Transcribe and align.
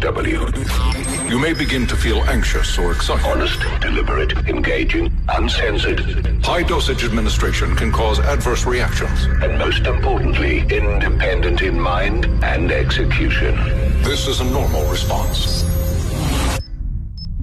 MSW. 0.00 1.30
You 1.30 1.38
may 1.38 1.52
begin 1.52 1.86
to 1.86 1.96
feel 1.96 2.22
anxious 2.24 2.78
or 2.78 2.92
excited. 2.92 3.24
Honest, 3.26 3.60
deliberate, 3.80 4.32
engaging, 4.48 5.12
uncensored, 5.28 6.00
High 6.44 6.62
dosage 6.62 7.04
administration 7.04 7.76
can 7.76 7.92
cause 7.92 8.18
adverse 8.18 8.64
reactions. 8.66 9.24
and 9.42 9.58
most 9.58 9.86
importantly, 9.86 10.60
independent 10.60 11.60
in 11.62 11.78
mind 11.78 12.24
and 12.42 12.72
execution. 12.72 13.54
This 14.02 14.26
is 14.26 14.40
a 14.40 14.44
normal 14.44 14.84
response. 14.90 15.64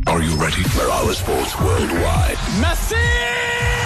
Are 0.07 0.21
you 0.21 0.35
ready? 0.35 0.63
for 0.63 0.89
our 0.89 1.13
Sports 1.13 1.59
Worldwide. 1.59 2.37
Messi! 2.59 3.76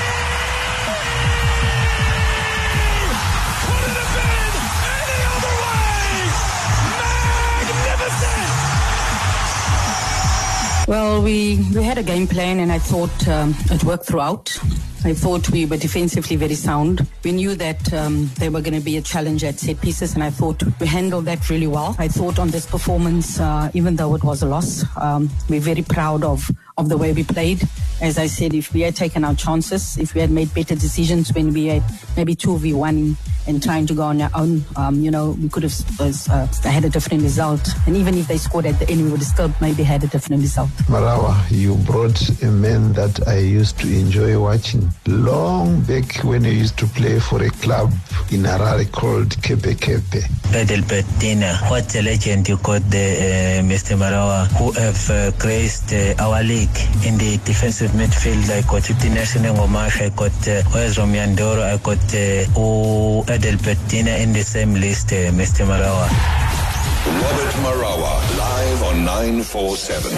Well, 10.87 11.21
we, 11.21 11.57
we 11.73 11.83
had 11.83 11.97
a 11.97 12.03
game 12.03 12.27
plan, 12.27 12.59
and 12.59 12.71
I 12.71 12.79
thought 12.79 13.27
um, 13.27 13.55
it 13.69 13.83
worked 13.83 14.05
throughout. 14.05 14.57
I 15.03 15.15
thought 15.15 15.49
we 15.49 15.65
were 15.65 15.77
defensively 15.77 16.35
very 16.35 16.53
sound. 16.53 17.07
We 17.23 17.31
knew 17.31 17.55
that 17.55 17.91
um, 17.91 18.29
there 18.37 18.51
were 18.51 18.61
going 18.61 18.75
to 18.75 18.85
be 18.85 18.97
a 18.97 19.01
challenge 19.01 19.43
at 19.43 19.59
set 19.59 19.81
pieces, 19.81 20.13
and 20.13 20.23
I 20.23 20.29
thought 20.29 20.61
we 20.79 20.85
handled 20.85 21.25
that 21.25 21.49
really 21.49 21.65
well. 21.65 21.95
I 21.97 22.07
thought 22.07 22.37
on 22.37 22.49
this 22.49 22.67
performance, 22.67 23.39
uh, 23.39 23.71
even 23.73 23.95
though 23.95 24.13
it 24.13 24.23
was 24.23 24.43
a 24.43 24.45
loss, 24.45 24.85
um, 24.97 25.29
we're 25.49 25.59
very 25.59 25.81
proud 25.81 26.23
of, 26.23 26.51
of 26.77 26.89
the 26.89 26.97
way 26.97 27.13
we 27.13 27.23
played. 27.23 27.67
As 27.99 28.19
I 28.19 28.27
said, 28.27 28.53
if 28.53 28.73
we 28.73 28.81
had 28.81 28.95
taken 28.95 29.23
our 29.25 29.33
chances, 29.33 29.97
if 29.97 30.13
we 30.13 30.21
had 30.21 30.29
made 30.29 30.53
better 30.53 30.75
decisions 30.75 31.33
when 31.33 31.51
we 31.51 31.65
had 31.65 31.83
maybe 32.15 32.35
2v1 32.35 33.15
and 33.47 33.63
trying 33.63 33.87
to 33.87 33.95
go 33.95 34.03
on 34.03 34.21
our 34.21 34.29
own, 34.35 34.63
um, 34.75 35.01
you 35.01 35.09
know, 35.09 35.31
we 35.31 35.49
could 35.49 35.63
have 35.63 35.73
uh, 35.99 36.45
had 36.61 36.85
a 36.85 36.89
different 36.89 37.23
result. 37.23 37.67
And 37.87 37.95
even 37.95 38.15
if 38.15 38.27
they 38.27 38.37
scored 38.37 38.67
at 38.67 38.77
the 38.77 38.87
end, 38.87 39.03
we 39.03 39.09
would 39.09 39.19
have 39.21 39.27
still 39.27 39.53
maybe 39.61 39.81
had 39.81 40.03
a 40.03 40.07
different 40.07 40.43
result. 40.43 40.69
Marawa, 40.87 41.43
you 41.49 41.75
brought 41.75 42.29
a 42.43 42.51
man 42.51 42.93
that 42.93 43.27
I 43.27 43.39
used 43.39 43.79
to 43.79 43.87
enjoy 43.87 44.39
watching 44.39 44.90
long 45.07 45.81
back 45.81 46.23
when 46.23 46.45
I 46.45 46.49
used 46.49 46.77
to 46.79 46.85
play 46.87 47.19
for 47.19 47.43
a 47.43 47.49
club 47.49 47.91
in 48.31 48.43
Harare 48.43 48.89
called 48.91 49.29
Kepe 49.41 49.75
Kepe. 49.75 50.21
Edelbert 50.53 51.05
Dinha, 51.19 51.55
what 51.69 51.93
a 51.95 52.01
legend 52.01 52.47
you 52.47 52.57
got 52.57 52.81
there, 52.89 53.59
uh, 53.59 53.63
Mr. 53.63 53.97
Marawa, 53.97 54.47
who 54.57 54.71
have 54.73 55.09
uh, 55.09 55.31
graced 55.37 55.93
uh, 55.93 56.13
our 56.23 56.43
league 56.43 56.77
in 57.05 57.17
the 57.17 57.39
defensive 57.43 57.91
midfield. 57.91 58.49
I 58.49 58.61
got 58.61 58.83
Ngomash, 58.83 60.01
I 60.01 60.09
got 60.09 60.31
uh, 60.47 60.61
Romiandoro, 60.97 61.63
I 61.63 61.77
got 61.77 61.97
uh, 62.13 62.59
oh, 62.59 63.25
in 63.27 64.33
the 64.33 64.43
same 64.43 64.73
list, 64.75 65.11
uh, 65.13 65.31
Mr. 65.31 65.65
Marawa. 65.65 66.70
Robert 67.05 67.53
Marawa, 67.63 68.13
live 68.37 68.83
on 68.83 69.03
947. 69.05 70.11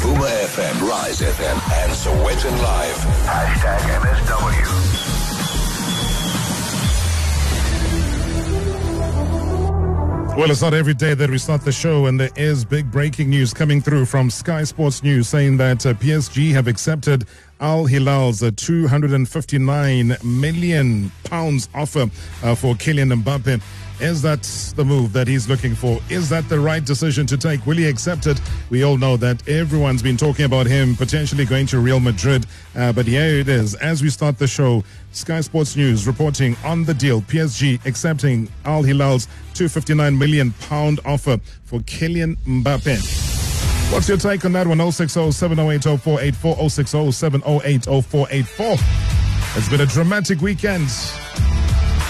Vuma 0.00 0.28
FM, 0.52 0.88
Rise 0.88 1.20
FM, 1.20 1.58
and 1.80 1.92
Sowetan 1.92 2.56
Live. 2.62 2.96
Hashtag 3.24 3.80
MSW. 4.02 4.88
Well, 10.38 10.52
it's 10.52 10.62
not 10.62 10.72
every 10.72 10.94
day 10.94 11.14
that 11.14 11.28
we 11.30 11.38
start 11.38 11.62
the 11.62 11.72
show, 11.72 12.06
and 12.06 12.20
there 12.20 12.30
is 12.36 12.64
big 12.64 12.92
breaking 12.92 13.28
news 13.28 13.52
coming 13.52 13.80
through 13.80 14.04
from 14.04 14.30
Sky 14.30 14.62
Sports 14.62 15.02
News 15.02 15.28
saying 15.28 15.56
that 15.56 15.84
uh, 15.84 15.94
PSG 15.94 16.52
have 16.52 16.68
accepted 16.68 17.24
Al 17.60 17.86
Hilal's 17.86 18.40
uh, 18.44 18.52
259 18.54 20.16
million 20.22 21.10
pounds 21.24 21.68
offer 21.74 22.02
uh, 22.44 22.54
for 22.54 22.76
Kylian 22.76 23.20
Mbappe. 23.20 23.60
Is 24.00 24.22
that 24.22 24.42
the 24.76 24.84
move 24.84 25.12
that 25.12 25.26
he's 25.26 25.48
looking 25.48 25.74
for? 25.74 25.98
Is 26.08 26.28
that 26.28 26.48
the 26.48 26.60
right 26.60 26.84
decision 26.84 27.26
to 27.26 27.36
take? 27.36 27.66
Will 27.66 27.76
he 27.76 27.86
accept 27.86 28.28
it? 28.28 28.40
We 28.70 28.84
all 28.84 28.96
know 28.96 29.16
that 29.16 29.46
everyone's 29.48 30.02
been 30.02 30.16
talking 30.16 30.44
about 30.44 30.66
him 30.66 30.94
potentially 30.94 31.44
going 31.44 31.66
to 31.66 31.80
Real 31.80 31.98
Madrid. 31.98 32.46
Uh, 32.76 32.92
but 32.92 33.06
here 33.06 33.40
it 33.40 33.48
is. 33.48 33.74
As 33.74 34.00
we 34.00 34.08
start 34.08 34.38
the 34.38 34.46
show, 34.46 34.84
Sky 35.10 35.40
Sports 35.40 35.74
News 35.74 36.06
reporting 36.06 36.56
on 36.64 36.84
the 36.84 36.94
deal. 36.94 37.20
PSG 37.22 37.84
accepting 37.86 38.48
Al 38.64 38.84
Hilal's 38.84 39.26
259 39.54 40.16
million 40.16 40.52
pound 40.68 41.00
offer 41.04 41.38
for 41.64 41.80
Kylian 41.80 42.36
Mbappe. 42.46 43.92
What's 43.92 44.08
your 44.08 44.18
take 44.18 44.44
on 44.44 44.52
that 44.52 44.68
one? 44.68 44.78
060 44.78 45.32
708 45.32 45.82
0484 46.00 46.70
060 46.70 47.10
708 47.10 47.84
0484. 47.84 48.76
It's 49.56 49.68
been 49.68 49.80
a 49.80 49.86
dramatic 49.86 50.40
weekend 50.40 50.88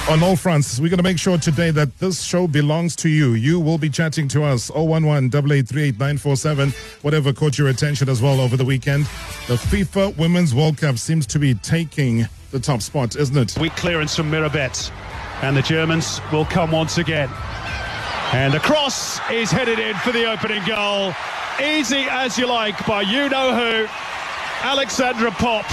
on 0.09 0.23
all 0.23 0.37
fronts. 0.37 0.81
We're 0.81 0.89
going 0.89 0.99
to 0.99 1.03
make 1.03 1.19
sure 1.19 1.37
today 1.37 1.71
that 1.73 1.99
this 1.99 2.23
show 2.23 2.47
belongs 2.47 2.97
to 2.97 3.09
you. 3.09 3.35
You 3.35 3.61
will 3.61 3.77
be 3.79 3.91
chatting 3.91 4.27
to 4.29 4.43
us 4.45 4.71
011 4.71 5.31
8838947, 5.31 7.03
whatever 7.03 7.33
caught 7.33 7.59
your 7.59 7.69
attention 7.69 8.09
as 8.09 8.23
well 8.23 8.41
over 8.41 8.57
the 8.57 8.65
weekend. 8.65 9.05
The 9.49 9.57
FIFA 9.57 10.17
Women's 10.17 10.55
World 10.55 10.79
Cup 10.79 10.99
seems 10.99 11.27
to 11.29 11.39
be 11.39 11.55
taking 11.55 12.27
the 12.51 12.59
top 12.59 12.81
spot, 12.81 13.17
isn't 13.17 13.37
it? 13.37 13.59
Weak 13.61 13.77
clearance 13.77 14.17
from 14.17 14.31
Mirabet. 14.31 14.91
And 15.43 15.57
the 15.57 15.63
Germans 15.63 16.21
will 16.33 16.47
come 16.47 16.71
once 16.71 16.99
again. 16.99 17.29
And 18.33 18.53
the 18.53 18.61
cross 18.61 19.21
is 19.31 19.51
headed 19.51 19.79
in 19.79 19.95
for 19.97 20.13
the 20.13 20.31
opening 20.31 20.65
goal. 20.65 21.13
Easy 21.63 22.07
as 22.09 22.39
you 22.39 22.47
like 22.47 22.87
by 22.87 23.03
you 23.03 23.29
know 23.29 23.55
who, 23.55 23.87
Alexandra 24.67 25.31
Popp, 25.33 25.67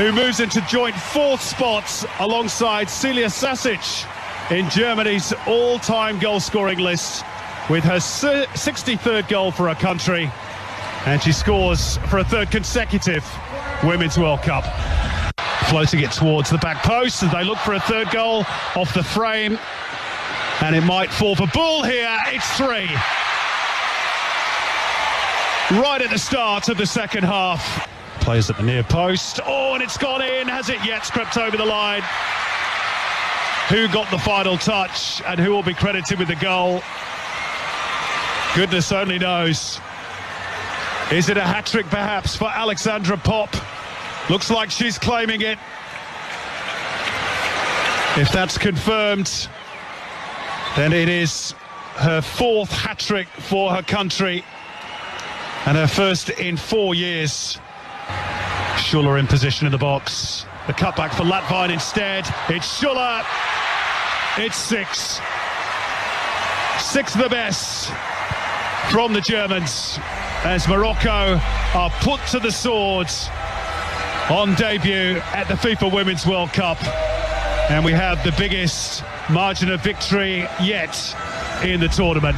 who 0.00 0.12
moves 0.12 0.40
into 0.40 0.62
joint 0.62 0.96
fourth 0.96 1.42
spots 1.42 2.06
alongside 2.20 2.88
Celia 2.88 3.28
Sasic 3.28 3.82
in 4.50 4.66
Germany's 4.70 5.34
all-time 5.46 6.18
goal-scoring 6.18 6.78
list 6.78 7.22
with 7.68 7.84
her 7.84 7.98
63rd 7.98 9.28
goal 9.28 9.50
for 9.50 9.68
her 9.68 9.74
country. 9.74 10.32
And 11.04 11.22
she 11.22 11.32
scores 11.32 11.98
for 12.08 12.20
a 12.20 12.24
third 12.24 12.50
consecutive 12.50 13.30
Women's 13.84 14.16
World 14.16 14.40
Cup. 14.40 14.64
Floating 15.68 16.00
it 16.00 16.12
towards 16.12 16.48
the 16.48 16.56
back 16.56 16.82
post 16.82 17.22
as 17.22 17.30
they 17.30 17.44
look 17.44 17.58
for 17.58 17.74
a 17.74 17.80
third 17.80 18.10
goal 18.10 18.46
off 18.76 18.94
the 18.94 19.04
frame. 19.04 19.58
And 20.62 20.74
it 20.74 20.82
might 20.84 21.12
fall 21.12 21.36
for 21.36 21.46
Bühl 21.48 21.84
here. 21.84 22.16
It's 22.28 22.50
three. 22.56 22.88
Right 25.78 26.00
at 26.00 26.08
the 26.08 26.18
start 26.18 26.70
of 26.70 26.78
the 26.78 26.86
second 26.86 27.24
half. 27.24 27.86
Plays 28.20 28.50
at 28.50 28.56
the 28.56 28.62
near 28.62 28.82
post. 28.82 29.40
Oh, 29.44 29.74
and 29.74 29.82
it's 29.82 29.96
gone 29.96 30.22
in. 30.22 30.46
Has 30.46 30.68
it 30.68 30.84
yet 30.84 31.02
crept 31.04 31.36
over 31.36 31.56
the 31.56 31.64
line? 31.64 32.02
Who 33.70 33.88
got 33.88 34.10
the 34.10 34.18
final 34.18 34.58
touch 34.58 35.22
and 35.26 35.40
who 35.40 35.50
will 35.50 35.62
be 35.62 35.74
credited 35.74 36.18
with 36.18 36.28
the 36.28 36.36
goal? 36.36 36.82
Goodness 38.54 38.92
only 38.92 39.18
knows. 39.18 39.80
Is 41.10 41.28
it 41.28 41.36
a 41.36 41.42
hat 41.42 41.66
trick 41.66 41.86
perhaps 41.86 42.36
for 42.36 42.48
Alexandra 42.48 43.16
Popp? 43.16 43.54
Looks 44.28 44.50
like 44.50 44.70
she's 44.70 44.98
claiming 44.98 45.40
it. 45.40 45.58
If 48.16 48.30
that's 48.32 48.58
confirmed, 48.58 49.48
then 50.76 50.92
it 50.92 51.08
is 51.08 51.52
her 51.94 52.20
fourth 52.20 52.72
hat 52.72 52.98
trick 52.98 53.28
for 53.28 53.72
her 53.72 53.82
country 53.82 54.44
and 55.66 55.76
her 55.76 55.86
first 55.86 56.30
in 56.30 56.56
four 56.56 56.94
years. 56.94 57.58
Schuller 58.90 59.20
in 59.20 59.26
position 59.28 59.66
in 59.66 59.70
the 59.70 59.78
box. 59.78 60.46
The 60.66 60.72
cutback 60.72 61.14
for 61.14 61.22
Lattwein 61.22 61.70
instead. 61.70 62.26
It's 62.48 62.66
Schuller. 62.66 63.24
It's 64.36 64.56
six. 64.56 65.20
Six 66.76 67.14
of 67.14 67.22
the 67.22 67.28
best 67.28 67.92
from 68.90 69.12
the 69.12 69.20
Germans 69.20 69.96
as 70.42 70.66
Morocco 70.66 71.38
are 71.72 71.90
put 72.00 72.20
to 72.32 72.40
the 72.40 72.50
swords 72.50 73.28
on 74.28 74.56
debut 74.56 75.22
at 75.34 75.46
the 75.46 75.54
FIFA 75.54 75.92
Women's 75.92 76.26
World 76.26 76.52
Cup. 76.52 76.82
And 77.70 77.84
we 77.84 77.92
have 77.92 78.24
the 78.24 78.32
biggest 78.32 79.04
margin 79.30 79.70
of 79.70 79.80
victory 79.82 80.48
yet 80.60 81.14
in 81.62 81.78
the 81.78 81.86
tournament. 81.86 82.36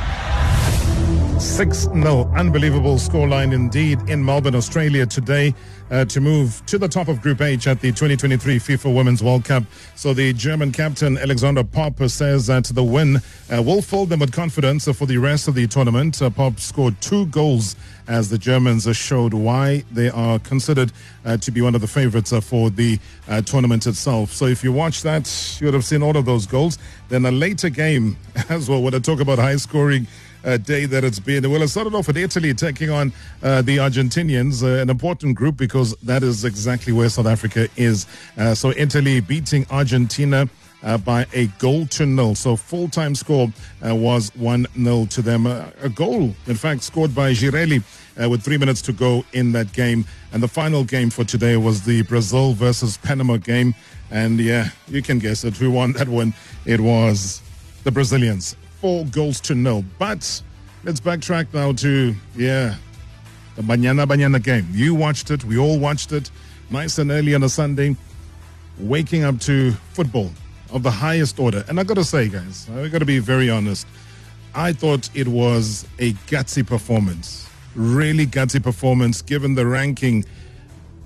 6 1.43 1.89
0. 1.93 2.33
Unbelievable 2.37 2.95
scoreline 2.95 3.53
indeed 3.53 3.99
in 4.09 4.25
Melbourne, 4.25 4.55
Australia 4.55 5.05
today 5.05 5.53
uh, 5.91 6.05
to 6.05 6.21
move 6.21 6.65
to 6.67 6.79
the 6.79 6.87
top 6.87 7.09
of 7.09 7.21
Group 7.21 7.41
H 7.41 7.67
at 7.67 7.81
the 7.81 7.89
2023 7.89 8.59
FIFA 8.59 8.95
Women's 8.95 9.25
World 9.25 9.45
Cup. 9.45 9.65
So 9.97 10.15
the 10.15 10.33
German 10.35 10.71
captain 10.71 11.19
Alexander 11.19 11.65
Popp 11.65 11.99
says 12.09 12.47
that 12.47 12.67
the 12.67 12.85
win 12.85 13.17
uh, 13.53 13.61
will 13.61 13.83
fill 13.83 14.07
them 14.07 14.21
with 14.21 14.31
confidence 14.31 14.85
for 14.85 15.05
the 15.05 15.19
rest 15.19 15.49
of 15.49 15.57
the 15.57 15.67
tournament. 15.67 16.23
Uh, 16.23 16.31
Popp 16.31 16.61
scored 16.61 16.99
two 17.01 17.27
goals 17.27 17.75
as 18.07 18.31
the 18.31 18.39
Germans 18.39 18.89
showed 18.97 19.35
why 19.35 19.83
they 19.91 20.11
are 20.11 20.39
considered 20.39 20.93
uh, 21.25 21.37
to 21.39 21.51
be 21.51 21.61
one 21.61 21.75
of 21.75 21.81
the 21.81 21.89
favorites 21.89 22.33
uh, 22.33 22.41
for 22.41 22.71
the 22.71 23.01
uh, 23.29 23.43
tournament 23.43 23.89
itself. 23.89 24.33
So 24.33 24.47
if 24.47 24.63
you 24.63 24.73
watch 24.73 25.03
that, 25.03 25.59
you 25.61 25.67
would 25.67 25.75
have 25.75 25.85
seen 25.85 26.05
all 26.05 26.17
of 26.17 26.25
those 26.25 26.47
goals. 26.47 26.79
Then 27.09 27.27
a 27.27 27.33
later 27.33 27.69
game 27.69 28.17
as 28.49 28.71
well, 28.71 28.81
when 28.81 28.95
I 28.95 29.01
talk 29.01 29.21
about 29.21 29.39
high 29.39 29.57
scoring 29.57 30.07
uh, 30.45 30.57
day 30.57 30.87
that 30.87 31.05
it's 31.05 31.19
been. 31.21 31.51
Well, 31.51 31.63
it 31.63 31.69
started 31.69 31.95
off 31.95 32.07
with 32.07 32.17
Italy 32.17 32.55
taking 32.55 32.91
on 32.91 33.13
uh, 33.43 33.63
the 33.63 33.79
Argentinians, 33.79 34.63
uh, 34.63 34.83
an 34.83 34.91
important 34.91 35.37
group 35.37 35.57
because 35.57 35.95
that 36.03 36.23
is 36.23 36.45
exactly 36.45 36.93
where 36.93 37.09
South 37.09 37.27
Africa 37.27 37.69
is. 37.77 38.07
Uh, 38.37 38.55
so 38.55 38.73
Italy 38.77 39.21
beating 39.21 39.67
Argentina. 39.71 40.49
uh, 40.83 40.99
by 40.99 41.27
a 41.33 41.47
goal 41.59 41.87
to 41.87 42.07
nil. 42.07 42.35
So 42.35 42.57
full 42.57 42.89
time 42.89 43.15
score 43.15 43.49
uh, 43.87 43.95
was 43.95 44.35
1 44.37 44.67
0 44.77 45.07
to 45.07 45.23
them. 45.23 45.47
Uh, 45.47 45.71
a 45.81 45.89
goal, 45.89 46.35
in 46.47 46.55
fact, 46.55 46.83
scored 46.83 47.15
by 47.15 47.33
Girelli 47.33 47.83
uh, 48.21 48.29
with 48.29 48.43
three 48.43 48.59
minutes 48.59 48.83
to 48.83 48.93
go 48.93 49.25
in 49.33 49.53
that 49.53 49.73
game. 49.73 50.05
And 50.33 50.43
the 50.43 50.49
final 50.49 50.85
game 50.85 51.11
for 51.11 51.25
today 51.25 51.57
was 51.57 51.83
the 51.83 52.03
Brazil 52.03 52.53
versus 52.53 52.97
Panama 52.99 53.37
game. 53.37 53.75
And 54.11 54.39
yeah, 54.41 54.71
you 54.89 55.03
can 55.03 55.19
guess 55.19 55.45
it. 55.45 55.57
Who 55.57 55.71
won 55.71 55.93
that 55.93 56.09
one? 56.09 56.35
It 56.67 56.81
was 56.81 57.43
the 57.85 57.91
Brazilians. 57.91 58.57
Four 58.83 59.05
goals 59.07 59.41
to 59.43 59.55
nil. 59.55 59.85
But 59.97 60.43
let's 60.83 61.01
backtrack 61.01 61.55
now 61.55 61.73
to, 61.73 62.13
yeah, 62.35 62.75
the 63.55 63.63
Banyana 63.63 64.07
Banyana 64.07 64.43
game. 64.43 64.67
You 64.73 64.97
watched 64.97 65.31
it. 65.31 65.45
We 65.45 65.57
all 65.57 65.79
watched 65.79 66.11
it. 66.11 66.33
Nice 66.69 66.99
and 66.99 67.13
early 67.13 67.33
on 67.37 67.45
a 67.45 67.49
Sunday. 67.49 67.95
Waking 68.81 69.23
up 69.23 69.39
to 69.43 69.71
football 69.93 70.33
of 70.73 70.83
the 70.83 70.91
highest 70.91 71.39
order. 71.39 71.65
And 71.69 71.79
I 71.79 71.85
got 71.85 71.95
to 71.95 72.03
say, 72.03 72.29
guys, 72.29 72.69
I 72.75 72.89
got 72.89 72.99
to 72.99 73.05
be 73.05 73.21
very 73.21 73.49
honest. 73.49 73.87
I 74.53 74.73
thought 74.73 75.09
it 75.15 75.29
was 75.29 75.87
a 76.01 76.15
gutsy 76.27 76.67
performance. 76.67 77.49
Really 77.77 78.27
gutsy 78.27 78.61
performance 78.61 79.23
given 79.23 79.55
the 79.55 79.65
ranking 79.65 80.25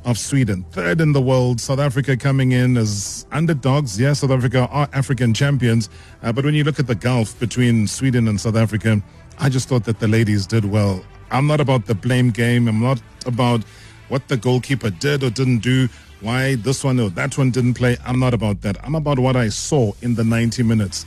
of 0.06 0.16
Sweden. 0.16 0.64
Third 0.70 1.00
in 1.00 1.12
the 1.12 1.20
world. 1.20 1.60
South 1.60 1.80
Africa 1.80 2.16
coming 2.16 2.52
in 2.52 2.76
as 2.76 3.26
underdogs. 3.32 4.00
Yes, 4.00 4.20
South 4.20 4.30
Africa 4.30 4.68
are 4.70 4.88
African 4.92 5.34
champions. 5.34 5.90
Uh, 6.22 6.32
but 6.32 6.44
when 6.44 6.54
you 6.54 6.62
look 6.62 6.78
at 6.78 6.86
the 6.86 6.94
gulf 6.94 7.38
between 7.40 7.88
Sweden 7.88 8.28
and 8.28 8.40
South 8.40 8.56
Africa, 8.56 9.02
I 9.40 9.48
just 9.48 9.68
thought 9.68 9.84
that 9.84 9.98
the 9.98 10.08
ladies 10.08 10.46
did 10.46 10.64
well. 10.64 11.04
I'm 11.32 11.48
not 11.48 11.60
about 11.60 11.86
the 11.86 11.94
blame 11.94 12.30
game. 12.30 12.68
I'm 12.68 12.80
not 12.80 13.02
about 13.26 13.62
what 14.08 14.28
the 14.28 14.36
goalkeeper 14.36 14.90
did 14.90 15.24
or 15.24 15.30
didn't 15.30 15.58
do, 15.58 15.88
why 16.20 16.54
this 16.54 16.84
one 16.84 17.00
or 17.00 17.10
that 17.10 17.36
one 17.36 17.50
didn't 17.50 17.74
play. 17.74 17.96
I'm 18.06 18.20
not 18.20 18.32
about 18.32 18.62
that. 18.62 18.76
I'm 18.84 18.94
about 18.94 19.18
what 19.18 19.34
I 19.34 19.48
saw 19.48 19.92
in 20.02 20.14
the 20.14 20.22
90 20.22 20.62
minutes. 20.62 21.04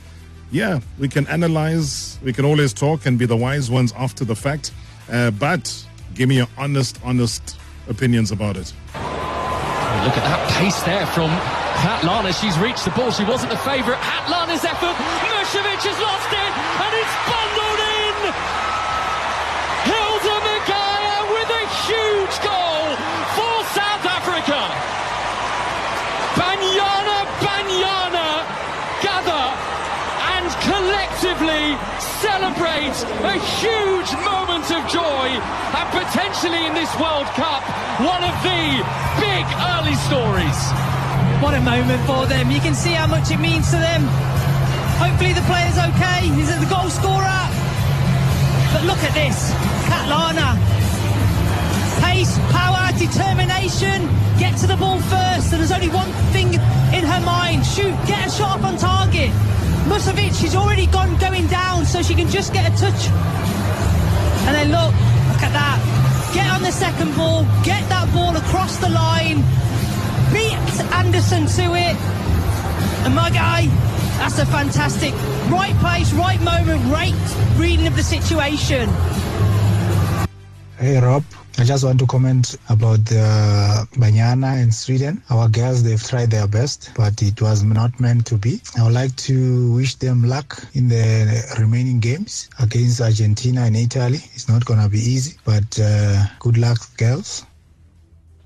Yeah, 0.52 0.80
we 0.98 1.08
can 1.08 1.26
analyze, 1.28 2.18
we 2.22 2.34
can 2.34 2.44
always 2.44 2.74
talk 2.74 3.06
and 3.06 3.18
be 3.18 3.24
the 3.24 3.36
wise 3.36 3.70
ones 3.70 3.94
after 3.96 4.24
the 4.24 4.34
fact, 4.34 4.72
uh, 5.10 5.30
but 5.30 5.86
give 6.14 6.28
me 6.28 6.36
your 6.36 6.48
honest, 6.58 6.98
honest 7.04 7.59
opinions 7.90 8.30
about 8.30 8.56
it. 8.56 8.72
Look 10.06 10.16
at 10.16 10.24
that 10.24 10.40
pace 10.56 10.80
there 10.88 11.04
from 11.12 11.28
Kgatlana. 11.82 12.32
She's 12.32 12.56
reached 12.56 12.86
the 12.86 12.94
ball. 12.94 13.10
She 13.10 13.26
wasn't 13.26 13.50
the 13.50 13.60
favourite. 13.60 14.00
Kgatlana's 14.00 14.64
effort. 14.64 14.96
Musovic 14.96 15.82
has 15.84 15.98
lost 16.00 16.30
it 16.30 16.52
and 16.56 16.92
it's 16.94 17.09
celebrate 32.60 33.00
a 33.24 33.38
huge 33.56 34.10
moment 34.24 34.68
of 34.70 34.84
joy 34.92 35.28
and 35.32 35.86
potentially 35.96 36.66
in 36.66 36.74
this 36.74 36.92
World 37.00 37.26
Cup 37.32 37.62
one 38.04 38.22
of 38.22 38.36
the 38.44 38.84
big 39.16 39.44
early 39.72 39.96
stories. 40.04 40.60
What 41.40 41.54
a 41.54 41.60
moment 41.60 42.04
for 42.04 42.26
them. 42.26 42.50
You 42.50 42.60
can 42.60 42.74
see 42.74 42.92
how 42.92 43.06
much 43.06 43.30
it 43.30 43.40
means 43.40 43.70
to 43.70 43.76
them. 43.76 44.02
Hopefully 45.00 45.32
the 45.32 45.44
player's 45.48 45.78
okay. 45.78 46.28
He's 46.36 46.52
the 46.52 46.68
goal 46.68 46.90
scorer. 46.90 47.42
But 48.72 48.84
look 48.84 49.00
at 49.08 49.14
this. 49.16 49.52
Kgatlana. 49.88 50.60
Pace, 52.04 52.36
power, 52.52 52.92
determination. 52.98 54.04
Get 54.38 54.58
to 54.58 54.66
the 54.66 54.76
ball 54.76 55.00
first. 55.08 55.52
And 55.52 55.60
there's 55.60 55.72
only 55.72 55.88
one 55.88 56.10
thing 56.32 56.54
in 56.92 57.04
her 57.08 57.20
mind. 57.24 57.64
Shoot, 57.64 57.96
get 58.06 58.28
a 58.28 58.30
shot 58.30 58.58
up 58.58 58.64
on 58.64 58.76
target. 58.76 59.32
Musovic, 59.90 60.40
she's 60.40 60.54
already 60.54 60.86
gone 60.86 61.18
going 61.18 61.48
down, 61.48 61.84
so 61.84 62.00
she 62.00 62.14
can 62.14 62.28
just 62.28 62.52
get 62.52 62.64
a 62.64 62.76
touch. 62.78 63.08
And 64.46 64.54
then 64.54 64.68
look, 64.70 64.94
look 65.30 65.42
at 65.42 65.52
that. 65.52 66.30
Get 66.32 66.46
on 66.54 66.62
the 66.62 66.70
second 66.70 67.12
ball, 67.16 67.42
get 67.64 67.82
that 67.88 68.06
ball 68.14 68.36
across 68.36 68.76
the 68.76 68.88
line, 68.88 69.42
beat 70.32 70.54
Anderson 70.94 71.46
to 71.58 71.74
it. 71.74 71.96
And 73.04 73.16
my 73.16 73.30
guy, 73.30 73.66
that's 74.18 74.38
a 74.38 74.46
fantastic 74.46 75.12
right 75.50 75.74
place, 75.80 76.12
right 76.12 76.40
moment, 76.40 76.84
right 76.92 77.12
reading 77.56 77.88
of 77.88 77.96
the 77.96 78.04
situation. 78.04 78.88
Hey 80.78 81.00
Rob, 81.00 81.24
I 81.60 81.64
just 81.64 81.84
want 81.84 81.98
to 81.98 82.06
comment 82.06 82.56
about 82.70 83.04
the 83.04 83.86
Banyana 83.92 84.62
in 84.62 84.72
Sweden. 84.72 85.22
Our 85.28 85.46
girls, 85.46 85.82
they've 85.82 86.02
tried 86.02 86.30
their 86.30 86.48
best, 86.48 86.90
but 86.96 87.20
it 87.20 87.42
was 87.42 87.62
not 87.62 88.00
meant 88.00 88.24
to 88.28 88.38
be. 88.38 88.62
I 88.78 88.84
would 88.84 88.94
like 88.94 89.14
to 89.28 89.70
wish 89.74 89.96
them 89.96 90.24
luck 90.24 90.66
in 90.72 90.88
the 90.88 91.44
remaining 91.58 92.00
games 92.00 92.48
against 92.60 93.02
Argentina 93.02 93.60
and 93.60 93.76
Italy. 93.76 94.20
It's 94.32 94.48
not 94.48 94.64
going 94.64 94.80
to 94.80 94.88
be 94.88 95.00
easy, 95.00 95.36
but 95.44 95.78
uh, 95.78 96.24
good 96.38 96.56
luck, 96.56 96.78
girls. 96.96 97.44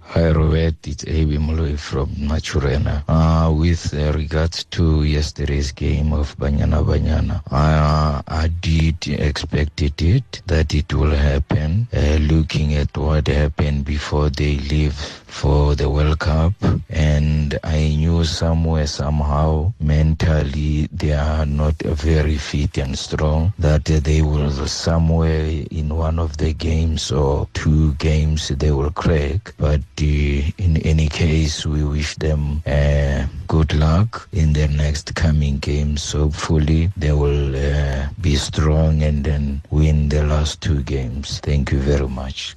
Hi 0.07 0.31
Robert, 0.31 0.87
it's 0.87 1.03
Abi 1.05 1.39
Moloi 1.39 1.77
from 1.77 2.09
Naturena. 2.11 3.03
Uh, 3.09 3.51
with 3.51 3.93
uh, 3.95 4.13
regards 4.13 4.63
to 4.65 5.03
yesterday's 5.03 5.73
game 5.73 6.13
of 6.13 6.37
Banyana 6.37 6.85
Banyana, 6.85 7.43
uh, 7.51 8.23
I 8.29 8.49
did 8.61 9.09
expected 9.09 10.01
it 10.01 10.43
that 10.47 10.73
it 10.73 10.95
will 10.95 11.11
happen. 11.11 11.89
Uh, 11.93 12.19
looking 12.21 12.75
at 12.75 12.97
what 12.97 13.27
happened 13.27 13.85
before 13.87 14.31
they 14.31 14.57
leave 14.59 14.95
for 14.95 15.75
the 15.75 15.91
World 15.91 16.21
Cup, 16.21 16.53
and 16.89 17.59
I 17.65 17.89
knew 17.89 18.23
somewhere 18.25 18.87
somehow 18.87 19.73
mentally 19.81 20.89
they 20.93 21.13
are 21.13 21.45
not 21.45 21.75
very 21.83 22.37
fit 22.37 22.79
and 22.79 22.97
strong. 22.97 23.53
That 23.59 23.87
they 23.87 24.23
will 24.23 24.53
somewhere 24.69 25.65
in 25.73 25.89
one 25.97 26.21
of 26.21 26.37
the 26.37 26.53
games 26.53 27.11
or 27.11 27.49
two 27.53 27.95
games 27.95 28.49
they 28.49 28.71
will 28.71 28.91
crack, 28.93 29.53
but 29.59 29.81
in 30.03 30.77
any 30.85 31.09
case, 31.09 31.67
we 31.67 31.85
wish 31.85 32.17
them 32.17 32.63
uh, 32.67 33.27
good 33.47 33.75
luck 33.75 34.29
in 34.33 34.53
their 34.53 34.69
next 34.69 35.15
coming 35.15 35.59
games. 35.59 36.13
Hopefully, 36.13 36.91
they 36.97 37.13
will 37.13 37.55
uh, 37.55 38.09
be 38.21 38.37
strong 38.37 39.03
and 39.03 39.25
then 39.25 39.63
win 39.71 40.09
the 40.09 40.25
last 40.25 40.61
two 40.61 40.83
games. 40.83 41.41
Thank 41.41 41.73
you 41.73 41.79
very 41.79 42.09
much. 42.09 42.57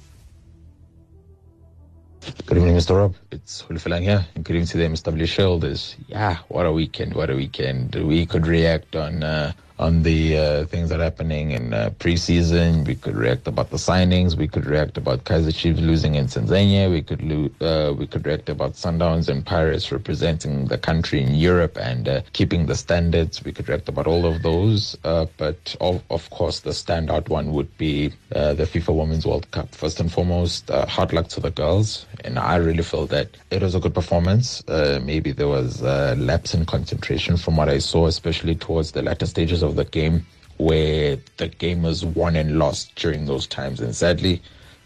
Good 2.46 2.58
evening, 2.58 2.76
Mr. 2.76 2.96
Rob. 2.96 3.14
It's 3.30 3.62
Hulifilang 3.62 4.02
here. 4.02 4.26
And 4.34 4.44
good 4.44 4.56
evening 4.56 4.68
to 4.68 4.76
the 4.76 4.84
MSW 4.84 5.26
Shoulders. 5.26 5.96
Yeah, 6.08 6.38
what 6.48 6.66
a 6.66 6.72
weekend, 6.72 7.14
what 7.14 7.30
a 7.30 7.34
weekend. 7.34 7.94
We 7.94 8.26
could 8.26 8.46
react 8.46 8.96
on 8.96 9.22
uh, 9.22 9.52
on 9.78 10.02
the 10.02 10.36
uh, 10.36 10.64
things 10.66 10.88
that 10.88 11.00
are 11.00 11.04
happening 11.04 11.52
in 11.52 11.72
uh, 11.72 11.90
preseason. 11.98 12.86
We 12.86 12.94
could 12.96 13.16
react 13.16 13.46
about 13.46 13.70
the 13.70 13.76
signings. 13.76 14.36
We 14.36 14.48
could 14.48 14.66
react 14.66 14.96
about 14.96 15.24
Kaiser 15.24 15.52
Chiefs 15.52 15.80
losing 15.80 16.16
in 16.16 16.26
Tanzania. 16.26 16.90
We 16.90 17.02
could 17.02 17.22
lo- 17.22 17.50
uh, 17.60 17.92
we 17.94 18.06
could 18.06 18.26
react 18.26 18.48
about 18.48 18.72
Sundowns 18.72 19.28
and 19.28 19.44
Pirates 19.46 19.92
representing 19.92 20.66
the 20.66 20.78
country 20.78 21.22
in 21.22 21.34
Europe 21.34 21.78
and 21.80 22.08
uh, 22.08 22.20
keeping 22.32 22.66
the 22.66 22.74
standards. 22.74 23.44
We 23.44 23.52
could 23.52 23.68
react 23.68 23.88
about 23.88 24.06
all 24.06 24.26
of 24.26 24.42
those. 24.42 24.96
Uh, 25.04 25.26
but 25.36 25.76
of, 25.80 26.02
of 26.10 26.28
course, 26.30 26.60
the 26.60 26.70
standout 26.70 27.28
one 27.28 27.52
would 27.52 27.76
be 27.78 28.12
uh, 28.34 28.54
the 28.54 28.64
FIFA 28.64 28.96
Women's 28.96 29.26
World 29.26 29.50
Cup. 29.52 29.74
First 29.74 30.00
and 30.00 30.10
foremost, 30.10 30.68
hard 30.70 31.12
luck 31.12 31.28
to 31.28 31.40
the 31.40 31.50
girls. 31.50 32.06
And 32.24 32.38
I 32.38 32.56
really 32.56 32.82
feel 32.82 33.06
that 33.06 33.28
it 33.50 33.62
was 33.62 33.74
a 33.74 33.80
good 33.80 33.94
performance. 33.94 34.62
maybe 34.68 35.30
there 35.32 35.48
was 35.48 35.82
a 35.82 36.16
lapse 36.16 36.52
in 36.54 36.64
concentration 36.66 37.36
from 37.36 37.56
what 37.56 37.68
I 37.68 37.78
saw, 37.78 38.06
especially 38.06 38.54
towards 38.56 38.92
the 38.92 39.02
latter 39.02 39.26
stages 39.26 39.62
of 39.62 39.67
the 39.76 39.84
game 39.84 40.26
where 40.58 41.18
the 41.36 41.48
game 41.48 41.82
was 41.82 42.04
won 42.04 42.36
and 42.36 42.58
lost 42.58 42.94
during 42.96 43.26
those 43.26 43.46
times. 43.46 43.80
And 43.80 43.94
sadly, 43.94 44.42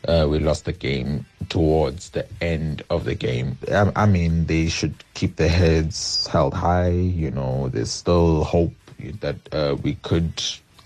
uh, 0.07 0.27
we 0.29 0.39
lost 0.39 0.65
the 0.65 0.73
game 0.73 1.25
towards 1.49 2.11
the 2.11 2.27
end 2.43 2.83
of 2.91 3.05
the 3.05 3.15
game. 3.15 3.57
I, 3.71 3.91
I, 3.97 4.07
mean, 4.07 4.47
they 4.47 4.69
should 4.69 4.95
keep 5.15 5.37
their 5.37 5.49
heads 5.49 6.27
held 6.27 6.55
high. 6.55 6.91
You 6.91 7.31
know, 7.31 7.69
there's 7.69 7.91
still 7.91 8.45
hope 8.45 8.75
that 9.21 9.37
uh, 9.53 9.77
we 9.83 9.95
could 9.97 10.43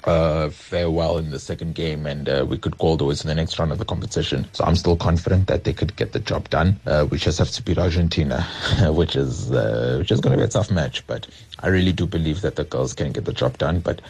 uh, 0.07 0.51
fare 0.51 0.91
well 0.91 1.19
in 1.19 1.31
the 1.31 1.39
second 1.39 1.75
game 1.75 2.07
and 2.07 2.29
uh, 2.29 2.47
we 2.49 2.57
could 2.57 2.79
go 2.79 2.97
towards 2.97 3.23
the 3.23 3.35
next 3.35 3.59
round 3.59 3.73
of 3.73 3.79
the 3.79 3.85
competition. 3.85 4.47
So 4.53 4.65
I'm 4.65 4.77
still 4.77 4.97
confident 4.97 5.49
that 5.49 5.65
they 5.65 5.73
could 5.73 5.97
get 5.97 6.13
the 6.13 6.21
job 6.21 6.49
done. 6.49 6.79
Uh, 6.87 7.07
we 7.11 7.19
just 7.19 7.39
have 7.39 7.51
to 7.51 7.63
beat 7.63 7.79
Argentina, 7.79 8.43
which 8.91 9.17
is 9.17 9.51
uh, 9.51 9.97
which 9.99 10.11
is 10.11 10.21
going 10.21 10.33
to 10.33 10.39
be 10.39 10.45
a 10.45 10.49
tough 10.49 10.71
match. 10.71 11.07
But 11.07 11.27
I 11.61 11.69
really 11.69 11.93
do 11.93 12.07
believe 12.07 12.41
that 12.43 12.57
the 12.57 12.65
girls 12.65 12.95
can 12.95 13.13
get 13.13 13.25
the 13.25 13.33
job 13.33 13.59
done. 13.59 13.81
But 13.81 14.01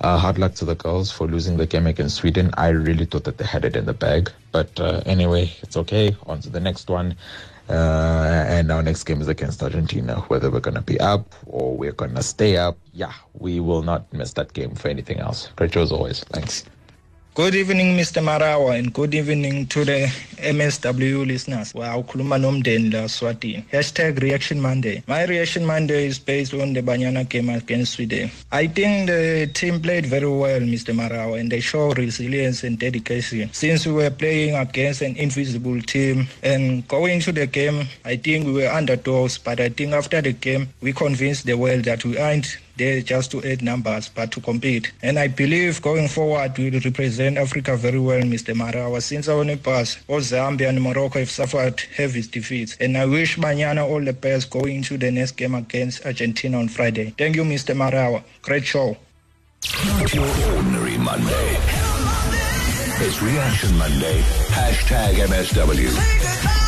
uh, 0.00 0.16
hard 0.18 0.38
luck 0.38 0.54
to 0.54 0.64
the 0.64 0.74
girls 0.74 1.10
for 1.10 1.26
losing 1.26 1.56
the 1.56 1.66
game 1.66 1.86
against 1.86 2.16
Sweden. 2.16 2.50
I 2.56 2.68
really 2.68 3.04
thought 3.04 3.24
that 3.24 3.38
they 3.38 3.44
had 3.44 3.64
it 3.64 3.76
in 3.76 3.86
the 3.86 3.92
bag. 3.92 4.30
But 4.52 4.78
uh, 4.80 5.02
anyway, 5.04 5.52
it's 5.62 5.76
okay. 5.76 6.16
On 6.26 6.40
to 6.40 6.48
the 6.48 6.60
next 6.60 6.88
one. 6.88 7.16
Uh, 7.70 8.44
and 8.48 8.72
our 8.72 8.82
next 8.82 9.04
game 9.04 9.20
is 9.20 9.28
against 9.28 9.62
Argentina. 9.62 10.20
Whether 10.28 10.50
we're 10.50 10.60
going 10.60 10.74
to 10.74 10.82
be 10.82 10.98
up 10.98 11.34
or 11.46 11.76
we're 11.76 11.92
going 11.92 12.14
to 12.16 12.22
stay 12.22 12.56
up, 12.56 12.76
yeah, 12.92 13.12
we 13.34 13.60
will 13.60 13.82
not 13.82 14.12
miss 14.12 14.32
that 14.32 14.52
game 14.52 14.74
for 14.74 14.88
anything 14.88 15.20
else. 15.20 15.50
Great 15.54 15.72
show 15.72 15.82
as 15.82 15.92
always. 15.92 16.24
Thanks. 16.24 16.64
Good 17.40 17.54
evening, 17.54 17.96
Mr. 17.96 18.22
Marawa, 18.22 18.78
and 18.78 18.92
good 18.92 19.14
evening 19.14 19.66
to 19.68 19.82
the 19.82 20.12
MSW 20.36 21.26
listeners. 21.26 21.72
Wow, 21.72 22.02
ukhuluma 22.02 22.36
nomndeni 22.36 22.92
la 22.92 23.08
Swatini. 23.08 23.64
Reaction 24.20 24.60
Monday. 24.60 25.02
My 25.06 25.24
Reaction 25.24 25.64
Monday 25.64 26.06
is 26.06 26.18
based 26.18 26.52
on 26.52 26.74
the 26.74 26.82
Banyana 26.82 27.26
game 27.26 27.48
against 27.48 27.94
Sweden. 27.94 28.30
I 28.52 28.66
think 28.66 29.06
the 29.06 29.50
team 29.54 29.80
played 29.80 30.04
very 30.04 30.28
well, 30.28 30.60
Mr. 30.60 30.94
Marawa, 30.94 31.40
and 31.40 31.50
they 31.50 31.60
show 31.60 31.92
resilience 31.94 32.62
and 32.62 32.78
dedication. 32.78 33.48
Since 33.54 33.86
we 33.86 33.92
were 33.92 34.10
playing 34.10 34.54
against 34.54 35.00
an 35.00 35.16
invisible 35.16 35.80
team 35.80 36.28
and 36.42 36.86
going 36.88 37.20
to 37.20 37.32
the 37.32 37.46
game, 37.46 37.88
I 38.04 38.16
think 38.16 38.44
we 38.44 38.52
were 38.52 38.68
underdogs, 38.68 39.38
but 39.38 39.60
I 39.60 39.70
think 39.70 39.94
after 39.94 40.20
the 40.20 40.34
game, 40.34 40.68
we 40.82 40.92
convinced 40.92 41.46
the 41.46 41.54
world 41.54 41.84
that 41.84 42.04
we 42.04 42.18
aren't 42.18 42.58
there 42.80 43.02
just 43.02 43.30
to 43.30 43.42
add 43.44 43.62
numbers, 43.62 44.08
but 44.08 44.32
to 44.32 44.40
compete. 44.40 44.90
And 45.02 45.18
I 45.18 45.28
believe 45.28 45.82
going 45.82 46.08
forward, 46.08 46.56
we 46.56 46.70
will 46.70 46.80
represent 46.80 47.36
Africa 47.36 47.76
very 47.76 47.98
well, 47.98 48.22
Mr. 48.22 48.54
Marawa. 48.54 49.02
Since 49.02 49.28
our 49.28 49.38
only 49.38 49.54
neighbors, 49.54 49.98
both 50.08 50.24
Zambia 50.24 50.70
and 50.70 50.80
Morocco 50.82 51.18
have 51.18 51.30
suffered 51.30 51.78
heavy 51.94 52.22
defeats. 52.22 52.76
And 52.80 52.96
I 52.96 53.04
wish 53.04 53.36
Banyana 53.36 53.86
all 53.86 54.02
the 54.02 54.14
best 54.14 54.50
going 54.50 54.76
into 54.76 54.96
the 54.96 55.10
next 55.10 55.32
game 55.32 55.54
against 55.54 56.06
Argentina 56.06 56.58
on 56.58 56.68
Friday. 56.68 57.14
Thank 57.18 57.36
you, 57.36 57.44
Mr. 57.44 57.76
Marawa. 57.76 58.22
Great 58.42 58.64
show. 58.64 58.96
Not 59.84 60.14
your 60.14 60.26
ordinary 60.56 60.96
Monday. 60.96 61.58
It's 63.02 63.20
Reaction 63.22 63.76
Monday. 63.76 64.20
Hashtag 64.48 65.14
MSW. 65.28 66.59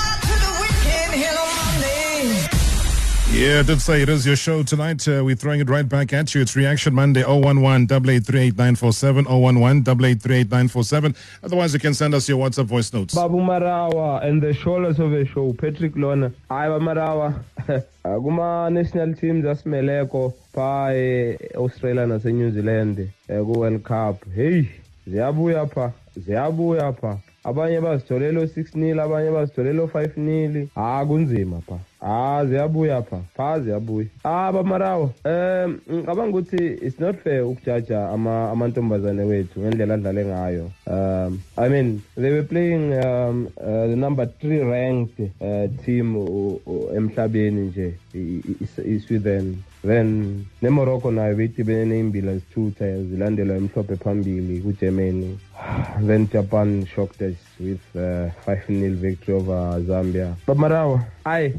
Yeah, 3.42 3.58
I 3.58 3.62
did 3.64 3.80
say 3.82 4.02
it 4.02 4.08
is 4.08 4.24
your 4.24 4.36
show 4.36 4.62
tonight. 4.62 5.08
Uh, 5.08 5.22
we're 5.24 5.34
throwing 5.34 5.58
it 5.58 5.68
right 5.68 5.88
back 5.88 6.12
at 6.12 6.32
you. 6.32 6.42
It's 6.42 6.54
Reaction 6.54 6.94
Monday 6.94 7.24
011 7.24 7.88
8838947 7.88 9.26
011 9.26 9.82
8838947. 9.82 11.16
Otherwise, 11.42 11.74
you 11.74 11.80
can 11.80 11.92
send 11.92 12.14
us 12.14 12.28
your 12.28 12.38
WhatsApp 12.38 12.66
voice 12.66 12.92
notes. 12.92 13.16
Babu 13.16 13.38
Marawa 13.38 14.24
and 14.24 14.40
the 14.40 14.54
shoulders 14.54 15.00
of 15.00 15.10
the 15.10 15.26
show, 15.26 15.52
Patrick 15.54 15.96
Lona. 15.96 16.32
Hayi 16.48 16.80
Marawa. 16.80 17.42
kuma 18.04 18.70
national 18.70 19.12
teams 19.14 19.44
asimeleko 19.44 20.32
pha 20.54 20.92
e-Australia 20.94 22.06
nase 22.06 22.26
New 22.32 22.52
Zealand 22.52 23.10
eh, 23.28 23.38
ku 23.38 23.58
World 23.58 23.82
Cup. 23.82 24.24
Hey, 24.32 24.68
ziyabuya 25.08 25.66
pha, 25.66 25.92
ziyabuya 26.16 26.92
pha. 26.92 27.18
abanye 27.44 27.80
bazitholele 27.80 28.38
o-six 28.38 28.74
nil 28.74 29.00
abanye 29.00 29.30
bazitholele 29.30 29.80
o-five 29.80 30.16
nil 30.16 30.68
ha 30.74 31.04
kunzima 31.06 31.60
pha 31.66 31.78
ha 32.02 32.44
ziyabuya 32.46 33.02
pha 33.02 33.18
pha 33.36 33.60
ziyabuya 33.60 34.06
ah 34.24 34.52
bamarawa 34.52 35.10
um 35.24 35.78
ngicabanga 35.92 36.30
ukuthi 36.38 36.66
it's 36.86 36.98
not 37.00 37.16
fair 37.22 37.42
ukujaja 37.44 38.08
ama- 38.08 38.50
amantombazane 38.50 39.22
wethu 39.22 39.60
ngendlela 39.60 39.94
adlale 39.94 40.24
ngayo. 40.24 40.70
Um 40.86 41.40
i 41.56 41.68
mean 41.68 42.00
they 42.14 42.30
were 42.30 42.42
playing 42.42 42.92
um, 43.04 43.46
uh, 43.56 43.86
the 43.86 43.96
number 43.96 44.26
three 44.40 44.58
ranked 44.60 45.20
uh, 45.40 45.66
team 45.84 46.16
u- 46.16 46.60
u- 46.66 46.88
emhlabeni 46.96 47.60
nje 47.60 47.94
i- 48.14 48.42
i- 48.50 48.94
i-sweden 48.94 49.56
then 49.86 50.44
nemorocco 50.62 51.10
nayo 51.10 51.34
beyidibene 51.36 51.84
ney'mbila 51.84 52.34
zithutha 52.34 53.02
zilandelwa 53.02 53.56
emhlophe 53.56 53.96
phambili 53.96 54.60
kugermany. 54.60 55.38
Then 56.06 56.28
japan 56.32 56.86
shocked 56.86 57.22
us. 57.22 57.36
With 57.62 57.80
uh, 57.96 58.30
5-0 58.46 58.94
victory 58.96 59.34
over 59.34 59.80
zambia. 59.86 60.34
But 60.46 60.56
marawa 60.56 61.04
ayi 61.24 61.54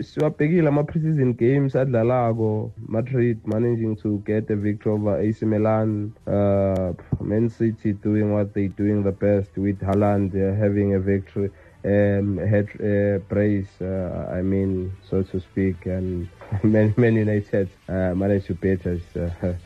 siwabhekile 0.00 0.68
ama-preseason 0.68 1.32
games 1.36 1.74
adlalako. 1.74 2.70
Madrid 2.88 3.38
managing 3.46 3.96
to 3.96 4.22
get 4.26 4.50
a 4.50 4.56
victory 4.56 4.92
over 4.92 5.20
ac 5.20 5.46
milan. 5.46 6.12
Uh, 6.26 6.92
man 7.20 7.48
city 7.48 7.92
doing 7.92 8.32
what 8.32 8.54
they 8.54 8.68
doing 8.68 9.02
the 9.02 9.12
best 9.12 9.56
with 9.56 9.78
Haaland 9.80 10.34
uh, 10.34 10.54
having 10.56 10.94
a 10.94 11.00
victory 11.00 11.50
um, 11.84 12.38
head 12.38 12.68
uh, 12.80 13.18
brace, 13.28 13.80
uh, 13.80 14.30
I 14.32 14.42
mean, 14.42 14.92
so 15.08 15.22
to 15.22 15.40
speak, 15.40 15.86
and 15.86 16.28
Man, 16.62 16.92
Man 16.96 17.14
United 17.14 17.68
uh, 17.88 18.12
managed 18.14 18.46
to 18.46 18.54
beat 18.54 18.84
us. 18.86 19.00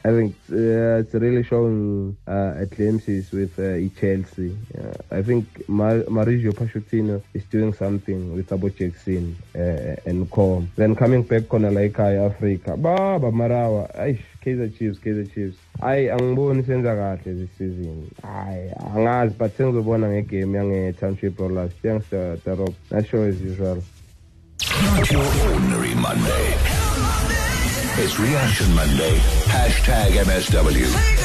I 0.04 0.10
think 0.10 0.34
uh, 0.52 1.00
it's 1.00 1.14
really 1.14 1.42
showing 1.42 2.16
uh, 2.28 2.54
at 2.60 2.70
glimpses 2.70 3.30
with 3.32 3.58
uh, 3.58 3.80
Chelsea. 3.98 4.56
I 5.10 5.22
think 5.22 5.66
Mar- 5.68 6.04
Mauricio 6.08 6.52
Pochettino 6.52 7.22
is 7.32 7.44
doing 7.44 7.72
something 7.72 8.34
with 8.34 8.50
Abo 8.50 8.74
Jackson 8.76 9.36
and 9.54 10.30
Co. 10.30 10.66
Then 10.76 10.94
coming 10.94 11.22
back 11.22 11.52
on 11.54 11.64
a 11.64 11.70
like 11.70 11.98
I 11.98 12.16
Africa, 12.16 12.76
Baba 12.76 13.30
Marawa, 13.32 13.90
Aish, 13.96 14.22
Kaiser 14.44 14.68
Chiefs, 14.68 14.98
Kaiser 15.04 15.24
Chiefs. 15.34 15.56
hayi 15.80 16.10
angiboni 16.10 16.62
senza 16.62 16.94
kahle 16.96 17.34
this 17.34 17.50
season 17.58 18.08
hayi 18.22 18.70
angazi 18.94 19.34
but 19.38 19.56
sengizobona 19.56 20.08
ngegame 20.08 20.58
yange-township 20.58 21.38
rollers 21.40 21.72
yangisedarob 21.84 22.74
nasho 22.90 23.22
as 23.28 23.40
usual 23.40 23.82
Not 24.96 25.10
your 25.10 25.24
ordinary 25.52 25.94
Monday. 25.94 26.46
It's 28.02 28.18
Reaction 28.18 28.74
Monday. 28.74 29.14
Hashtag 29.54 30.10
MSW. 30.26 31.23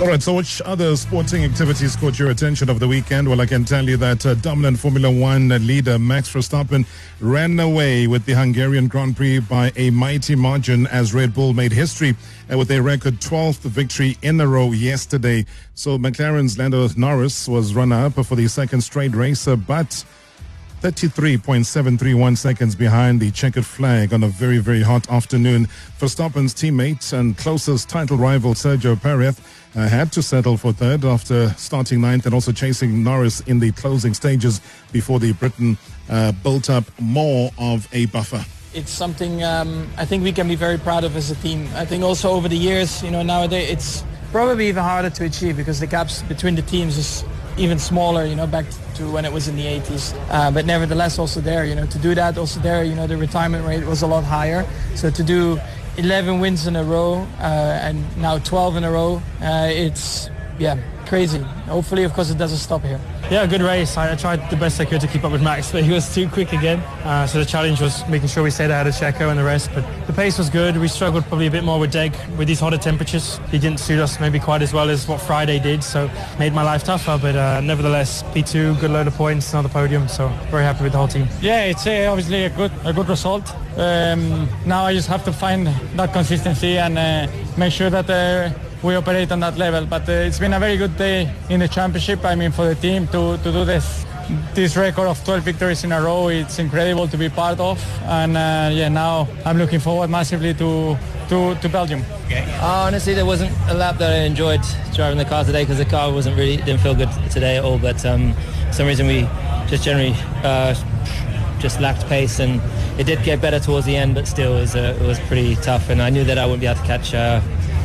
All 0.00 0.06
right, 0.06 0.22
so 0.22 0.32
which 0.32 0.62
other 0.62 0.96
sporting 0.96 1.44
activities 1.44 1.94
caught 1.94 2.18
your 2.18 2.30
attention 2.30 2.70
over 2.70 2.78
the 2.78 2.88
weekend? 2.88 3.28
Well, 3.28 3.38
I 3.38 3.44
can 3.44 3.66
tell 3.66 3.86
you 3.86 3.98
that 3.98 4.24
uh, 4.24 4.32
dominant 4.32 4.78
Formula 4.78 5.10
One 5.10 5.50
leader 5.66 5.98
Max 5.98 6.32
Verstappen 6.32 6.86
ran 7.20 7.60
away 7.60 8.06
with 8.06 8.24
the 8.24 8.32
Hungarian 8.32 8.88
Grand 8.88 9.14
Prix 9.14 9.40
by 9.40 9.72
a 9.76 9.90
mighty 9.90 10.36
margin 10.36 10.86
as 10.86 11.12
Red 11.12 11.34
Bull 11.34 11.52
made 11.52 11.72
history 11.72 12.16
uh, 12.50 12.56
with 12.56 12.70
a 12.70 12.80
record 12.80 13.20
12th 13.20 13.60
victory 13.60 14.16
in 14.22 14.40
a 14.40 14.48
row 14.48 14.72
yesterday. 14.72 15.44
So 15.74 15.98
McLaren's 15.98 16.56
Lando 16.56 16.88
Norris 16.96 17.46
was 17.46 17.74
runner-up 17.74 18.24
for 18.24 18.36
the 18.36 18.48
second 18.48 18.80
straight 18.80 19.14
race, 19.14 19.46
uh, 19.46 19.56
but 19.56 20.02
33.731 20.80 22.38
seconds 22.38 22.74
behind 22.74 23.20
the 23.20 23.30
checkered 23.32 23.66
flag 23.66 24.14
on 24.14 24.22
a 24.22 24.28
very, 24.28 24.56
very 24.56 24.80
hot 24.80 25.10
afternoon. 25.10 25.66
Verstappen's 25.98 26.54
teammate 26.54 27.12
and 27.12 27.36
closest 27.36 27.90
title 27.90 28.16
rival 28.16 28.54
Sergio 28.54 28.98
Perez 28.98 29.38
uh, 29.76 29.88
had 29.88 30.12
to 30.12 30.22
settle 30.22 30.56
for 30.56 30.72
third 30.72 31.04
after 31.04 31.50
starting 31.50 32.00
ninth 32.00 32.26
and 32.26 32.34
also 32.34 32.52
chasing 32.52 33.02
Norris 33.02 33.40
in 33.42 33.58
the 33.58 33.72
closing 33.72 34.14
stages 34.14 34.60
before 34.92 35.20
the 35.20 35.32
Britain 35.32 35.78
uh, 36.08 36.32
built 36.42 36.70
up 36.70 36.84
more 37.00 37.50
of 37.58 37.88
a 37.92 38.06
buffer. 38.06 38.44
it's 38.72 38.90
something 38.90 39.42
um, 39.42 39.88
I 39.96 40.04
think 40.04 40.22
we 40.22 40.32
can 40.32 40.46
be 40.46 40.54
very 40.56 40.78
proud 40.78 41.04
of 41.04 41.16
as 41.16 41.30
a 41.30 41.34
team. 41.36 41.68
I 41.74 41.84
think 41.84 42.04
also 42.04 42.30
over 42.30 42.48
the 42.48 42.56
years, 42.56 43.02
you 43.02 43.10
know, 43.10 43.22
nowadays 43.22 43.70
it's 43.70 44.04
probably 44.30 44.68
even 44.68 44.82
harder 44.82 45.10
to 45.10 45.24
achieve 45.24 45.56
because 45.56 45.80
the 45.80 45.86
gaps 45.86 46.22
between 46.22 46.54
the 46.54 46.62
teams 46.62 46.96
is 46.96 47.24
even 47.56 47.78
smaller, 47.78 48.24
you 48.24 48.36
know, 48.36 48.46
back 48.46 48.64
to 48.94 49.10
when 49.10 49.24
it 49.24 49.32
was 49.32 49.48
in 49.48 49.56
the 49.56 49.64
80s. 49.64 50.14
Uh, 50.30 50.50
but 50.50 50.66
nevertheless, 50.66 51.18
also 51.18 51.40
there, 51.40 51.64
you 51.64 51.74
know, 51.74 51.86
to 51.86 51.98
do 51.98 52.14
that, 52.14 52.38
also 52.38 52.60
there, 52.60 52.84
you 52.84 52.94
know, 52.94 53.06
the 53.06 53.16
retirement 53.16 53.66
rate 53.66 53.84
was 53.84 54.02
a 54.02 54.06
lot 54.06 54.24
higher. 54.24 54.64
So 54.94 55.10
to 55.10 55.22
do 55.22 55.58
11 56.00 56.40
wins 56.40 56.66
in 56.66 56.76
a 56.76 56.82
row 56.82 57.26
uh, 57.40 57.42
and 57.42 58.16
now 58.16 58.38
12 58.38 58.76
in 58.76 58.84
a 58.84 58.90
row, 58.90 59.20
uh, 59.42 59.68
it's, 59.70 60.30
yeah, 60.60 60.76
crazy. 61.06 61.38
Hopefully, 61.66 62.04
of 62.04 62.12
course, 62.12 62.30
it 62.30 62.36
doesn't 62.36 62.58
stop 62.58 62.82
here. 62.82 63.00
Yeah, 63.30 63.46
good 63.46 63.62
race. 63.62 63.96
I, 63.96 64.12
I 64.12 64.14
tried 64.16 64.50
the 64.50 64.56
best 64.56 64.78
I 64.78 64.84
could 64.84 65.00
to 65.00 65.06
keep 65.06 65.24
up 65.24 65.32
with 65.32 65.42
Max, 65.42 65.72
but 65.72 65.84
he 65.84 65.90
was 65.90 66.14
too 66.14 66.28
quick 66.28 66.52
again. 66.52 66.80
Uh, 67.02 67.26
so 67.26 67.38
the 67.38 67.46
challenge 67.46 67.80
was 67.80 68.06
making 68.08 68.28
sure 68.28 68.42
we 68.42 68.50
stayed 68.50 68.70
ahead 68.70 68.86
of 68.86 68.94
Checo 68.94 69.30
and 69.30 69.38
the 69.38 69.44
rest. 69.44 69.70
But 69.74 69.84
the 70.06 70.12
pace 70.12 70.36
was 70.36 70.50
good. 70.50 70.76
We 70.76 70.88
struggled 70.88 71.24
probably 71.24 71.46
a 71.46 71.50
bit 71.50 71.64
more 71.64 71.80
with 71.80 71.92
Deg 71.92 72.14
with 72.36 72.46
these 72.46 72.60
hotter 72.60 72.76
temperatures. 72.76 73.40
He 73.50 73.58
didn't 73.58 73.80
suit 73.80 74.00
us 74.00 74.20
maybe 74.20 74.38
quite 74.38 74.60
as 74.60 74.74
well 74.74 74.90
as 74.90 75.08
what 75.08 75.20
Friday 75.22 75.58
did, 75.58 75.82
so 75.82 76.10
made 76.38 76.52
my 76.52 76.62
life 76.62 76.84
tougher. 76.84 77.18
But 77.20 77.36
uh, 77.36 77.60
nevertheless, 77.62 78.22
P2, 78.34 78.80
good 78.80 78.90
load 78.90 79.06
of 79.06 79.14
points, 79.14 79.50
another 79.52 79.70
podium. 79.70 80.08
So 80.08 80.28
very 80.50 80.64
happy 80.64 80.82
with 80.82 80.92
the 80.92 80.98
whole 80.98 81.08
team. 81.08 81.26
Yeah, 81.40 81.64
it's 81.64 81.86
uh, 81.86 82.08
obviously 82.10 82.44
a 82.44 82.50
good 82.50 82.72
a 82.84 82.92
good 82.92 83.08
result. 83.08 83.48
Um, 83.78 84.46
now 84.66 84.84
I 84.84 84.92
just 84.92 85.08
have 85.08 85.24
to 85.24 85.32
find 85.32 85.66
that 85.96 86.12
consistency 86.12 86.76
and 86.76 86.98
uh, 86.98 87.28
make 87.56 87.72
sure 87.72 87.88
that 87.88 88.10
uh, 88.10 88.50
we 88.82 88.94
operate 88.94 89.30
on 89.32 89.40
that 89.40 89.56
level. 89.56 89.86
But 89.86 90.08
uh, 90.08 90.12
it's 90.12 90.38
been 90.38 90.52
a 90.54 90.60
very 90.60 90.76
good 90.76 90.96
day 90.96 91.32
in 91.48 91.60
the 91.60 91.68
championship. 91.68 92.24
I 92.24 92.34
mean, 92.34 92.52
for 92.52 92.66
the 92.66 92.74
team 92.74 93.06
to, 93.08 93.36
to 93.38 93.52
do 93.52 93.64
this 93.64 94.06
this 94.54 94.76
record 94.76 95.08
of 95.08 95.24
12 95.24 95.42
victories 95.42 95.82
in 95.82 95.90
a 95.90 96.00
row, 96.00 96.28
it's 96.28 96.60
incredible 96.60 97.08
to 97.08 97.16
be 97.16 97.28
part 97.28 97.58
of. 97.58 97.84
And 98.02 98.36
uh, 98.36 98.70
yeah, 98.72 98.88
now 98.88 99.26
I'm 99.44 99.58
looking 99.58 99.80
forward 99.80 100.08
massively 100.10 100.54
to 100.54 100.96
to, 101.28 101.54
to 101.54 101.68
Belgium. 101.68 102.02
Uh, 102.30 102.84
honestly, 102.86 103.14
there 103.14 103.26
wasn't 103.26 103.52
a 103.68 103.74
lap 103.74 103.98
that 103.98 104.10
I 104.10 104.24
enjoyed 104.24 104.62
driving 104.94 105.18
the 105.18 105.24
car 105.24 105.44
today 105.44 105.62
because 105.62 105.78
the 105.78 105.84
car 105.84 106.12
wasn't 106.12 106.36
really 106.36 106.56
didn't 106.56 106.80
feel 106.80 106.94
good 106.94 107.10
today 107.30 107.58
at 107.58 107.64
all. 107.64 107.78
But 107.78 108.04
um, 108.04 108.34
for 108.68 108.72
some 108.72 108.86
reason 108.86 109.06
we 109.06 109.22
just 109.68 109.84
generally 109.84 110.14
uh, 110.42 110.74
just 111.60 111.80
lacked 111.80 112.06
pace, 112.06 112.40
and 112.40 112.60
it 112.98 113.04
did 113.04 113.22
get 113.22 113.40
better 113.40 113.60
towards 113.60 113.86
the 113.86 113.96
end. 113.96 114.14
But 114.14 114.26
still, 114.26 114.56
it 114.56 114.60
was, 114.60 114.76
uh, 114.76 114.98
it 115.00 115.06
was 115.06 115.20
pretty 115.20 115.54
tough, 115.56 115.88
and 115.90 116.02
I 116.02 116.10
knew 116.10 116.24
that 116.24 116.38
I 116.38 116.46
wouldn't 116.46 116.60
be 116.60 116.66
able 116.66 116.80
to 116.80 116.86
catch 116.86 117.14
uh, 117.14 117.40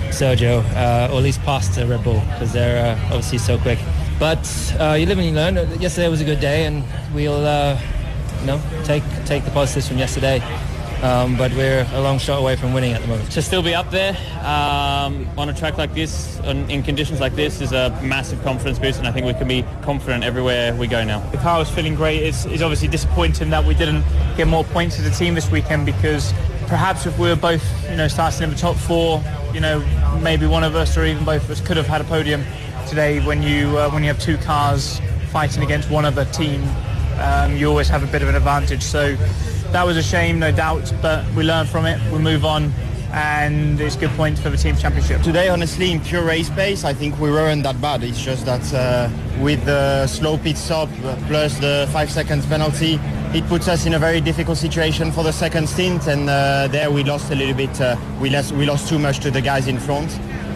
Sergio, 0.10 0.64
uh, 0.76 1.12
or 1.12 1.18
at 1.18 1.24
least 1.24 1.42
past 1.42 1.78
uh, 1.78 1.86
Red 1.86 2.04
Bull 2.04 2.20
because 2.32 2.54
they're 2.54 2.96
uh, 2.96 3.06
obviously 3.06 3.38
so 3.38 3.58
quick. 3.58 3.80
But 4.20 4.46
uh, 4.80 4.94
you 4.94 5.06
live 5.06 5.18
and 5.18 5.28
you 5.28 5.34
learn. 5.34 5.56
Yesterday 5.82 6.08
was 6.08 6.22
a 6.22 6.26
good 6.26 6.40
day, 6.40 6.66
and 6.66 6.84
we'll. 7.14 7.46
Uh, 7.46 7.80
you 8.46 8.52
know, 8.52 8.62
take 8.84 9.04
take 9.26 9.44
the 9.44 9.52
positives 9.52 9.88
from 9.88 9.98
yesterday. 9.98 10.40
Um, 11.02 11.36
but 11.36 11.52
we're 11.54 11.86
a 11.94 12.02
long 12.02 12.20
shot 12.20 12.40
away 12.40 12.56
from 12.56 12.74
winning 12.74 12.94
at 12.94 13.02
the 13.02 13.08
moment. 13.08 13.32
To 13.34 13.42
still 13.42 13.62
be 13.62 13.76
up 13.76 13.92
there 13.92 14.16
um, 14.40 15.28
on 15.38 15.50
a 15.50 15.54
track 15.54 15.78
like 15.78 15.94
this, 15.94 16.40
on, 16.42 16.70
in 16.70 16.84
conditions 16.84 17.20
like 17.20 17.36
this, 17.36 17.60
is 17.60 17.74
a 17.74 17.90
massive 18.02 18.42
confidence 18.44 18.80
boost, 18.80 19.00
and 19.00 19.08
I 19.08 19.12
think 19.12 19.26
we 19.26 19.34
can 19.34 19.48
be 19.48 19.66
confident 19.82 20.24
everywhere 20.24 20.74
we 20.74 20.88
go 20.88 21.04
now. 21.04 21.20
The 21.32 21.38
car 21.38 21.60
was 21.60 21.70
feeling 21.70 21.96
great. 21.96 22.24
It's, 22.24 22.46
it's 22.46 22.64
obviously 22.64 22.88
disappointing 22.88 23.50
that 23.50 23.66
we 23.66 23.74
didn't 23.76 24.04
get 24.38 24.48
more 24.48 24.64
points 24.64 24.98
as 24.98 25.06
a 25.06 25.12
team 25.12 25.36
this 25.36 25.52
weekend 25.52 25.86
because 25.86 26.34
perhaps 26.68 27.06
if 27.06 27.18
we 27.18 27.28
were 27.30 27.36
both, 27.36 27.64
you 27.90 27.98
know, 27.98 28.08
starting 28.08 28.44
in 28.44 28.50
the 28.50 28.56
top 28.56 28.76
four, 28.76 29.24
you 29.54 29.60
know, 29.60 29.80
maybe 30.22 30.46
one 30.46 30.64
of 30.64 30.76
us 30.76 30.98
or 30.98 31.06
even 31.06 31.24
both 31.24 31.44
of 31.44 31.52
us 31.52 31.62
could 31.62 31.78
have 31.78 31.88
had 31.88 32.02
a 32.02 32.04
podium 32.06 32.44
today. 32.88 33.26
When 33.26 33.42
you 33.42 33.78
uh, 33.78 33.90
when 33.90 34.04
you 34.04 34.10
have 34.10 34.20
two 34.20 34.38
cars 34.38 35.00
fighting 35.32 35.64
against 35.64 35.90
one 35.90 36.06
other 36.06 36.26
team, 36.26 36.64
um, 37.20 37.56
you 37.56 37.68
always 37.68 37.88
have 37.90 38.04
a 38.04 38.08
bit 38.08 38.22
of 38.22 38.30
an 38.30 38.36
advantage. 38.36 38.84
So 38.84 39.16
that 39.72 39.86
was 39.86 39.98
a 39.98 40.04
shame, 40.04 40.40
no 40.40 40.52
doubt, 40.52 40.94
but 41.02 41.30
we 41.34 41.44
learn 41.44 41.66
from 41.68 41.86
it, 41.86 42.00
we 42.12 42.20
move 42.20 42.46
on, 42.46 42.72
and 43.16 43.80
it's 43.80 43.96
good 43.96 44.10
points 44.12 44.42
for 44.42 44.50
the 44.50 44.58
team 44.58 44.76
championship. 44.76 45.22
Today, 45.22 45.48
honestly, 45.48 45.92
in 45.92 46.02
pure 46.02 46.24
race 46.24 46.50
pace, 46.50 46.84
I 46.84 46.94
think 46.94 47.18
we 47.18 47.32
weren't 47.32 47.64
that 47.64 47.80
bad. 47.80 48.04
It's 48.04 48.22
just 48.22 48.46
that 48.46 48.74
uh, 48.74 49.10
with 49.42 49.64
the 49.64 50.06
slow 50.06 50.38
pit 50.38 50.58
stop 50.58 50.90
plus 51.28 51.58
the 51.60 51.88
five 51.94 52.12
seconds 52.12 52.46
penalty, 52.46 53.00
it 53.34 53.48
puts 53.48 53.70
us 53.70 53.86
in 53.86 53.94
a 53.94 54.00
very 54.00 54.20
difficult 54.20 54.58
situation 54.58 55.14
for 55.14 55.24
the 55.24 55.32
second 55.32 55.70
stint, 55.70 56.08
and 56.08 56.30
uh, 56.30 56.68
there 56.68 56.92
we 56.92 57.06
lost 57.06 57.32
a 57.32 57.36
little 57.36 57.56
bit. 57.56 57.80
Uh, 57.80 57.96
we, 58.20 58.30
lost, 58.30 58.52
we 58.52 58.66
lost 58.66 58.90
too 58.90 59.00
much 59.00 59.20
to 59.20 59.32
the 59.32 59.42
guys 59.42 59.68
in 59.68 59.80
front. 59.80 60.12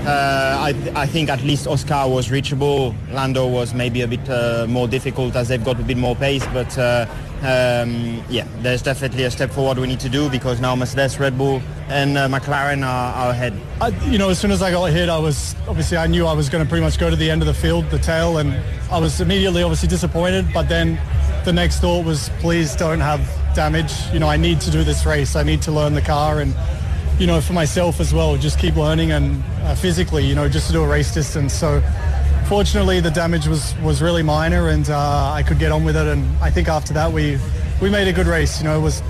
Uh, 0.10 0.58
I, 0.60 1.02
I, 1.04 1.06
think 1.06 1.30
at 1.30 1.44
least 1.44 1.68
Oscar 1.68 2.08
was 2.08 2.32
reachable. 2.32 2.96
Lando 3.12 3.46
was 3.46 3.76
maybe 3.76 4.02
a 4.02 4.08
bit 4.08 4.28
uh, 4.28 4.66
more 4.68 4.88
difficult 4.88 5.36
as 5.36 5.50
they've 5.50 5.64
got 5.64 5.80
a 5.80 5.84
bit 5.84 5.98
more 5.98 6.16
pace, 6.16 6.44
but 6.48 6.76
uh, 6.80 7.06
um, 7.42 8.24
yeah, 8.28 8.48
there's 8.64 8.82
definitely 8.82 9.26
a 9.26 9.30
step 9.30 9.52
forward 9.52 9.78
we 9.78 9.86
need 9.86 10.00
to 10.00 10.10
do 10.10 10.28
because 10.28 10.60
now 10.60 10.76
Mercedes, 10.76 11.20
Red 11.20 11.38
Bull, 11.38 11.62
and 11.90 12.18
uh, 12.18 12.28
McLaren 12.28 12.84
are, 12.84 13.14
are 13.14 13.30
ahead. 13.30 13.54
I, 13.80 13.90
you 14.10 14.18
know, 14.18 14.30
as 14.30 14.40
soon 14.40 14.50
as 14.50 14.64
I 14.64 14.72
got 14.72 14.86
hit, 14.86 15.10
I 15.10 15.20
was 15.20 15.56
obviously 15.68 15.98
I 15.98 16.08
knew 16.08 16.26
I 16.26 16.34
was 16.34 16.50
going 16.50 16.64
to 16.64 16.68
pretty 16.68 16.84
much 16.84 16.98
go 16.98 17.12
to 17.12 17.16
the 17.16 17.30
end 17.30 17.44
of 17.44 17.48
the 17.48 17.54
field, 17.54 17.88
the 17.92 18.00
tail, 18.00 18.40
and 18.40 18.60
I 18.92 18.98
was 18.98 19.22
immediately 19.22 19.62
obviously 19.62 19.90
disappointed. 19.90 20.52
But 20.52 20.70
then 20.70 21.00
the 21.46 21.54
next 21.54 21.82
thought 21.82 22.04
was, 22.04 22.32
please 22.40 22.76
don't 22.76 23.00
have 23.00 23.22
damage. 23.54 23.94
You 24.12 24.18
know, 24.18 24.28
I 24.28 24.38
need 24.38 24.60
to 24.62 24.72
do 24.72 24.84
this 24.84 25.06
race. 25.06 25.36
I 25.36 25.44
need 25.44 25.62
to 25.64 25.72
learn 25.72 25.94
the 25.94 26.02
car 26.02 26.40
and 26.40 26.56
you 27.20 27.28
know, 27.28 27.42
for 27.42 27.52
myself 27.52 28.00
as 28.00 28.14
well, 28.14 28.38
just 28.38 28.58
keep 28.58 28.78
learning 28.78 29.12
and 29.12 29.44
uh, 29.64 29.76
physically, 29.76 30.26
you 30.26 30.34
know, 30.34 30.48
just 30.48 30.68
to 30.68 30.74
do 30.74 30.82
a 30.82 30.88
race 30.88 31.14
distance. 31.14 31.54
So 31.54 31.84
fortunately, 32.48 33.02
the 33.02 33.12
damage 33.12 33.46
was, 33.46 33.76
was 33.80 34.02
really 34.02 34.24
minor 34.24 34.70
and 34.70 34.90
uh, 34.90 35.32
I 35.34 35.44
could 35.44 35.60
get 35.60 35.74
on 35.74 35.84
with 35.84 35.98
it. 35.98 36.08
And 36.08 36.26
I 36.42 36.50
think 36.50 36.70
after 36.70 36.94
that, 36.94 37.12
we, 37.12 37.38
we 37.82 37.90
made 37.90 38.08
a 38.08 38.14
good 38.14 38.26
race. 38.26 38.60
You 38.60 38.64
know, 38.64 38.80
it 38.80 38.82
was, 38.82 39.04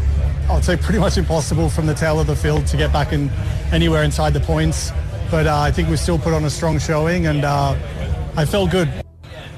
I 0.50 0.56
would 0.56 0.66
say, 0.66 0.76
pretty 0.76 1.00
much 1.00 1.20
impossible 1.20 1.70
from 1.70 1.86
the 1.86 1.94
tail 1.94 2.20
of 2.20 2.26
the 2.26 2.36
field 2.36 2.66
to 2.68 2.78
get 2.78 2.92
back 2.92 3.14
in 3.14 3.30
anywhere 3.72 4.04
inside 4.04 4.34
the 4.34 4.40
points. 4.40 4.92
But 5.30 5.46
uh, 5.46 5.60
I 5.60 5.70
think 5.70 5.88
we 5.88 5.96
still 5.96 6.18
put 6.18 6.34
on 6.34 6.44
a 6.46 6.50
strong 6.50 6.80
showing 6.80 7.28
and 7.28 7.46
uh, 7.46 7.78
I 8.36 8.44
felt 8.44 8.72
good. 8.72 8.90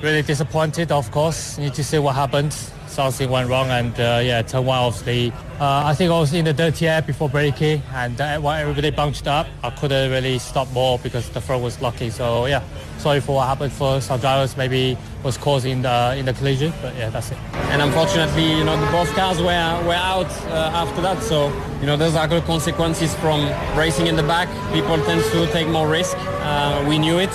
Really 0.03 0.23
disappointed, 0.23 0.91
of 0.91 1.09
course. 1.09 1.57
Need 1.57 1.73
to 1.75 1.85
see 1.85 1.99
what 1.99 2.15
happened 2.15 2.53
something 2.91 3.29
went 3.29 3.49
wrong 3.49 3.69
and 3.69 3.97
uh, 3.99 4.21
yeah, 4.23 4.41
turn 4.41 4.65
one 4.65 4.77
off 4.77 5.03
the, 5.05 5.31
uh, 5.59 5.83
I 5.85 5.93
think 5.95 6.11
I 6.11 6.19
was 6.19 6.33
in 6.33 6.45
the 6.45 6.53
dirty 6.53 6.87
air 6.87 7.01
before 7.01 7.29
braking 7.29 7.81
and 7.93 8.19
uh, 8.19 8.39
when 8.39 8.59
everybody 8.59 8.91
bounced 8.91 9.27
up, 9.27 9.47
I 9.63 9.69
couldn't 9.69 10.11
really 10.11 10.39
stop 10.39 10.69
more 10.71 10.99
because 10.99 11.29
the 11.29 11.41
front 11.41 11.63
was 11.63 11.81
lucky. 11.81 12.09
So 12.09 12.45
yeah, 12.45 12.63
sorry 12.97 13.21
for 13.21 13.35
what 13.35 13.47
happened 13.47 13.71
for 13.71 14.01
some 14.01 14.19
drivers, 14.19 14.57
maybe 14.57 14.97
was 15.23 15.37
causing 15.37 15.81
the, 15.81 16.15
in 16.17 16.25
the 16.25 16.33
collision, 16.33 16.73
but 16.81 16.95
yeah, 16.95 17.09
that's 17.09 17.31
it. 17.31 17.37
And 17.71 17.81
unfortunately, 17.81 18.57
you 18.57 18.63
know, 18.63 18.75
both 18.91 19.13
cars 19.15 19.39
were, 19.39 19.83
were 19.85 19.93
out 19.93 20.29
uh, 20.47 20.71
after 20.73 21.01
that. 21.01 21.23
So, 21.23 21.47
you 21.79 21.85
know, 21.85 21.95
those 21.95 22.15
are 22.15 22.27
good 22.27 22.43
consequences 22.43 23.15
from 23.15 23.47
racing 23.77 24.07
in 24.07 24.15
the 24.15 24.23
back. 24.23 24.49
People 24.73 24.97
tend 25.05 25.23
to 25.31 25.47
take 25.51 25.67
more 25.67 25.87
risk. 25.87 26.17
Uh, 26.19 26.85
we 26.87 26.97
knew 26.97 27.19
it 27.19 27.33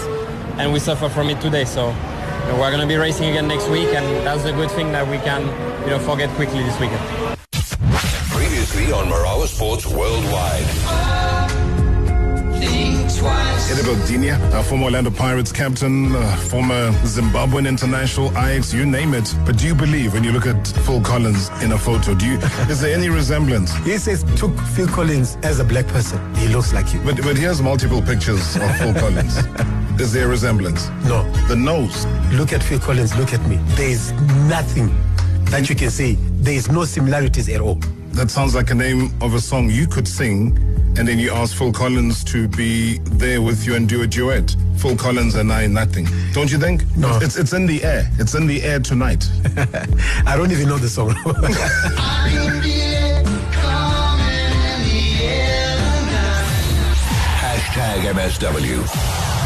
and 0.59 0.73
we 0.73 0.79
suffer 0.79 1.09
from 1.09 1.29
it 1.29 1.41
today. 1.41 1.65
So 1.65 1.95
you 2.47 2.53
know, 2.53 2.61
we're 2.61 2.71
going 2.71 2.81
to 2.81 2.87
be 2.87 2.95
racing 2.95 3.29
again 3.29 3.49
next 3.49 3.69
week, 3.69 3.89
and 3.89 4.07
that's 4.25 4.45
a 4.45 4.53
good 4.53 4.71
thing 4.71 4.93
that 4.93 5.07
we 5.09 5.19
can, 5.19 5.43
you 5.83 5.91
know, 5.91 5.99
forget 5.99 6.31
quickly 6.37 6.63
this 6.63 6.79
weekend. 6.79 7.03
Previously 8.31 8.93
on 8.93 9.07
Marawa 9.09 9.47
Sports 9.49 9.85
Worldwide. 9.85 11.26
Edelbert 13.71 14.07
Dinha, 14.07 14.39
a 14.55 14.63
former 14.63 14.85
Orlando 14.85 15.11
Pirates 15.11 15.51
captain, 15.51 16.15
uh, 16.15 16.37
former 16.37 16.93
Zimbabwean 17.05 17.67
international, 17.67 18.29
Ajax, 18.39 18.73
you 18.73 18.87
name 18.87 19.13
it. 19.13 19.35
But 19.45 19.59
do 19.59 19.67
you 19.67 19.75
believe 19.75 20.13
when 20.15 20.23
you 20.23 20.31
look 20.31 20.47
at 20.47 20.69
Phil 20.85 21.01
Collins 21.01 21.51
in 21.63 21.73
a 21.73 21.79
photo, 21.79 22.15
do 22.15 22.27
you, 22.27 22.39
is 22.71 22.81
there 22.81 22.95
any 22.97 23.09
resemblance? 23.09 23.75
He 23.79 23.99
says 23.99 24.23
took 24.37 24.57
Phil 24.75 24.87
Collins 24.87 25.37
as 25.43 25.59
a 25.59 25.65
black 25.65 25.87
person. 25.89 26.19
He 26.37 26.47
looks 26.49 26.73
like 26.73 26.95
you. 26.95 27.01
But, 27.01 27.17
but 27.23 27.37
here's 27.37 27.61
multiple 27.61 28.01
pictures 28.01 28.55
of 28.57 28.77
Phil 28.79 28.95
Collins. 29.03 29.37
Is 30.01 30.13
there 30.13 30.27
a 30.27 30.29
resemblance? 30.29 30.89
No. 31.05 31.29
The 31.49 31.57
nose. 31.57 32.07
Look 32.33 32.53
at 32.53 32.63
Phil 32.63 32.79
Collins, 32.79 33.17
look 33.17 33.33
at 33.33 33.45
me. 33.49 33.57
There 33.75 33.91
is 33.91 34.13
nothing 34.49 34.95
that 35.47 35.69
you 35.69 35.75
can 35.75 35.91
say. 35.91 36.15
There 36.41 36.55
is 36.55 36.71
no 36.71 36.85
similarities 36.85 37.49
at 37.49 37.61
all. 37.61 37.81
That 38.13 38.31
sounds 38.31 38.55
like 38.55 38.71
a 38.71 38.75
name 38.75 39.13
of 39.21 39.35
a 39.35 39.41
song 39.41 39.69
you 39.69 39.87
could 39.87 40.07
sing, 40.09 40.57
and 40.99 41.07
then 41.07 41.19
you 41.19 41.31
ask 41.31 41.57
Phil 41.57 41.73
Collins 41.73 42.25
to 42.25 42.49
be 42.49 42.99
there 42.99 43.43
with 43.43 43.67
you 43.67 43.75
and 43.75 43.89
do 43.89 44.03
a 44.03 44.07
duet. 44.07 44.57
Phil 44.77 44.97
Collins 44.97 45.35
and 45.35 45.53
I, 45.53 45.67
nothing. 45.67 46.07
Don't 46.33 46.51
you 46.51 46.59
think? 46.59 46.85
No. 46.97 47.19
It's, 47.21 47.37
it's 47.37 47.53
in 47.53 47.67
the 47.67 47.83
air. 47.85 48.11
It's 48.19 48.35
in 48.35 48.47
the 48.47 48.63
air 48.63 48.81
tonight. 48.81 49.29
I 50.27 50.37
don't 50.37 50.53
even 50.53 50.69
know 50.69 50.79
the 50.79 50.89
song. 50.89 51.15
Hashtag 57.41 58.13
MSW. 58.13 58.83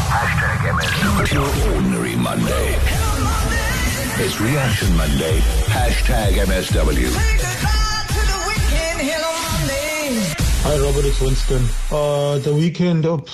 Hashtag 0.09 0.59
MSW. 0.71 1.33
Your 1.33 1.75
ordinary 1.75 2.15
Monday. 2.15 2.75
It's 4.23 4.39
Reaction 4.39 4.95
Monday. 4.95 5.39
Hashtag 5.67 6.33
MSW. 6.45 7.40
Hi, 10.63 10.77
Robert, 10.77 11.05
it's 11.05 11.19
Winston. 11.19 11.75
Uh, 11.89 12.37
the 12.37 12.53
weekend, 12.53 13.03
oh, 13.07 13.25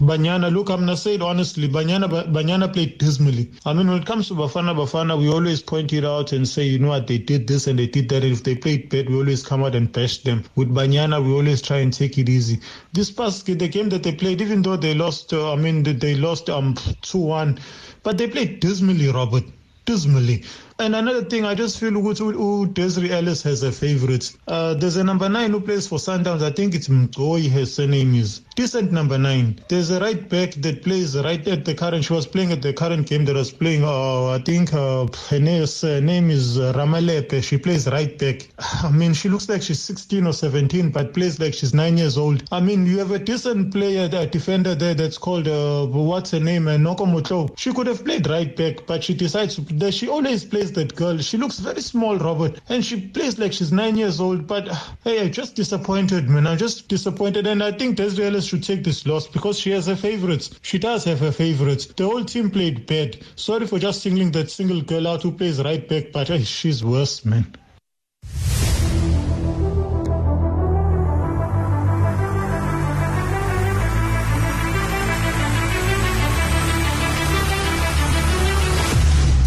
Banyana, 0.00 0.50
look, 0.50 0.70
I'm 0.70 0.80
gonna 0.80 0.96
say 0.96 1.16
it 1.16 1.22
honestly. 1.22 1.68
Banyana, 1.68 2.08
Banyana 2.32 2.72
played 2.72 2.96
dismally. 2.98 3.50
I 3.66 3.74
mean, 3.74 3.86
when 3.88 3.98
it 4.00 4.06
comes 4.06 4.28
to 4.28 4.34
Bafana 4.34 4.74
Bafana, 4.74 5.18
we 5.18 5.28
always 5.28 5.62
point 5.62 5.92
it 5.92 6.06
out 6.06 6.32
and 6.32 6.48
say, 6.48 6.64
you 6.64 6.78
know 6.78 6.88
what, 6.88 7.06
they 7.06 7.18
did 7.18 7.48
this 7.48 7.66
and 7.66 7.78
they 7.78 7.86
did 7.86 8.08
that. 8.08 8.24
And 8.24 8.32
if 8.32 8.44
they 8.44 8.54
played 8.54 8.88
bad, 8.88 9.10
we 9.10 9.16
always 9.16 9.44
come 9.44 9.62
out 9.62 9.74
and 9.74 9.92
bash 9.92 10.22
them. 10.22 10.42
With 10.56 10.70
Banyana, 10.70 11.22
we 11.22 11.32
always 11.32 11.60
try 11.60 11.78
and 11.78 11.92
take 11.92 12.16
it 12.16 12.30
easy. 12.30 12.60
This 12.94 13.10
past 13.10 13.44
the 13.44 13.54
game 13.68 13.90
that 13.90 14.02
they 14.02 14.14
played, 14.14 14.40
even 14.40 14.62
though 14.62 14.76
they 14.78 14.94
lost, 14.94 15.34
uh, 15.34 15.52
I 15.52 15.56
mean, 15.56 15.82
they 15.82 16.14
lost 16.14 16.48
um 16.48 16.76
two 17.02 17.18
one, 17.18 17.58
but 18.04 18.16
they 18.16 18.26
played 18.26 18.60
dismally, 18.60 19.08
Robert, 19.12 19.44
dismally. 19.84 20.44
And 20.82 20.96
another 20.96 21.22
thing, 21.22 21.44
I 21.44 21.54
just 21.54 21.78
feel 21.78 21.92
who 21.92 22.66
Desiree 22.66 23.12
Ellis 23.12 23.40
has 23.44 23.62
a 23.62 23.70
favorite. 23.70 24.36
Uh, 24.48 24.74
there's 24.74 24.96
a 24.96 25.04
number 25.04 25.28
nine 25.28 25.52
who 25.52 25.60
plays 25.60 25.86
for 25.86 25.98
Sundowns. 26.00 26.42
I 26.42 26.50
think 26.50 26.74
it's 26.74 26.88
Mgoy, 26.88 27.48
her 27.52 27.64
surname 27.66 28.16
is. 28.16 28.40
Decent 28.54 28.92
number 28.92 29.16
nine. 29.16 29.58
There's 29.68 29.88
a 29.88 29.98
right 29.98 30.28
back 30.28 30.52
that 30.56 30.82
plays 30.82 31.16
right 31.16 31.46
at 31.48 31.64
the 31.64 31.74
current. 31.74 32.04
She 32.04 32.12
was 32.12 32.26
playing 32.26 32.52
at 32.52 32.60
the 32.60 32.74
current 32.74 33.06
game 33.06 33.24
that 33.24 33.34
I 33.34 33.38
was 33.38 33.50
playing. 33.50 33.82
Uh, 33.82 34.26
I 34.28 34.42
think 34.44 34.74
uh, 34.74 35.06
her 35.30 35.40
name 35.40 35.62
is, 35.62 35.82
uh, 35.82 36.00
name 36.00 36.30
is 36.30 36.58
Ramalepe. 36.58 37.42
She 37.42 37.56
plays 37.56 37.86
right 37.88 38.18
back. 38.18 38.46
I 38.84 38.90
mean, 38.90 39.14
she 39.14 39.30
looks 39.30 39.48
like 39.48 39.62
she's 39.62 39.80
16 39.80 40.26
or 40.26 40.34
17, 40.34 40.90
but 40.90 41.14
plays 41.14 41.40
like 41.40 41.54
she's 41.54 41.72
nine 41.72 41.96
years 41.96 42.18
old. 42.18 42.44
I 42.52 42.60
mean, 42.60 42.84
you 42.84 42.98
have 42.98 43.10
a 43.10 43.18
decent 43.18 43.72
player, 43.72 44.10
a 44.12 44.26
defender 44.26 44.74
there 44.74 44.92
that's 44.92 45.16
called, 45.16 45.48
uh, 45.48 45.86
what's 45.86 46.32
her 46.32 46.40
name, 46.40 46.68
uh, 46.68 46.72
Nokomoto. 46.72 47.58
She 47.58 47.72
could 47.72 47.86
have 47.86 48.04
played 48.04 48.28
right 48.28 48.54
back, 48.54 48.86
but 48.86 49.02
she 49.02 49.14
decides 49.14 49.56
to, 49.56 49.90
she 49.90 50.10
always 50.10 50.44
plays 50.44 50.72
that 50.72 50.94
girl. 50.94 51.16
She 51.16 51.38
looks 51.38 51.58
very 51.58 51.80
small, 51.80 52.18
Robert, 52.18 52.60
and 52.68 52.84
she 52.84 53.00
plays 53.00 53.38
like 53.38 53.54
she's 53.54 53.72
nine 53.72 53.96
years 53.96 54.20
old. 54.20 54.46
But 54.46 54.68
hey, 55.04 55.24
I'm 55.24 55.32
just 55.32 55.56
disappointed, 55.56 56.28
man. 56.28 56.46
I'm 56.46 56.58
just 56.58 56.88
disappointed, 56.88 57.46
and 57.46 57.62
I 57.62 57.72
think 57.72 57.96
Desiree 57.96 58.41
Should 58.42 58.64
take 58.64 58.84
this 58.84 59.06
loss 59.06 59.26
because 59.26 59.58
she 59.58 59.70
has 59.70 59.86
her 59.86 59.96
favorites. 59.96 60.50
She 60.62 60.78
does 60.78 61.04
have 61.04 61.20
her 61.20 61.32
favorites. 61.32 61.86
The 61.86 62.04
whole 62.04 62.24
team 62.24 62.50
played 62.50 62.86
bad. 62.86 63.18
Sorry 63.36 63.66
for 63.66 63.78
just 63.78 64.02
singling 64.02 64.32
that 64.32 64.50
single 64.50 64.82
girl 64.82 65.08
out 65.08 65.22
who 65.22 65.32
plays 65.32 65.62
right 65.62 65.88
back, 65.88 66.12
but 66.12 66.28
hey, 66.28 66.42
she's 66.42 66.84
worse, 66.84 67.24
man. 67.24 67.54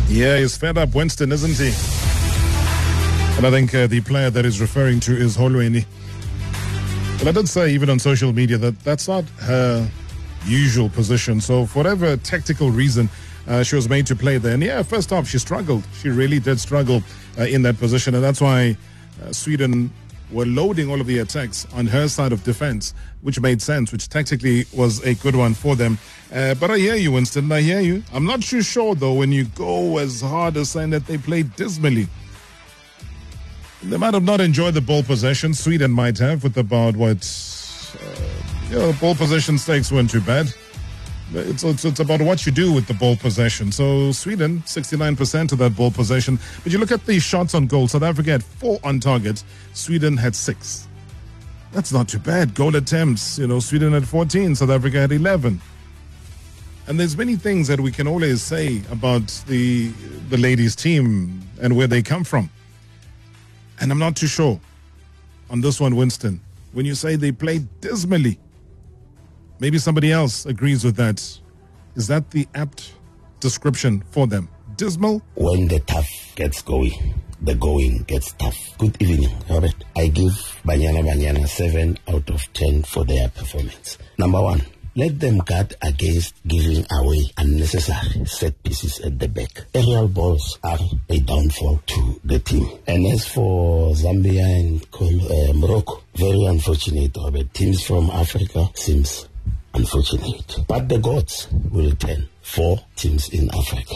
Yeah, 0.07 0.37
he's 0.37 0.55
fed 0.55 0.77
up, 0.77 0.95
Winston, 0.95 1.33
isn't 1.33 1.57
he? 1.57 1.73
And 3.37 3.45
I 3.45 3.51
think 3.51 3.75
uh, 3.75 3.87
the 3.87 3.99
player 3.99 4.29
that 4.29 4.45
is 4.45 4.61
referring 4.61 5.01
to 5.01 5.11
is 5.15 5.35
Holweni. 5.35 5.85
But 7.17 7.29
I 7.29 7.31
did 7.31 7.49
say, 7.49 7.71
even 7.71 7.89
on 7.89 7.97
social 7.97 8.33
media, 8.33 8.57
that 8.57 8.79
that's 8.81 9.07
not 9.07 9.23
her 9.39 9.89
usual 10.45 10.89
position. 10.89 11.41
So, 11.41 11.65
for 11.65 11.79
whatever 11.79 12.17
tactical 12.17 12.69
reason, 12.69 13.09
uh, 13.47 13.63
she 13.63 13.75
was 13.75 13.89
made 13.89 14.05
to 14.07 14.15
play 14.15 14.37
there. 14.37 14.53
And 14.53 14.61
yeah, 14.61 14.83
first 14.83 15.11
off, 15.11 15.27
she 15.27 15.39
struggled. 15.39 15.83
She 16.01 16.09
really 16.09 16.39
did 16.39 16.59
struggle 16.59 17.01
uh, 17.39 17.43
in 17.43 17.61
that 17.63 17.77
position. 17.79 18.15
And 18.15 18.23
that's 18.23 18.41
why 18.41 18.77
uh, 19.23 19.31
Sweden 19.31 19.91
were 20.31 20.45
loading 20.45 20.89
all 20.89 20.99
of 20.99 21.07
the 21.07 21.19
attacks 21.19 21.65
on 21.73 21.87
her 21.87 22.07
side 22.07 22.31
of 22.31 22.43
defense, 22.43 22.93
which 23.21 23.39
made 23.39 23.61
sense, 23.61 23.91
which 23.91 24.09
tactically 24.09 24.65
was 24.73 25.03
a 25.03 25.15
good 25.15 25.35
one 25.35 25.53
for 25.53 25.75
them. 25.75 25.97
Uh, 26.33 26.53
but 26.55 26.69
I 26.69 26.77
hear 26.77 26.95
you, 26.95 27.11
Winston. 27.11 27.51
I 27.51 27.61
hear 27.61 27.79
you. 27.79 28.03
I'm 28.13 28.25
not 28.25 28.41
too 28.41 28.61
sure, 28.61 28.95
though, 28.95 29.13
when 29.13 29.31
you 29.31 29.45
go 29.45 29.99
as 29.99 30.21
hard 30.21 30.57
as 30.57 30.69
saying 30.69 30.89
that 30.91 31.05
they 31.05 31.17
played 31.17 31.55
dismally. 31.55 32.07
They 33.87 33.97
might 33.97 34.13
have 34.15 34.23
not 34.23 34.41
enjoyed 34.41 34.73
the 34.73 34.81
ball 34.81 35.03
possession. 35.03 35.53
Sweden 35.53 35.91
might 35.91 36.17
have, 36.17 36.43
with 36.43 36.57
about 36.57 36.95
what. 36.95 37.17
Uh, 38.01 38.35
you 38.69 38.79
know, 38.79 38.93
ball 38.93 39.13
possession 39.13 39.59
stakes 39.59 39.91
weren't 39.91 40.09
too 40.09 40.21
bad. 40.21 40.51
It's, 41.33 41.63
it's, 41.63 41.85
it's, 41.85 41.99
about 41.99 42.21
what 42.21 42.45
you 42.45 42.51
do 42.51 42.73
with 42.73 42.87
the 42.87 42.93
ball 42.95 43.15
possession. 43.15 43.71
So 43.71 44.11
Sweden, 44.11 44.61
69% 44.61 45.51
of 45.51 45.59
that 45.59 45.75
ball 45.75 45.91
possession. 45.91 46.39
But 46.63 46.71
you 46.71 46.79
look 46.79 46.91
at 46.91 47.05
the 47.05 47.19
shots 47.19 47.53
on 47.53 47.67
goal. 47.67 47.87
South 47.87 48.03
Africa 48.03 48.31
had 48.31 48.43
four 48.43 48.79
on 48.83 48.99
target. 48.99 49.43
Sweden 49.73 50.17
had 50.17 50.35
six. 50.35 50.87
That's 51.73 51.91
not 51.91 52.07
too 52.07 52.19
bad. 52.19 52.55
Goal 52.55 52.75
attempts, 52.75 53.37
you 53.37 53.47
know, 53.47 53.59
Sweden 53.59 53.93
had 53.93 54.07
14. 54.07 54.55
South 54.55 54.69
Africa 54.69 55.01
had 55.01 55.11
11. 55.11 55.61
And 56.87 56.99
there's 56.99 57.17
many 57.17 57.35
things 57.35 57.67
that 57.67 57.79
we 57.79 57.91
can 57.91 58.07
always 58.07 58.41
say 58.41 58.81
about 58.91 59.27
the 59.47 59.89
the 60.29 60.37
ladies 60.37 60.75
team 60.75 61.41
and 61.61 61.75
where 61.75 61.87
they 61.87 62.01
come 62.01 62.23
from. 62.23 62.49
And 63.79 63.91
I'm 63.91 63.99
not 63.99 64.15
too 64.15 64.27
sure 64.27 64.59
on 65.49 65.61
this 65.61 65.79
one, 65.79 65.95
Winston. 65.95 66.41
When 66.73 66.85
you 66.85 66.95
say 66.95 67.15
they 67.15 67.31
played 67.31 67.67
dismally, 67.81 68.39
maybe 69.59 69.77
somebody 69.77 70.11
else 70.11 70.45
agrees 70.45 70.83
with 70.83 70.95
that. 70.97 71.19
Is 71.95 72.07
that 72.07 72.31
the 72.31 72.47
apt 72.55 72.93
description 73.39 74.03
for 74.11 74.27
them? 74.27 74.49
Dismal? 74.75 75.21
When 75.35 75.67
the 75.69 75.79
tough 75.79 76.09
gets 76.35 76.61
going, 76.61 76.91
the 77.41 77.55
going 77.55 77.99
gets 78.03 78.33
tough. 78.33 78.57
Good 78.77 79.01
evening, 79.01 79.29
Robert. 79.49 79.75
I 79.95 80.07
give 80.07 80.33
Banyana 80.65 81.01
Banyana 81.01 81.47
7 81.47 81.97
out 82.09 82.29
of 82.29 82.41
10 82.53 82.83
for 82.83 83.05
their 83.05 83.29
performance. 83.29 83.97
Number 84.17 84.41
one, 84.41 84.61
let 84.95 85.19
them 85.19 85.39
guard 85.39 85.75
against 85.81 86.35
giving 86.47 86.85
away 86.89 87.21
unnecessary 87.37 88.25
set 88.25 88.61
pieces 88.63 88.99
at 89.01 89.19
the 89.19 89.27
back. 89.27 89.65
Aerial 89.73 90.07
balls 90.07 90.57
are 90.63 90.79
a 91.09 91.19
downfall 91.19 91.81
to 91.85 92.19
the 92.23 92.39
team. 92.39 92.65
And 92.87 93.05
as 93.07 93.27
for 93.27 93.91
Zambia 93.91 94.41
and 94.41 94.81
uh, 94.93 95.53
Morocco, 95.53 96.01
very 96.15 96.45
unfortunate, 96.45 97.15
Robert. 97.17 97.53
Teams 97.53 97.83
from 97.83 98.09
Africa 98.09 98.69
seems 98.75 99.27
unfortunate. 99.73 100.59
But 100.67 100.87
the 100.87 100.99
gods 100.99 101.49
will 101.71 101.91
turn 101.95 102.29
for 102.41 102.79
teams 102.95 103.29
in 103.29 103.49
Africa. 103.53 103.95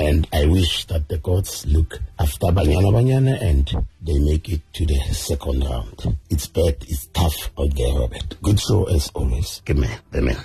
And 0.00 0.26
I 0.32 0.46
wish 0.46 0.86
that 0.86 1.08
the 1.08 1.18
gods 1.18 1.66
look 1.66 2.00
after 2.18 2.46
Banyana 2.46 2.90
Banyana 2.90 3.36
and 3.42 3.70
they 4.00 4.18
make 4.18 4.48
it 4.48 4.62
to 4.72 4.86
the 4.86 4.98
second 5.12 5.62
round. 5.62 6.16
It's 6.30 6.46
bad, 6.46 6.76
it's 6.88 7.06
tough 7.12 7.50
out 7.60 7.76
there, 7.76 7.92
Robert. 7.92 8.40
Good 8.40 8.58
show 8.58 8.84
as 8.84 9.10
always. 9.12 9.60
Give 9.66 9.76
me 9.76 9.88
the 10.10 10.22
man. 10.22 10.40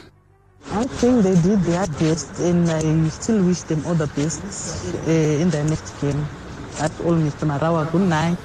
I 0.72 0.84
think 0.84 1.24
they 1.24 1.40
did 1.42 1.62
their 1.62 1.88
best, 1.88 2.38
and 2.40 2.70
I 2.70 3.08
still 3.10 3.46
wish 3.46 3.62
them 3.62 3.86
all 3.86 3.96
the 3.96 4.08
best 4.08 4.44
uh, 5.08 5.12
in 5.12 5.50
the 5.50 5.64
next 5.64 6.02
game. 6.02 6.28
That's 6.76 7.00
all, 7.00 7.14
Mr. 7.14 7.48
Marawa. 7.48 7.90
Good 7.92 8.10
night. 8.10 8.38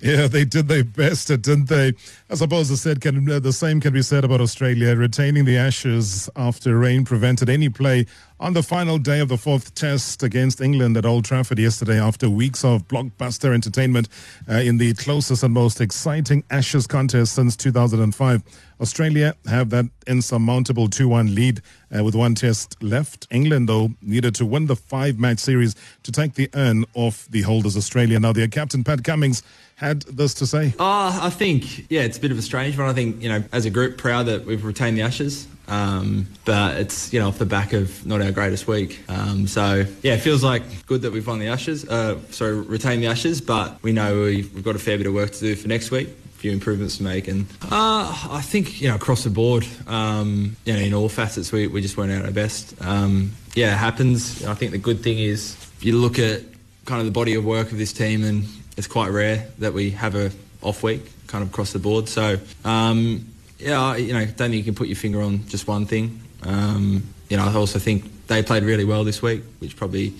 Yeah, 0.00 0.28
they 0.28 0.46
did 0.46 0.66
their 0.68 0.82
best, 0.82 1.28
didn't 1.28 1.68
they? 1.68 1.92
I 2.30 2.34
suppose 2.34 2.70
the, 2.70 2.78
said 2.78 3.02
can, 3.02 3.26
the 3.26 3.52
same 3.52 3.80
can 3.80 3.92
be 3.92 4.00
said 4.00 4.24
about 4.24 4.40
Australia. 4.40 4.96
Retaining 4.96 5.44
the 5.44 5.58
Ashes 5.58 6.30
after 6.36 6.78
rain 6.78 7.04
prevented 7.04 7.50
any 7.50 7.68
play 7.68 8.06
on 8.38 8.54
the 8.54 8.62
final 8.62 8.96
day 8.96 9.20
of 9.20 9.28
the 9.28 9.36
fourth 9.36 9.74
test 9.74 10.22
against 10.22 10.62
England 10.62 10.96
at 10.96 11.04
Old 11.04 11.26
Trafford 11.26 11.58
yesterday 11.58 12.00
after 12.00 12.30
weeks 12.30 12.64
of 12.64 12.88
blockbuster 12.88 13.52
entertainment 13.52 14.08
uh, 14.48 14.54
in 14.54 14.78
the 14.78 14.94
closest 14.94 15.42
and 15.42 15.52
most 15.52 15.82
exciting 15.82 16.42
Ashes 16.50 16.86
contest 16.86 17.34
since 17.34 17.54
2005. 17.54 18.42
Australia 18.80 19.34
have 19.46 19.68
that 19.68 19.84
insurmountable 20.06 20.88
2-1 20.88 21.34
lead 21.34 21.60
uh, 21.94 22.02
with 22.02 22.14
one 22.14 22.34
test 22.34 22.82
left. 22.82 23.26
England, 23.30 23.68
though, 23.68 23.90
needed 24.00 24.34
to 24.36 24.46
win 24.46 24.64
the 24.64 24.76
five-match 24.76 25.38
series 25.38 25.74
to 26.02 26.10
take 26.10 26.32
the 26.32 26.48
urn 26.54 26.86
off 26.94 27.26
the 27.30 27.42
holders 27.42 27.76
Australia. 27.76 28.18
Now, 28.18 28.32
their 28.32 28.48
captain, 28.48 28.82
Pat 28.82 29.04
Cummins, 29.04 29.42
had 29.80 30.02
this 30.02 30.34
to 30.34 30.46
say. 30.46 30.74
Uh, 30.78 31.18
I 31.22 31.30
think, 31.30 31.90
yeah, 31.90 32.02
it's 32.02 32.18
a 32.18 32.20
bit 32.20 32.30
of 32.30 32.38
a 32.38 32.42
strange 32.42 32.76
one. 32.76 32.86
I 32.86 32.92
think, 32.92 33.22
you 33.22 33.30
know, 33.30 33.42
as 33.50 33.64
a 33.64 33.70
group, 33.70 33.96
proud 33.96 34.26
that 34.26 34.44
we've 34.44 34.64
retained 34.64 34.98
the 34.98 35.02
Ashes. 35.02 35.48
Um, 35.68 36.26
but 36.44 36.78
it's 36.78 37.12
you 37.12 37.20
know 37.20 37.28
off 37.28 37.38
the 37.38 37.46
back 37.46 37.72
of 37.72 38.04
not 38.04 38.20
our 38.20 38.32
greatest 38.32 38.66
week. 38.66 39.04
Um, 39.08 39.46
so 39.46 39.86
yeah, 40.02 40.14
it 40.14 40.18
feels 40.18 40.42
like 40.42 40.64
good 40.86 41.02
that 41.02 41.12
we've 41.12 41.24
won 41.24 41.38
the 41.38 41.46
Ashes. 41.46 41.88
Uh, 41.88 42.18
sorry, 42.30 42.54
retained 42.54 43.04
the 43.04 43.06
Ashes, 43.06 43.40
but 43.40 43.80
we 43.80 43.92
know 43.92 44.22
we've, 44.22 44.64
got 44.64 44.74
a 44.74 44.80
fair 44.80 44.98
bit 44.98 45.06
of 45.06 45.14
work 45.14 45.30
to 45.30 45.38
do 45.38 45.54
for 45.54 45.68
next 45.68 45.92
week 45.92 46.08
few 46.38 46.52
improvements 46.52 46.96
to 46.96 47.02
make. 47.02 47.28
And 47.28 47.46
uh, 47.70 48.28
I 48.30 48.40
think, 48.40 48.80
you 48.80 48.88
know, 48.88 48.94
across 48.94 49.24
the 49.24 49.30
board, 49.30 49.66
um, 49.86 50.56
you 50.64 50.72
know, 50.72 50.78
in 50.78 50.94
all 50.94 51.10
facets, 51.10 51.52
we, 51.52 51.66
we 51.66 51.82
just 51.82 51.98
weren't 51.98 52.12
at 52.12 52.24
our 52.24 52.30
best. 52.30 52.74
Um, 52.80 53.32
yeah, 53.54 53.74
it 53.74 53.76
happens. 53.76 54.42
I 54.46 54.54
think 54.54 54.72
the 54.72 54.78
good 54.78 55.02
thing 55.02 55.18
is 55.18 55.54
you 55.80 55.98
look 55.98 56.18
at 56.18 56.40
kind 56.86 56.98
of 56.98 57.04
the 57.04 57.12
body 57.12 57.34
of 57.34 57.44
work 57.44 57.72
of 57.72 57.78
this 57.78 57.92
team 57.92 58.24
and 58.24 58.44
it's 58.80 58.86
quite 58.86 59.10
rare 59.10 59.46
that 59.58 59.74
we 59.74 59.90
have 59.90 60.14
a 60.14 60.32
off 60.62 60.82
week 60.82 61.02
kind 61.26 61.42
of 61.42 61.50
across 61.50 61.74
the 61.74 61.78
board. 61.78 62.08
So, 62.08 62.38
um, 62.64 63.26
yeah, 63.58 63.94
you 63.96 64.14
know, 64.14 64.24
don't 64.24 64.36
think 64.36 64.54
you 64.54 64.64
can 64.64 64.74
put 64.74 64.86
your 64.86 64.96
finger 64.96 65.20
on 65.20 65.46
just 65.48 65.68
one 65.68 65.84
thing. 65.84 66.18
Um, 66.44 67.02
you 67.28 67.36
know, 67.36 67.44
I 67.44 67.52
also 67.52 67.78
think 67.78 68.26
they 68.26 68.42
played 68.42 68.62
really 68.62 68.86
well 68.86 69.04
this 69.04 69.20
week, 69.20 69.42
which 69.58 69.76
probably 69.76 70.14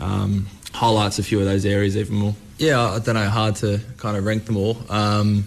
um, 0.00 0.46
highlights 0.72 1.18
a 1.18 1.22
few 1.22 1.40
of 1.40 1.44
those 1.44 1.66
areas 1.66 1.94
even 1.94 2.16
more. 2.16 2.34
Yeah, 2.56 2.80
I 2.80 3.00
don't 3.00 3.16
know, 3.16 3.28
hard 3.28 3.56
to 3.56 3.80
kind 3.98 4.16
of 4.16 4.24
rank 4.24 4.46
them 4.46 4.56
all. 4.56 4.78
Um, 4.88 5.44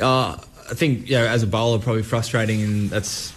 uh, 0.00 0.36
I 0.70 0.74
think, 0.74 1.10
you 1.10 1.16
know, 1.16 1.26
as 1.26 1.42
a 1.42 1.48
bowler, 1.48 1.80
probably 1.80 2.04
frustrating, 2.04 2.62
and 2.62 2.90
that's, 2.90 3.34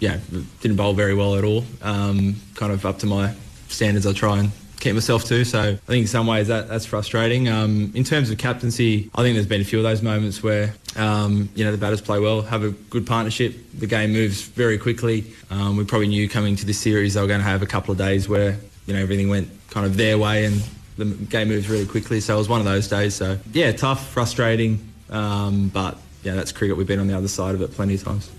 yeah, 0.00 0.18
didn't 0.62 0.78
bowl 0.78 0.94
very 0.94 1.14
well 1.14 1.36
at 1.36 1.44
all. 1.44 1.62
Um, 1.82 2.36
kind 2.54 2.72
of 2.72 2.86
up 2.86 3.00
to 3.00 3.06
my 3.06 3.34
standards, 3.68 4.06
I 4.06 4.14
try 4.14 4.38
and 4.38 4.50
keep 4.80 4.94
myself 4.94 5.24
to. 5.24 5.44
So 5.44 5.60
I 5.60 5.74
think 5.74 6.02
in 6.02 6.06
some 6.06 6.26
ways 6.26 6.48
that 6.48 6.68
that's 6.68 6.86
frustrating. 6.86 7.48
Um, 7.48 7.92
in 7.94 8.04
terms 8.04 8.30
of 8.30 8.38
captaincy, 8.38 9.10
I 9.14 9.22
think 9.22 9.34
there's 9.34 9.46
been 9.46 9.60
a 9.60 9.64
few 9.64 9.78
of 9.78 9.84
those 9.84 10.02
moments 10.02 10.42
where 10.42 10.74
um, 10.96 11.48
you 11.54 11.64
know 11.64 11.72
the 11.72 11.78
batters 11.78 12.00
play 12.00 12.18
well, 12.18 12.42
have 12.42 12.64
a 12.64 12.70
good 12.70 13.06
partnership. 13.06 13.54
The 13.78 13.86
game 13.86 14.12
moves 14.12 14.42
very 14.42 14.78
quickly. 14.78 15.24
Um, 15.50 15.76
we 15.76 15.84
probably 15.84 16.08
knew 16.08 16.28
coming 16.28 16.56
to 16.56 16.66
this 16.66 16.78
series 16.78 17.14
they 17.14 17.20
were 17.20 17.26
going 17.26 17.40
to 17.40 17.46
have 17.46 17.62
a 17.62 17.66
couple 17.66 17.92
of 17.92 17.98
days 17.98 18.28
where 18.28 18.58
you 18.86 18.94
know 18.94 19.00
everything 19.00 19.28
went 19.28 19.48
kind 19.70 19.86
of 19.86 19.96
their 19.96 20.18
way 20.18 20.44
and 20.44 20.62
the 20.96 21.04
game 21.04 21.48
moves 21.48 21.68
really 21.68 21.86
quickly. 21.86 22.20
So 22.20 22.34
it 22.34 22.38
was 22.38 22.48
one 22.48 22.60
of 22.60 22.66
those 22.66 22.88
days. 22.88 23.14
So 23.14 23.38
yeah, 23.52 23.72
tough, 23.72 24.08
frustrating, 24.08 24.92
um, 25.10 25.68
but 25.68 25.98
yeah, 26.22 26.34
that's 26.34 26.52
cricket. 26.52 26.76
We've 26.76 26.86
been 26.86 27.00
on 27.00 27.06
the 27.06 27.16
other 27.16 27.28
side 27.28 27.54
of 27.54 27.62
it 27.62 27.72
plenty 27.72 27.94
of 27.94 28.04
times. 28.04 28.30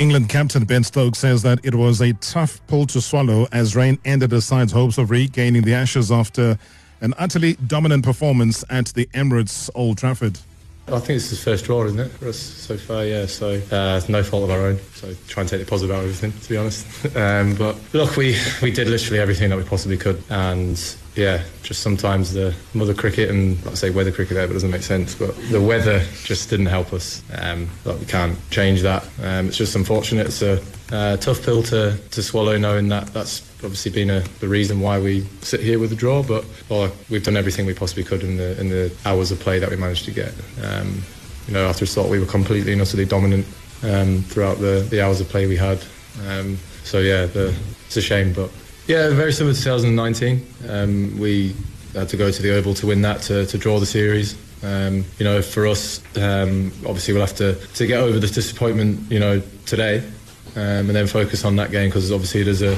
England 0.00 0.30
captain 0.30 0.64
Ben 0.64 0.82
Stokes 0.82 1.18
says 1.18 1.42
that 1.42 1.60
it 1.62 1.74
was 1.74 2.00
a 2.00 2.14
tough 2.14 2.66
pill 2.68 2.86
to 2.86 3.02
swallow 3.02 3.46
as 3.52 3.76
rain 3.76 3.98
ended 4.06 4.30
the 4.30 4.40
side's 4.40 4.72
hopes 4.72 4.96
of 4.96 5.10
regaining 5.10 5.60
the 5.60 5.74
Ashes 5.74 6.10
after 6.10 6.58
an 7.02 7.12
utterly 7.18 7.52
dominant 7.66 8.02
performance 8.02 8.64
at 8.70 8.86
the 8.94 9.04
Emirates 9.12 9.68
Old 9.74 9.98
Trafford. 9.98 10.38
I 10.88 10.98
think 11.00 11.18
it's 11.18 11.28
his 11.28 11.44
first 11.44 11.66
draw, 11.66 11.84
isn't 11.84 12.00
it, 12.00 12.08
for 12.12 12.28
us 12.28 12.38
so 12.38 12.78
far? 12.78 13.04
Yeah, 13.04 13.26
so 13.26 13.60
uh, 13.70 14.00
no 14.08 14.22
fault 14.22 14.44
of 14.44 14.50
our 14.50 14.68
own. 14.68 14.78
So 14.94 15.14
try 15.28 15.42
and 15.42 15.50
take 15.50 15.60
the 15.60 15.66
positive 15.66 15.94
out 15.94 16.02
of 16.02 16.04
everything, 16.10 16.32
to 16.32 16.48
be 16.48 16.56
honest. 16.56 16.86
Um, 17.16 17.54
but 17.56 17.76
look, 17.92 18.16
we 18.16 18.38
we 18.62 18.70
did 18.70 18.88
literally 18.88 19.20
everything 19.20 19.50
that 19.50 19.58
we 19.58 19.64
possibly 19.64 19.98
could, 19.98 20.22
and 20.30 20.78
yeah, 21.20 21.42
just 21.62 21.82
sometimes 21.82 22.32
the 22.32 22.54
mother 22.72 22.94
cricket 22.94 23.28
and 23.28 23.58
I 23.68 23.74
say 23.74 23.90
weather 23.90 24.10
cricket 24.10 24.36
there, 24.36 24.46
but 24.46 24.52
it 24.52 24.54
doesn't 24.54 24.70
make 24.70 24.82
sense. 24.82 25.14
But 25.14 25.36
the 25.50 25.60
weather 25.60 26.00
just 26.24 26.48
didn't 26.48 26.66
help 26.66 26.94
us. 26.94 27.22
Um, 27.38 27.68
we 27.84 28.06
can't 28.06 28.38
change 28.50 28.80
that. 28.80 29.04
Um, 29.22 29.48
it's 29.48 29.58
just 29.58 29.76
unfortunate. 29.76 30.28
It's 30.28 30.40
a 30.40 30.62
uh, 30.90 31.18
tough 31.18 31.42
pill 31.42 31.62
to, 31.64 31.98
to 32.12 32.22
swallow, 32.22 32.56
knowing 32.56 32.88
that 32.88 33.08
that's 33.08 33.42
obviously 33.62 33.90
been 33.90 34.08
a, 34.08 34.20
the 34.40 34.48
reason 34.48 34.80
why 34.80 34.98
we 34.98 35.26
sit 35.42 35.60
here 35.60 35.78
with 35.78 35.92
a 35.92 35.94
draw. 35.94 36.22
But 36.22 36.46
well, 36.70 36.90
we've 37.10 37.22
done 37.22 37.36
everything 37.36 37.66
we 37.66 37.74
possibly 37.74 38.04
could 38.04 38.22
in 38.22 38.38
the 38.38 38.58
in 38.58 38.70
the 38.70 38.90
hours 39.04 39.30
of 39.30 39.38
play 39.40 39.58
that 39.58 39.68
we 39.68 39.76
managed 39.76 40.06
to 40.06 40.12
get. 40.12 40.32
Um, 40.64 41.02
you 41.46 41.52
know, 41.52 41.66
after 41.66 41.84
a 41.84 41.86
start, 41.86 42.08
we 42.08 42.18
were 42.18 42.26
completely 42.26 42.72
and 42.72 42.80
utterly 42.80 43.04
dominant 43.04 43.46
um, 43.82 44.22
throughout 44.22 44.58
the, 44.58 44.86
the 44.88 45.02
hours 45.04 45.20
of 45.20 45.28
play 45.28 45.46
we 45.46 45.56
had. 45.56 45.84
Um, 46.26 46.56
so 46.84 46.98
yeah, 46.98 47.26
the, 47.26 47.54
it's 47.86 47.96
a 47.98 48.00
shame, 48.00 48.32
but 48.32 48.50
yeah, 48.90 49.08
very 49.10 49.32
similar 49.32 49.54
to 49.54 49.62
2019. 49.62 50.44
Um, 50.68 51.16
we 51.20 51.54
had 51.94 52.08
to 52.08 52.16
go 52.16 52.32
to 52.32 52.42
the 52.42 52.56
Oval 52.56 52.74
to 52.74 52.88
win 52.88 53.02
that 53.02 53.22
to, 53.22 53.46
to 53.46 53.56
draw 53.56 53.78
the 53.78 53.86
series. 53.86 54.36
Um, 54.64 55.04
you 55.16 55.24
know, 55.24 55.42
for 55.42 55.68
us, 55.68 56.02
um, 56.16 56.72
obviously 56.84 57.14
we'll 57.14 57.24
have 57.24 57.36
to, 57.36 57.54
to 57.54 57.86
get 57.86 58.00
over 58.00 58.18
this 58.18 58.32
disappointment, 58.32 59.08
you 59.08 59.20
know, 59.20 59.40
today, 59.64 59.98
um, 60.56 60.88
and 60.88 60.90
then 60.90 61.06
focus 61.06 61.44
on 61.44 61.54
that 61.56 61.70
game 61.70 61.88
because 61.88 62.10
obviously 62.10 62.40
it 62.40 62.48
is 62.48 62.62
a 62.62 62.76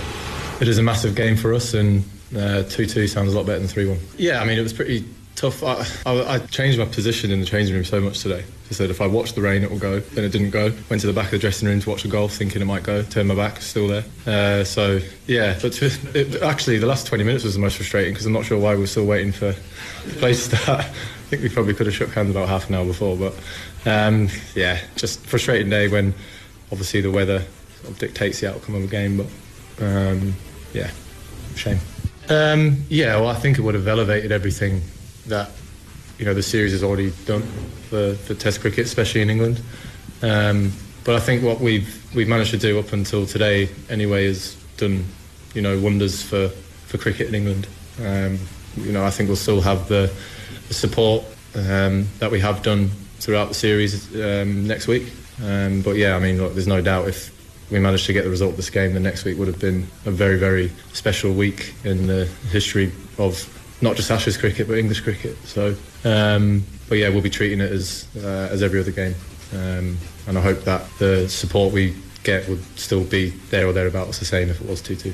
it 0.60 0.68
is 0.68 0.76
a 0.76 0.82
massive 0.82 1.16
game 1.16 1.34
for 1.34 1.54
us, 1.54 1.72
and 1.72 2.04
uh, 2.36 2.62
two 2.64 2.84
two 2.84 3.08
sounds 3.08 3.32
a 3.32 3.36
lot 3.36 3.46
better 3.46 3.60
than 3.60 3.68
three 3.68 3.88
one. 3.88 3.98
Yeah, 4.18 4.42
I 4.42 4.44
mean 4.44 4.58
it 4.58 4.62
was 4.62 4.74
pretty 4.74 5.08
tough. 5.34 5.62
I, 5.64 5.86
I, 6.04 6.34
I 6.34 6.38
changed 6.40 6.78
my 6.78 6.84
position 6.84 7.30
in 7.30 7.40
the 7.40 7.46
changing 7.46 7.74
room 7.74 7.84
so 7.84 8.02
much 8.02 8.20
today. 8.20 8.44
I 8.72 8.74
said 8.74 8.90
if 8.90 9.02
I 9.02 9.06
watch 9.06 9.34
the 9.34 9.42
rain, 9.42 9.62
it 9.62 9.70
will 9.70 9.78
go. 9.78 10.00
Then 10.00 10.24
it 10.24 10.32
didn't 10.32 10.48
go. 10.48 10.72
Went 10.88 11.02
to 11.02 11.06
the 11.06 11.12
back 11.12 11.26
of 11.26 11.32
the 11.32 11.38
dressing 11.38 11.68
room 11.68 11.80
to 11.80 11.90
watch 11.90 12.04
the 12.04 12.08
golf, 12.08 12.32
thinking 12.32 12.62
it 12.62 12.64
might 12.64 12.82
go. 12.82 13.02
Turned 13.02 13.28
my 13.28 13.34
back, 13.34 13.60
still 13.60 13.86
there. 13.86 14.04
Uh, 14.26 14.64
so 14.64 14.98
yeah, 15.26 15.58
but 15.60 15.74
to, 15.74 15.90
it, 16.14 16.42
actually 16.42 16.78
the 16.78 16.86
last 16.86 17.06
20 17.06 17.22
minutes 17.22 17.44
was 17.44 17.52
the 17.52 17.60
most 17.60 17.76
frustrating 17.76 18.14
because 18.14 18.24
I'm 18.24 18.32
not 18.32 18.46
sure 18.46 18.58
why 18.58 18.74
we 18.74 18.84
are 18.84 18.86
still 18.86 19.04
waiting 19.04 19.30
for 19.30 19.52
the 20.06 20.14
play 20.14 20.32
to 20.32 20.38
start. 20.38 20.80
I 20.86 21.34
think 21.34 21.42
we 21.42 21.50
probably 21.50 21.74
could 21.74 21.84
have 21.84 21.94
shook 21.94 22.08
hands 22.10 22.30
about 22.30 22.48
half 22.48 22.70
an 22.70 22.76
hour 22.76 22.86
before, 22.86 23.14
but 23.14 23.34
um, 23.84 24.28
yeah, 24.54 24.80
just 24.96 25.20
frustrating 25.26 25.68
day 25.68 25.88
when 25.88 26.14
obviously 26.70 27.02
the 27.02 27.10
weather 27.10 27.44
sort 27.82 27.90
of 27.90 27.98
dictates 27.98 28.40
the 28.40 28.54
outcome 28.54 28.74
of 28.74 28.84
a 28.84 28.86
game. 28.86 29.18
But 29.18 29.84
um, 29.84 30.34
yeah, 30.72 30.90
shame. 31.56 31.78
Um, 32.30 32.84
yeah, 32.88 33.16
well, 33.16 33.28
I 33.28 33.34
think 33.34 33.58
it 33.58 33.60
would 33.62 33.74
have 33.74 33.86
elevated 33.86 34.32
everything 34.32 34.80
that 35.26 35.50
you 36.22 36.26
know 36.28 36.34
the 36.34 36.42
series 36.42 36.70
has 36.70 36.84
already 36.84 37.10
done 37.26 37.42
for, 37.90 38.14
for 38.14 38.34
Test 38.34 38.60
cricket, 38.60 38.86
especially 38.86 39.22
in 39.22 39.28
England. 39.28 39.60
Um, 40.22 40.70
but 41.02 41.16
I 41.16 41.18
think 41.18 41.42
what 41.42 41.58
we've 41.58 42.14
we've 42.14 42.28
managed 42.28 42.52
to 42.52 42.58
do 42.58 42.78
up 42.78 42.92
until 42.92 43.26
today, 43.26 43.68
anyway, 43.90 44.26
has 44.26 44.54
done 44.76 45.04
you 45.52 45.62
know 45.62 45.80
wonders 45.80 46.22
for, 46.22 46.48
for 46.86 46.96
cricket 46.96 47.26
in 47.26 47.34
England. 47.34 47.66
Um, 48.00 48.38
you 48.76 48.92
know, 48.92 49.04
I 49.04 49.10
think 49.10 49.30
we'll 49.30 49.36
still 49.36 49.60
have 49.62 49.88
the, 49.88 50.12
the 50.68 50.74
support 50.74 51.24
um, 51.56 52.06
that 52.20 52.30
we 52.30 52.38
have 52.38 52.62
done 52.62 52.90
throughout 53.18 53.48
the 53.48 53.54
series 53.54 54.14
um, 54.14 54.64
next 54.64 54.86
week. 54.86 55.12
Um, 55.42 55.82
but 55.82 55.96
yeah, 55.96 56.14
I 56.14 56.20
mean, 56.20 56.38
look, 56.40 56.52
there's 56.52 56.68
no 56.68 56.80
doubt 56.80 57.08
if 57.08 57.32
we 57.68 57.80
managed 57.80 58.06
to 58.06 58.12
get 58.12 58.22
the 58.22 58.30
result 58.30 58.52
of 58.52 58.58
this 58.58 58.70
game, 58.70 58.94
the 58.94 59.00
next 59.00 59.24
week 59.24 59.38
would 59.38 59.48
have 59.48 59.58
been 59.58 59.88
a 60.06 60.12
very, 60.12 60.38
very 60.38 60.70
special 60.92 61.32
week 61.32 61.74
in 61.82 62.06
the 62.06 62.26
history 62.52 62.92
of 63.18 63.58
not 63.82 63.96
just 63.96 64.10
Ashes 64.10 64.36
cricket 64.36 64.68
but 64.68 64.78
English 64.78 65.00
cricket. 65.00 65.36
So, 65.44 65.76
um, 66.04 66.64
but 66.88 66.98
yeah, 66.98 67.08
we'll 67.08 67.22
be 67.22 67.30
treating 67.30 67.60
it 67.60 67.70
as 67.70 68.08
uh, 68.16 68.48
as 68.50 68.62
every 68.62 68.80
other 68.80 68.92
game, 68.92 69.14
um, 69.52 69.98
and 70.26 70.38
I 70.38 70.40
hope 70.40 70.62
that 70.62 70.88
the 70.98 71.28
support 71.28 71.72
we 71.72 71.94
get 72.22 72.48
would 72.48 72.62
still 72.78 73.04
be 73.04 73.30
there 73.50 73.66
or 73.66 73.72
thereabouts 73.72 74.18
the 74.18 74.24
same 74.24 74.48
if 74.48 74.60
it 74.60 74.68
was 74.68 74.80
two 74.80 74.96
two. 74.96 75.12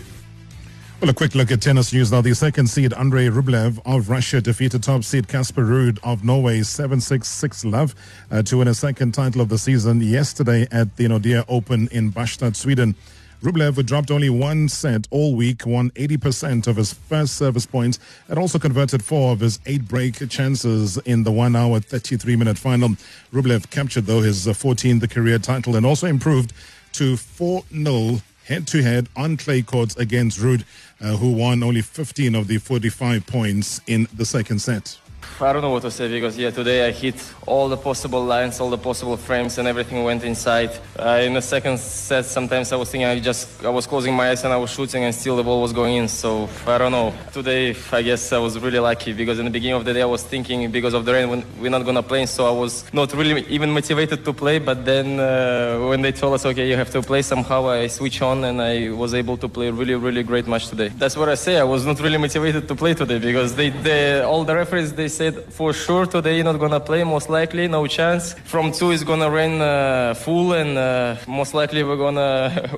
Well, 1.00 1.11
a 1.11 1.14
quick 1.14 1.37
look 1.37 1.52
at 1.52 1.62
tennis 1.62 1.92
news 1.92 2.11
now. 2.11 2.22
The 2.22 2.35
second 2.35 2.66
seed 2.66 2.92
Andrei 2.92 3.28
Rublev 3.28 3.78
of 3.87 4.11
Russia 4.11 4.40
defeated 4.40 4.83
top 4.83 5.04
seed 5.04 5.28
Casper 5.28 5.62
Ruud 5.62 6.00
of 6.02 6.24
Norway 6.24 6.59
7-6-6 6.59 7.70
love 7.70 7.94
uh, 8.33 8.42
to 8.42 8.57
win 8.57 8.66
a 8.66 8.74
second 8.74 9.12
title 9.14 9.40
of 9.40 9.48
the 9.48 9.59
season 9.59 10.00
yesterday 10.00 10.66
at 10.72 10.96
the 10.96 11.04
Nordea 11.04 11.44
Open 11.46 11.87
in 11.92 12.11
Bastad, 12.11 12.57
Sweden. 12.57 12.96
Rublev, 13.42 13.85
dropped 13.87 14.11
only 14.11 14.29
one 14.29 14.68
set 14.68 15.07
all 15.11 15.37
week, 15.37 15.64
won 15.64 15.90
80% 15.90 16.66
of 16.66 16.74
his 16.74 16.92
first 16.92 17.37
service 17.37 17.66
points 17.66 18.01
and 18.29 18.37
also 18.37 18.59
converted 18.59 19.05
four 19.05 19.33
of 19.33 19.40
his 19.40 19.61
eight 19.66 19.87
break 19.87 20.29
chances 20.29 20.96
in 20.98 21.22
the 21.22 21.31
one 21.31 21.55
hour, 21.55 21.79
33 21.79 22.35
minute 22.35 22.59
final. 22.59 22.90
Rublev 23.33 23.70
captured, 23.70 24.07
though, 24.07 24.22
his 24.22 24.46
14th 24.46 25.09
career 25.11 25.38
title 25.38 25.77
and 25.77 25.87
also 25.87 26.09
improved 26.09 26.53
to 26.94 27.16
4 27.16 27.62
0 27.72 28.20
head 28.44 28.66
to 28.66 28.83
head 28.83 29.09
on 29.14 29.37
clay 29.37 29.62
courts 29.62 29.94
against 29.96 30.40
Ruud, 30.40 30.64
uh, 31.01 31.16
who 31.16 31.33
won 31.33 31.62
only 31.62 31.83
15 31.83 32.35
of 32.35 32.48
the 32.48 32.59
45 32.59 33.24
points 33.27 33.81
in 33.87 34.09
the 34.12 34.24
second 34.24 34.59
set. 34.61 34.98
I 35.41 35.53
don't 35.53 35.62
know 35.62 35.71
what 35.71 35.83
to 35.83 35.91
say 35.91 36.09
because 36.09 36.37
yeah, 36.37 36.51
today 36.51 36.88
I 36.88 36.91
hit 36.91 37.14
all 37.47 37.69
the 37.69 37.77
possible 37.77 38.25
lines, 38.25 38.61
all 38.61 38.71
the 38.71 38.79
possible 38.79 39.17
frames, 39.17 39.57
and 39.59 39.69
everything 39.69 40.03
went 40.03 40.25
inside. 40.25 40.71
Uh, 40.99 41.23
in 41.23 41.35
the 41.35 41.43
second 41.43 41.79
set, 41.79 42.25
sometimes 42.25 42.73
I 42.73 42.77
was 42.77 42.91
thinking 42.91 43.07
I 43.07 43.21
just 43.21 43.64
I 43.64 43.69
was 43.69 43.87
closing 43.87 44.14
my 44.14 44.31
eyes 44.31 44.45
and 44.45 44.53
I 44.53 44.57
was 44.57 44.71
shooting, 44.71 45.05
and 45.05 45.14
still 45.14 45.37
the 45.37 45.45
ball 45.45 45.62
was 45.62 45.73
going 45.73 45.97
in. 45.97 46.09
So 46.09 46.49
I 46.67 46.79
don't 46.79 46.93
know. 46.93 47.14
Today, 47.33 47.77
I 47.93 48.03
guess 48.03 48.33
I 48.33 48.38
was 48.38 48.59
really 48.59 48.81
lucky 48.81 49.12
because 49.12 49.38
in 49.38 49.45
the 49.45 49.51
beginning 49.51 49.77
of 49.77 49.85
the 49.85 49.93
day 49.95 50.03
I 50.03 50.07
was 50.17 50.23
thinking 50.23 50.71
because 50.71 50.95
of 50.95 51.05
the 51.05 51.12
rain 51.12 51.45
we're 51.61 51.71
not 51.71 51.85
gonna 51.85 52.03
play, 52.03 52.27
so 52.27 52.47
I 52.47 52.51
was 52.51 52.85
not 52.93 53.12
really 53.14 53.47
even 53.49 53.71
motivated 53.71 54.25
to 54.25 54.33
play. 54.33 54.59
But 54.59 54.85
then 54.85 55.21
uh, 55.21 55.79
when 55.88 56.03
they 56.03 56.12
told 56.12 56.35
us 56.35 56.45
okay, 56.47 56.69
you 56.69 56.77
have 56.77 56.91
to 56.91 57.03
play, 57.03 57.23
somehow 57.23 57.69
I 57.69 57.87
switch 57.87 58.21
on 58.23 58.45
and 58.45 58.61
I 58.61 58.91
was 58.91 59.14
able 59.14 59.37
to 59.37 59.49
play 59.49 59.71
really 59.71 59.95
really 59.95 60.25
great 60.25 60.49
match 60.49 60.69
today. 60.69 60.88
That's 60.88 61.17
what 61.17 61.29
I 61.29 61.37
say. 61.37 61.59
I 61.59 61.64
was 61.64 61.87
not 61.87 62.01
really 62.01 62.19
motivated 62.19 62.67
to 62.67 62.75
play 62.75 62.95
today 62.95 63.19
because 63.19 63.55
they, 63.55 63.71
they 63.71 64.21
all 64.21 64.45
the 64.45 64.55
referees 64.55 64.93
they 64.93 65.09
said 65.18 65.35
for 65.59 65.72
sure 65.72 66.07
today 66.07 66.37
not 66.42 66.57
gonna 66.64 66.78
play, 66.90 67.02
most 67.16 67.28
likely, 67.28 67.64
no 67.66 67.83
chance. 67.98 68.24
From 68.52 68.70
two 68.78 68.90
is 68.96 69.02
gonna 69.11 69.31
rain 69.40 69.54
uh, 69.61 70.14
full, 70.14 70.52
and 70.52 70.72
uh, 70.78 71.16
most 71.26 71.52
likely 71.61 71.83
we're 71.83 72.02
gonna 72.07 72.28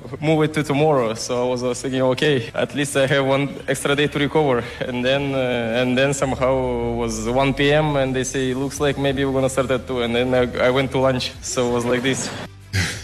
move 0.27 0.39
it 0.45 0.51
to 0.55 0.61
tomorrow. 0.63 1.13
So 1.13 1.31
I 1.43 1.47
was 1.53 1.61
uh, 1.63 1.73
thinking, 1.81 2.01
okay, 2.13 2.35
at 2.65 2.73
least 2.73 2.97
I 2.97 3.05
have 3.13 3.25
one 3.35 3.45
extra 3.67 3.95
day 3.95 4.07
to 4.07 4.17
recover. 4.27 4.63
And 4.89 5.05
then 5.07 5.23
uh, 5.35 5.81
and 5.81 5.89
then 5.99 6.13
somehow 6.13 6.53
it 6.93 6.97
was 7.03 7.13
1 7.29 7.53
p.m. 7.53 7.95
and 8.01 8.09
they 8.15 8.23
say 8.23 8.51
it 8.53 8.57
looks 8.57 8.79
like 8.85 8.97
maybe 8.97 9.23
we're 9.23 9.37
gonna 9.39 9.55
start 9.57 9.69
at 9.69 9.85
two. 9.85 10.01
And 10.01 10.15
then 10.15 10.27
I, 10.33 10.43
I 10.67 10.69
went 10.71 10.89
to 10.93 10.99
lunch, 11.07 11.25
so 11.41 11.69
it 11.69 11.73
was 11.77 11.85
like 11.85 12.01
this. 12.01 12.21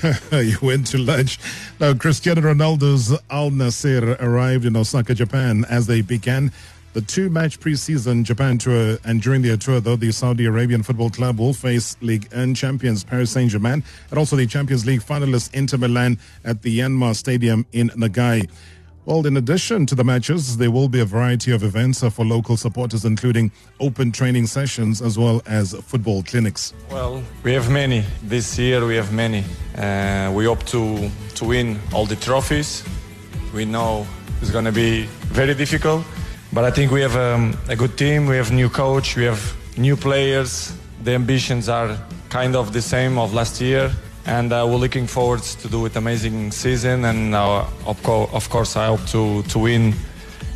you 0.32 0.58
went 0.62 0.88
to 0.88 0.98
lunch. 0.98 1.40
Now, 1.80 1.94
Cristiano 1.94 2.42
Ronaldo's 2.42 3.08
Al 3.30 3.52
Nassr 3.52 4.20
arrived 4.20 4.66
in 4.66 4.76
Osaka, 4.76 5.14
Japan 5.14 5.66
as 5.70 5.86
they 5.86 6.02
began 6.02 6.52
the 6.98 7.02
two 7.02 7.30
match 7.30 7.60
preseason 7.60 8.24
Japan 8.24 8.58
tour. 8.58 8.98
And 9.06 9.22
during 9.22 9.44
their 9.44 9.56
tour, 9.56 9.80
though, 9.80 9.96
the 9.96 10.12
Saudi 10.12 10.46
Arabian 10.46 10.82
Football 10.82 11.12
Club 11.12 11.38
will 11.38 11.54
face 11.54 11.96
League 12.02 12.28
and 12.32 12.56
champions 12.56 13.04
Paris 13.04 13.30
Saint 13.30 13.52
Germain 13.52 13.84
and 14.10 14.18
also 14.18 14.36
the 14.36 14.48
Champions 14.48 14.84
League 14.84 15.02
finalists 15.02 15.54
Inter 15.54 15.78
Milan 15.78 16.18
at 16.44 16.64
the 16.64 16.80
Yanmar 16.80 17.16
Stadium 17.16 17.68
in 17.72 17.90
Nagai. 17.90 18.50
Well, 19.06 19.28
in 19.28 19.38
addition 19.38 19.86
to 19.86 19.94
the 19.94 20.04
matches, 20.04 20.58
there 20.58 20.72
will 20.72 20.90
be 20.90 21.00
a 21.00 21.06
variety 21.06 21.52
of 21.52 21.62
events 21.62 22.04
for 22.04 22.26
local 22.26 22.58
supporters, 22.58 23.06
including 23.06 23.52
open 23.80 24.12
training 24.12 24.48
sessions 24.48 25.00
as 25.00 25.20
well 25.20 25.44
as 25.46 25.76
football 25.76 26.24
clinics. 26.24 26.74
Well, 26.90 27.22
we 27.44 27.54
have 27.54 27.70
many. 27.70 28.06
This 28.24 28.58
year 28.58 28.84
we 28.84 28.96
have 28.96 29.14
many. 29.14 29.44
Uh, 29.78 30.32
we 30.34 30.46
hope 30.46 30.64
to, 30.74 31.12
to 31.36 31.46
win 31.46 31.80
all 31.94 32.08
the 32.08 32.16
trophies. 32.16 32.84
We 33.54 33.66
know 33.66 34.08
it's 34.42 34.50
going 34.50 34.66
to 34.66 34.72
be 34.72 35.04
very 35.32 35.54
difficult, 35.54 36.04
but 36.58 36.66
I 36.66 36.72
think 36.72 36.92
we 36.92 37.02
have 37.02 37.16
um, 37.16 37.56
a 37.70 37.76
good 37.76 37.96
team. 38.00 38.26
We 38.26 38.36
have 38.38 38.52
new 38.52 38.68
coach. 38.68 39.16
We 39.16 39.26
have 39.26 39.56
new 39.78 39.96
players. 39.96 40.74
The 41.04 41.12
ambitions 41.14 41.70
are 41.70 41.96
kind 42.30 42.56
of 42.56 42.74
the 42.74 42.82
same 42.82 43.20
of 43.20 43.32
last 43.32 43.62
year 43.62 43.92
and 44.26 44.52
uh, 44.52 44.66
we're 44.68 44.78
looking 44.78 45.06
forward 45.06 45.44
to 45.44 45.68
do 45.68 45.86
it 45.86 45.96
amazing 45.96 46.50
season 46.50 47.06
and 47.06 47.36
uh, 47.36 47.64
of, 47.86 48.02
co- 48.02 48.28
of, 48.34 48.50
course 48.50 48.76
I 48.76 48.88
hope 48.88 49.06
to, 49.10 49.44
to 49.44 49.60
win 49.60 49.94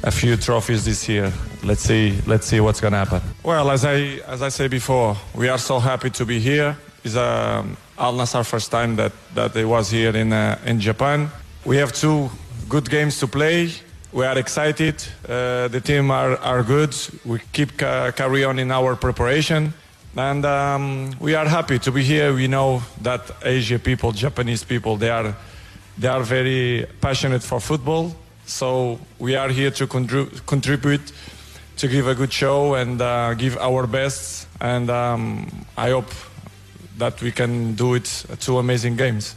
a 0.02 0.10
few 0.10 0.38
trophies 0.38 0.86
this 0.86 1.08
year. 1.08 1.32
Let's 1.64 1.84
see 1.84 2.18
let's 2.26 2.48
see 2.48 2.60
what's 2.60 2.82
gonna 2.82 3.06
happen. 3.06 3.22
Well, 3.44 3.70
as 3.70 3.86
I 3.86 4.22
as 4.26 4.42
I 4.42 4.50
say 4.50 4.68
before, 4.68 5.16
we 5.36 5.50
are 5.50 5.60
so 5.60 5.78
happy 5.80 6.10
to 6.10 6.26
be 6.26 6.40
here. 6.40 6.76
It's 7.04 7.16
uh, 7.16 7.64
Al 8.00 8.14
Nassr 8.14 8.44
first 8.44 8.72
time 8.72 8.96
that 8.96 9.12
that 9.36 9.54
they 9.54 9.66
was 9.66 9.92
here 9.92 10.18
in 10.18 10.34
uh, 10.34 10.58
in 10.66 10.80
Japan. 10.80 11.30
We 11.64 11.78
have 11.78 11.94
two 11.94 12.32
good 12.68 12.90
games 12.90 13.20
to 13.20 13.28
play. 13.28 13.70
We 14.14 14.26
are 14.26 14.38
excited. 14.38 15.02
Uh, 15.24 15.70
the 15.70 15.80
team 15.80 16.12
are, 16.12 16.36
are 16.38 16.64
good. 16.64 16.94
We 17.24 17.40
keep 17.54 17.78
ca- 17.78 18.12
carry 18.12 18.44
on 18.44 18.60
in 18.60 18.70
our 18.72 18.96
preparation 18.98 19.74
and 20.18 20.46
um, 20.46 21.12
we 21.20 21.36
are 21.36 21.48
happy 21.48 21.80
to 21.80 21.92
be 21.92 22.04
here. 22.04 22.34
We 22.34 22.48
know 22.48 22.84
that 23.02 23.22
Asia 23.44 23.80
people, 23.80 24.12
Japanese 24.12 24.66
people, 24.66 24.98
they 24.98 25.10
are 25.10 25.34
they 25.98 26.10
are 26.10 26.24
very 26.24 26.86
passionate 27.00 27.44
for 27.44 27.62
football. 27.62 28.14
So 28.46 29.00
we 29.20 29.36
are 29.36 29.50
here 29.50 29.72
to 29.72 29.88
contrib- 29.88 30.46
contribute, 30.46 31.12
to 31.78 31.88
give 31.88 32.08
a 32.08 32.16
good 32.16 32.34
show 32.34 32.74
and 32.74 33.02
uh, 33.02 33.34
give 33.36 33.58
our 33.58 33.88
best. 33.88 34.48
And 34.60 34.90
um, 34.90 35.66
I 35.78 35.92
hope 35.92 36.12
that 36.98 37.22
we 37.22 37.32
can 37.32 37.76
do 37.76 37.94
it 37.94 38.26
two 38.40 38.58
amazing 38.58 38.98
games. 38.98 39.36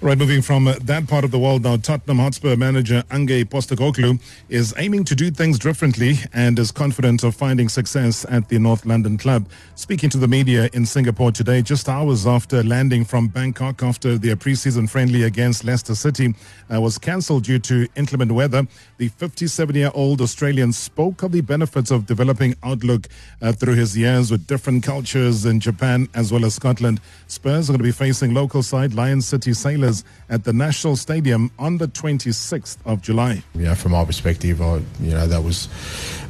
Right, 0.00 0.18
moving 0.18 0.42
from 0.42 0.68
uh, 0.68 0.74
that 0.82 1.08
part 1.08 1.24
of 1.24 1.30
the 1.30 1.38
world 1.38 1.62
now, 1.62 1.78
Tottenham 1.78 2.18
Hotspur 2.18 2.56
manager 2.56 3.02
Ange 3.10 3.48
Postecoglou 3.48 4.20
is 4.50 4.74
aiming 4.76 5.04
to 5.04 5.14
do 5.14 5.30
things 5.30 5.58
differently 5.58 6.16
and 6.34 6.58
is 6.58 6.70
confident 6.70 7.24
of 7.24 7.34
finding 7.34 7.70
success 7.70 8.26
at 8.28 8.50
the 8.50 8.58
North 8.58 8.84
London 8.84 9.16
club. 9.16 9.48
Speaking 9.76 10.10
to 10.10 10.18
the 10.18 10.28
media 10.28 10.68
in 10.74 10.84
Singapore 10.84 11.32
today, 11.32 11.62
just 11.62 11.88
hours 11.88 12.26
after 12.26 12.62
landing 12.62 13.02
from 13.02 13.28
Bangkok 13.28 13.82
after 13.82 14.18
their 14.18 14.36
preseason 14.36 14.90
friendly 14.90 15.22
against 15.22 15.64
Leicester 15.64 15.94
City 15.94 16.34
uh, 16.70 16.78
was 16.78 16.98
cancelled 16.98 17.44
due 17.44 17.60
to 17.60 17.88
inclement 17.96 18.30
weather, 18.30 18.66
the 18.98 19.08
57-year-old 19.08 20.20
Australian 20.20 20.72
spoke 20.74 21.22
of 21.22 21.32
the 21.32 21.40
benefits 21.40 21.90
of 21.90 22.04
developing 22.04 22.54
outlook 22.62 23.08
uh, 23.40 23.52
through 23.52 23.74
his 23.74 23.96
years 23.96 24.30
with 24.30 24.46
different 24.46 24.82
cultures 24.84 25.46
in 25.46 25.60
Japan 25.60 26.08
as 26.14 26.30
well 26.30 26.44
as 26.44 26.54
Scotland. 26.54 27.00
Spurs 27.26 27.70
are 27.70 27.72
going 27.72 27.78
to 27.78 27.84
be 27.84 27.90
facing 27.90 28.34
local 28.34 28.62
side 28.62 28.92
Lion 28.92 29.22
City 29.22 29.54
Sailors 29.54 29.93
at 30.28 30.44
the 30.44 30.52
National 30.52 30.96
Stadium 30.96 31.50
on 31.58 31.76
the 31.78 31.86
26th 31.86 32.78
of 32.86 33.02
July. 33.02 33.42
Yeah, 33.54 33.74
from 33.74 33.92
my 33.92 34.04
perspective, 34.04 34.62
I, 34.62 34.76
you 35.00 35.10
know 35.10 35.26
that 35.26 35.42
was 35.44 35.68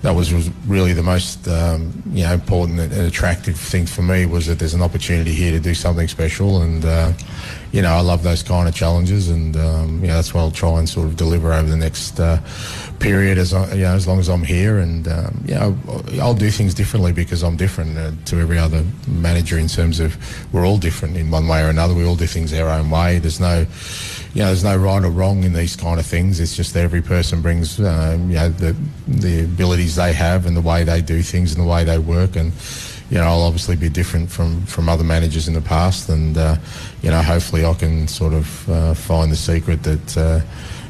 that 0.02 0.14
was 0.14 0.50
really 0.66 0.92
the 0.92 1.02
most 1.02 1.46
um, 1.48 2.02
you 2.12 2.24
know 2.24 2.34
important 2.34 2.80
and 2.80 2.92
attractive 2.92 3.56
thing 3.56 3.86
for 3.86 4.02
me 4.02 4.26
was 4.26 4.46
that 4.46 4.58
there's 4.58 4.74
an 4.74 4.82
opportunity 4.82 5.32
here 5.32 5.52
to 5.52 5.60
do 5.60 5.74
something 5.74 6.08
special 6.08 6.62
and. 6.62 6.84
Uh, 6.84 7.12
you 7.74 7.82
know, 7.82 7.92
I 7.92 8.02
love 8.02 8.22
those 8.22 8.44
kind 8.44 8.68
of 8.68 8.74
challenges, 8.76 9.28
and 9.28 9.56
um, 9.56 10.00
you 10.00 10.06
know, 10.06 10.14
that's 10.14 10.32
what 10.32 10.42
I'll 10.42 10.52
try 10.52 10.78
and 10.78 10.88
sort 10.88 11.08
of 11.08 11.16
deliver 11.16 11.52
over 11.52 11.68
the 11.68 11.76
next 11.76 12.20
uh, 12.20 12.40
period 13.00 13.36
as 13.36 13.52
I, 13.52 13.74
you 13.74 13.82
know, 13.82 13.96
as 13.96 14.06
long 14.06 14.20
as 14.20 14.28
I'm 14.28 14.44
here. 14.44 14.78
And 14.78 15.08
um, 15.08 15.44
you 15.44 15.56
know, 15.56 15.76
I'll 16.22 16.34
do 16.34 16.50
things 16.52 16.72
differently 16.72 17.12
because 17.12 17.42
I'm 17.42 17.56
different 17.56 17.98
uh, 17.98 18.12
to 18.26 18.38
every 18.38 18.58
other 18.58 18.84
manager 19.08 19.58
in 19.58 19.66
terms 19.66 19.98
of 19.98 20.16
we're 20.54 20.64
all 20.64 20.78
different 20.78 21.16
in 21.16 21.32
one 21.32 21.48
way 21.48 21.64
or 21.64 21.68
another. 21.68 21.94
We 21.94 22.04
all 22.04 22.14
do 22.14 22.28
things 22.28 22.52
our 22.52 22.68
own 22.68 22.90
way. 22.90 23.18
There's 23.18 23.40
no 23.40 23.66
you 24.34 24.42
know, 24.42 24.46
there's 24.46 24.62
no 24.62 24.76
right 24.76 25.04
or 25.04 25.10
wrong 25.10 25.42
in 25.42 25.52
these 25.52 25.74
kind 25.74 25.98
of 25.98 26.06
things. 26.06 26.38
It's 26.38 26.56
just 26.56 26.74
that 26.74 26.84
every 26.84 27.02
person 27.02 27.42
brings, 27.42 27.80
um, 27.80 28.30
you 28.30 28.36
know, 28.36 28.50
the 28.50 28.76
the 29.08 29.44
abilities 29.46 29.96
they 29.96 30.12
have 30.12 30.46
and 30.46 30.56
the 30.56 30.60
way 30.60 30.84
they 30.84 31.00
do 31.00 31.22
things 31.22 31.52
and 31.52 31.64
the 31.64 31.68
way 31.68 31.82
they 31.82 31.98
work. 31.98 32.36
And 32.36 32.52
you 33.14 33.20
know, 33.20 33.26
I'll 33.26 33.42
obviously 33.42 33.76
be 33.76 33.88
different 33.88 34.28
from 34.28 34.66
from 34.66 34.88
other 34.88 35.04
managers 35.04 35.46
in 35.46 35.54
the 35.54 35.60
past. 35.60 36.08
And 36.08 36.36
uh, 36.36 36.56
you 37.00 37.10
know, 37.10 37.22
hopefully, 37.22 37.64
I 37.64 37.72
can 37.74 38.08
sort 38.08 38.34
of 38.34 38.68
uh, 38.68 38.94
find 38.94 39.30
the 39.30 39.36
secret 39.36 39.84
that. 39.84 40.16
Uh, 40.18 40.40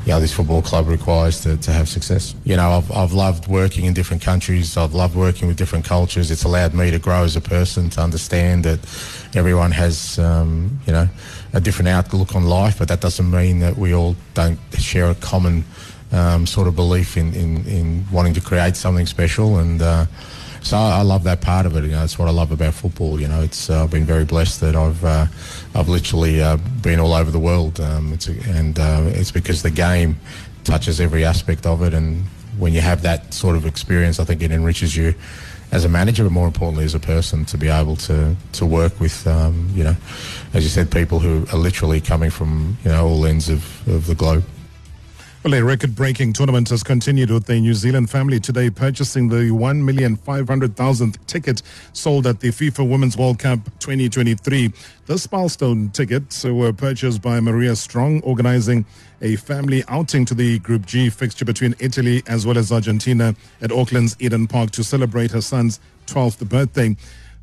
you 0.07 0.13
know, 0.13 0.21
this 0.21 0.35
football 0.35 0.61
club 0.61 0.87
requires 0.87 1.41
to, 1.41 1.57
to 1.57 1.73
have 1.73 1.89
success. 1.89 2.35
You 2.45 2.57
know, 2.57 2.73
I've, 2.73 2.93
I've 2.93 3.15
loved 3.15 3.49
working 3.49 3.87
in 3.87 3.95
different 3.95 4.23
countries. 4.23 4.77
I've 4.77 4.93
loved 4.93 5.17
working 5.17 5.49
with 5.49 5.57
different 5.57 5.87
cultures. 5.87 6.31
It's 6.31 6.45
allowed 6.45 6.75
me 6.75 6.91
to 6.91 6.99
grow 6.99 7.25
as 7.25 7.37
a 7.37 7.41
person, 7.41 7.89
to 7.89 8.03
understand 8.03 8.65
that 8.65 8.81
everyone 9.35 9.71
has, 9.71 10.19
um, 10.19 10.79
you 10.87 10.93
know, 10.93 11.09
a 11.55 11.61
different 11.63 11.89
outlook 11.89 12.37
on 12.37 12.45
life, 12.45 12.79
but 12.79 12.89
that 12.89 13.01
doesn't 13.01 13.31
mean 13.31 13.61
that 13.61 13.79
we 13.79 13.95
all 13.95 14.15
don't 14.35 14.59
share 14.79 15.09
a 15.09 15.15
common 15.15 15.65
um, 16.13 16.47
sort 16.47 16.69
of 16.69 16.77
belief 16.77 17.17
in, 17.17 17.33
in, 17.33 17.67
in 17.67 18.05
wanting 18.13 18.35
to 18.35 18.43
create 18.43 18.77
something 18.77 19.07
special. 19.07 19.57
And 19.57 19.81
uh, 19.81 20.05
so 20.64 20.79
I, 20.79 20.98
I 20.98 21.03
love 21.03 21.24
that 21.24 21.42
part 21.42 21.66
of 21.66 21.77
it. 21.77 21.85
You 21.85 21.90
know, 21.90 22.00
that's 22.00 22.18
what 22.18 22.27
I 22.27 22.31
love 22.31 22.50
about 22.50 22.74
football. 22.74 23.20
You 23.20 23.29
know, 23.29 23.42
it's 23.42 23.68
uh, 23.68 23.85
I've 23.85 23.90
been 23.90 24.07
very 24.07 24.24
blessed 24.24 24.61
that 24.62 24.74
I've 24.74 25.05
uh, 25.05 25.27
I've 25.74 25.88
literally 25.88 26.42
uh, 26.42 26.57
been 26.83 26.98
all 26.98 27.12
over 27.12 27.31
the 27.31 27.38
world. 27.38 27.79
Um, 27.81 28.14
it's 28.14 28.27
and 28.29 28.79
uh, 28.79 29.03
it's 29.07 29.31
because 29.31 29.62
the 29.62 29.70
game 29.70 30.16
touches 30.64 31.00
every 31.00 31.24
aspect 31.24 31.66
of 31.66 31.83
it, 31.83 31.92
and 31.92 32.24
when 32.59 32.72
you 32.72 32.81
have 32.81 33.03
that 33.03 33.35
sort 33.35 33.57
of 33.57 33.66
experience, 33.66 34.18
I 34.18 34.24
think 34.24 34.42
it 34.42 34.50
enriches 34.50 34.96
you 34.96 35.14
as 35.70 35.85
a 35.85 35.88
manager, 35.88 36.22
but 36.22 36.33
more 36.33 36.46
importantly 36.46 36.85
as 36.85 36.94
a 36.94 37.00
person, 37.00 37.44
to 37.46 37.59
be 37.59 37.68
able 37.68 37.96
to 37.96 38.35
to 38.53 38.64
work 38.64 38.98
with, 39.00 39.27
um, 39.27 39.68
you 39.74 39.85
know, 39.85 39.96
as 40.55 40.64
you 40.64 40.70
said, 40.70 40.90
people 40.90 41.18
who 41.18 41.46
are 41.53 41.59
literally 41.59 42.00
coming 42.00 42.31
from 42.31 42.79
you 42.85 42.90
know 42.90 43.07
all 43.07 43.27
ends 43.27 43.50
of, 43.50 43.87
of 43.87 44.07
the 44.07 44.14
globe. 44.14 44.44
Well, 45.45 45.53
a 45.53 45.63
record-breaking 45.63 46.33
tournament 46.33 46.71
has 46.71 46.83
continued 46.83 47.31
with 47.31 47.45
the 47.45 47.61
New 47.61 47.75
Zealand 47.75 48.09
family 48.09 48.41
today 48.41 48.71
purchasing 48.71 49.29
the 49.29 49.51
1,500,000th 49.51 51.27
ticket 51.27 51.61
sold 51.93 52.27
at 52.27 52.41
the 52.41 52.49
FIFA 52.49 52.89
Women's 52.89 53.19
World 53.19 53.41
Cup 53.41 53.59
2023. 53.79 54.73
This 55.05 55.31
milestone 55.31 55.91
tickets 55.91 56.45
were 56.45 56.73
purchased 56.73 57.21
by 57.21 57.41
Maria 57.41 57.77
Strong, 57.77 58.23
organizing 58.23 58.87
a 59.21 59.37
family 59.37 59.85
outing 59.89 60.25
to 60.25 60.35
the 60.35 60.61
Group 60.61 60.87
G 60.87 61.11
fixture 61.11 61.45
between 61.45 61.75
Italy 61.79 62.23
as 62.27 62.47
well 62.47 62.57
as 62.57 62.73
Argentina 62.73 63.37
at 63.61 63.71
Auckland's 63.71 64.17
Eden 64.21 64.47
Park 64.47 64.71
to 64.71 64.83
celebrate 64.83 65.33
her 65.33 65.43
son's 65.43 65.79
12th 66.07 66.49
birthday. 66.49 66.97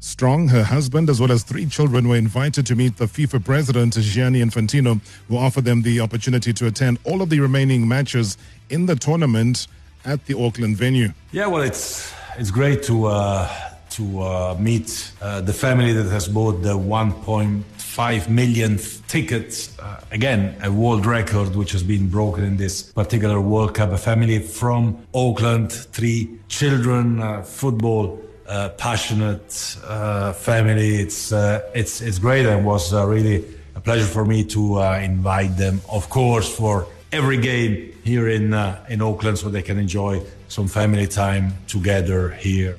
Strong, 0.03 0.47
her 0.47 0.63
husband, 0.63 1.11
as 1.11 1.21
well 1.21 1.31
as 1.31 1.43
three 1.43 1.67
children 1.67 2.07
were 2.07 2.15
invited 2.15 2.65
to 2.65 2.75
meet 2.75 2.97
the 2.97 3.05
FIFA 3.05 3.45
president, 3.45 3.93
Gianni 3.93 4.41
Infantino, 4.41 4.99
who 5.27 5.37
offered 5.37 5.63
them 5.63 5.83
the 5.83 5.99
opportunity 5.99 6.51
to 6.53 6.65
attend 6.65 6.97
all 7.03 7.21
of 7.21 7.29
the 7.29 7.39
remaining 7.39 7.87
matches 7.87 8.35
in 8.71 8.87
the 8.87 8.95
tournament 8.95 9.67
at 10.03 10.25
the 10.25 10.33
Auckland 10.35 10.75
venue. 10.75 11.13
Yeah, 11.31 11.45
well, 11.45 11.61
it's 11.61 12.11
it's 12.35 12.49
great 12.49 12.81
to 12.83 13.05
uh, 13.05 13.47
to 13.91 14.21
uh, 14.21 14.57
meet 14.59 15.11
uh, 15.21 15.41
the 15.41 15.53
family 15.53 15.93
that 15.93 16.09
has 16.09 16.27
bought 16.27 16.63
the 16.63 16.75
1.5 16.75 18.27
millionth 18.27 19.07
tickets. 19.07 19.77
Uh, 19.77 20.01
again, 20.09 20.55
a 20.63 20.71
world 20.71 21.05
record 21.05 21.55
which 21.55 21.73
has 21.73 21.83
been 21.83 22.09
broken 22.09 22.43
in 22.43 22.57
this 22.57 22.81
particular 22.81 23.39
World 23.39 23.75
Cup. 23.75 23.91
A 23.91 23.99
family 23.99 24.39
from 24.39 25.05
Auckland, 25.13 25.71
three 25.71 26.39
children, 26.47 27.21
uh, 27.21 27.43
football 27.43 28.19
uh, 28.51 28.67
passionate 28.69 29.77
uh, 29.87 30.33
family. 30.33 30.95
It's 30.97 31.31
uh, 31.31 31.61
it's 31.73 32.01
it's 32.01 32.19
great 32.19 32.45
and 32.45 32.65
was 32.65 32.93
uh, 32.93 33.07
really 33.07 33.45
a 33.75 33.79
pleasure 33.79 34.05
for 34.05 34.25
me 34.25 34.43
to 34.43 34.81
invite 34.81 35.55
them, 35.55 35.79
of 35.89 36.09
course, 36.09 36.53
for 36.53 36.85
every 37.13 37.37
game 37.37 37.93
here 38.03 38.27
in 38.27 38.53
in 38.89 39.01
Auckland, 39.01 39.37
so 39.37 39.49
they 39.49 39.61
can 39.61 39.79
enjoy 39.79 40.21
some 40.49 40.67
family 40.67 41.07
time 41.07 41.53
together 41.67 42.31
here. 42.31 42.75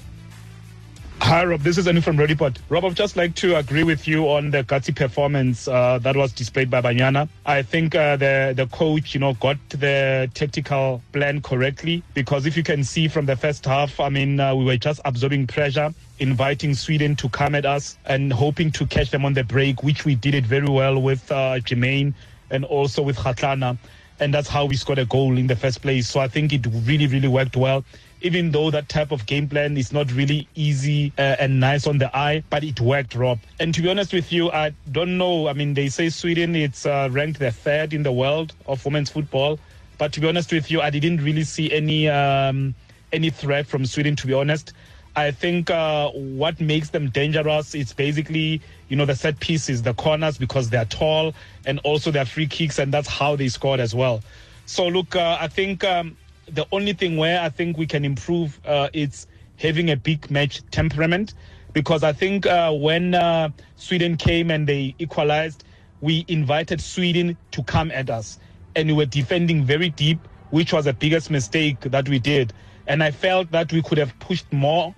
Hi, 1.33 1.47
Rob. 1.47 1.63
This 1.63 1.79
is 1.79 1.89
Anu 1.89 2.03
from 2.03 2.19
Redipot. 2.19 2.59
Rob, 2.69 2.85
I'd 2.85 2.95
just 2.95 3.17
like 3.17 3.35
to 3.37 3.57
agree 3.57 3.85
with 3.85 4.07
you 4.07 4.29
on 4.29 4.51
the 4.51 4.65
gutsy 4.65 4.95
performance 4.95 5.67
uh, 5.67 5.99
that 6.01 6.15
was 6.15 6.31
displayed 6.31 6.69
by 6.69 6.83
Banyana. 6.83 7.27
I 7.47 7.63
think 7.63 7.95
uh, 7.95 8.17
the 8.17 8.53
the 8.55 8.67
coach, 8.67 9.15
you 9.15 9.21
know, 9.21 9.33
got 9.33 9.57
the 9.71 10.31
tactical 10.35 11.01
plan 11.13 11.41
correctly 11.41 12.03
because 12.13 12.45
if 12.45 12.55
you 12.55 12.63
can 12.63 12.85
see 12.85 13.09
from 13.09 13.25
the 13.25 13.35
first 13.35 13.65
half, 13.65 13.99
I 13.99 14.11
mean, 14.11 14.41
uh, 14.41 14.55
we 14.55 14.67
were 14.67 14.77
just 14.77 15.01
absorbing 15.07 15.47
pressure, 15.47 15.95
inviting 16.19 16.75
Sweden 16.75 17.17
to 17.17 17.31
come 17.31 17.55
at 17.55 17.65
us 17.65 17.97
and 18.05 18.31
hoping 18.31 18.71
to 18.73 18.85
catch 18.85 19.11
them 19.11 19.25
on 19.25 19.33
the 19.33 19.43
break, 19.43 19.83
which 19.83 20.05
we 20.05 20.15
did 20.15 20.35
it 20.35 20.45
very 20.45 20.69
well 20.69 21.01
with 21.01 21.33
uh, 21.33 21.61
Jermaine 21.61 22.13
and 22.51 22.67
also 22.67 23.01
with 23.01 23.17
Kgatlana. 23.17 23.79
And 24.21 24.35
that's 24.35 24.49
how 24.49 24.67
we 24.67 24.77
scored 24.77 24.99
a 24.99 25.07
goal 25.07 25.39
in 25.39 25.47
the 25.47 25.57
first 25.57 25.81
place. 25.81 26.07
So 26.11 26.21
I 26.21 26.29
think 26.29 26.53
it 26.53 26.67
really, 26.85 27.07
really 27.07 27.27
worked 27.27 27.57
well 27.57 27.87
even 28.23 28.51
though 28.51 28.71
that 28.71 28.89
type 28.89 29.13
of 29.13 29.27
game 29.27 29.49
plan 29.49 29.77
is 29.77 29.93
not 29.93 30.11
really 30.13 30.49
easy 30.55 31.13
uh, 31.19 31.37
and 31.39 31.61
nice 31.61 31.87
on 31.87 31.99
the 31.99 32.15
eye, 32.17 32.43
but 32.51 32.65
it 32.65 32.81
worked, 32.81 33.15
Rob. 33.15 33.39
And 33.61 33.75
to 33.75 33.83
be 33.83 33.91
honest 33.91 34.13
with 34.13 34.33
you, 34.33 34.51
I 34.51 34.73
don't 34.91 35.19
know. 35.19 35.49
I 35.49 35.53
mean, 35.53 35.75
they 35.75 35.89
say 35.89 36.09
Sweden 36.09 36.57
it's 36.57 36.87
uh, 36.87 37.09
ranked 37.11 37.39
the 37.39 37.51
third 37.51 37.93
in 37.93 38.03
the 38.03 38.13
world 38.13 38.55
of 38.67 38.85
women's 38.85 39.11
football, 39.11 39.59
but 39.99 40.13
to 40.15 40.21
be 40.21 40.29
honest 40.29 40.53
with 40.53 40.71
you, 40.71 40.81
I 40.81 40.91
didn't 40.91 41.23
really 41.23 41.45
see 41.45 41.73
any 41.73 42.09
um, 42.09 42.75
any 43.13 43.31
threat 43.31 43.67
from 43.67 43.87
Sweden. 43.87 44.17
To 44.17 44.27
be 44.27 44.35
honest. 44.35 44.73
I 45.15 45.31
think 45.31 45.69
uh, 45.69 46.09
what 46.11 46.59
makes 46.59 46.89
them 46.89 47.11
dangerous 47.11 47.75
is 47.75 47.93
basically, 47.93 48.63
you 48.89 48.97
know, 48.97 49.05
the 49.05 49.15
set 49.15 49.39
pieces, 49.41 49.83
the 49.83 49.93
corners, 49.93 50.39
because 50.39 50.71
they're 50.71 50.87
tall, 50.87 51.35
and 51.67 51.79
also 51.81 52.11
their 52.11 52.25
free 52.25 52.47
kicks, 52.47 52.79
and 52.79 52.95
that's 52.95 53.09
how 53.09 53.37
they 53.37 53.49
scored 53.49 53.79
as 53.79 53.95
well. 53.95 54.23
So, 54.65 54.87
look, 54.87 55.15
uh, 55.15 55.37
I 55.39 55.49
think 55.49 55.85
um, 55.85 56.17
the 56.53 56.67
only 56.71 56.93
thing 56.93 57.17
where 57.17 57.41
I 57.41 57.49
think 57.49 57.79
we 57.79 57.87
can 57.87 58.05
improve 58.05 58.61
uh, 58.65 58.89
is 58.93 59.27
having 59.57 59.91
a 59.91 59.97
big 59.97 60.31
match 60.31 60.63
temperament, 60.71 61.35
because 61.73 62.05
I 62.05 62.13
think 62.13 62.47
uh, 62.47 62.73
when 62.73 63.15
uh, 63.15 63.49
Sweden 63.77 64.17
came 64.17 64.51
and 64.51 64.69
they 64.69 64.95
equalized, 64.99 65.65
we 66.01 66.25
invited 66.29 66.81
Sweden 66.81 67.37
to 67.53 67.63
come 67.65 67.91
at 67.91 68.11
us, 68.11 68.39
and 68.77 68.89
we 68.89 68.95
were 68.95 69.07
defending 69.07 69.65
very 69.65 69.89
deep, 69.91 70.19
which 70.51 70.73
was 70.73 70.85
the 70.85 70.93
biggest 70.93 71.31
mistake 71.31 71.81
that 71.81 72.09
we 72.09 72.19
did. 72.19 72.53
And 72.87 73.03
I 73.03 73.11
felt 73.11 73.51
that 73.53 73.73
we 73.73 73.83
could 73.83 73.99
have 73.99 74.19
pushed 74.19 74.53
more 74.53 74.95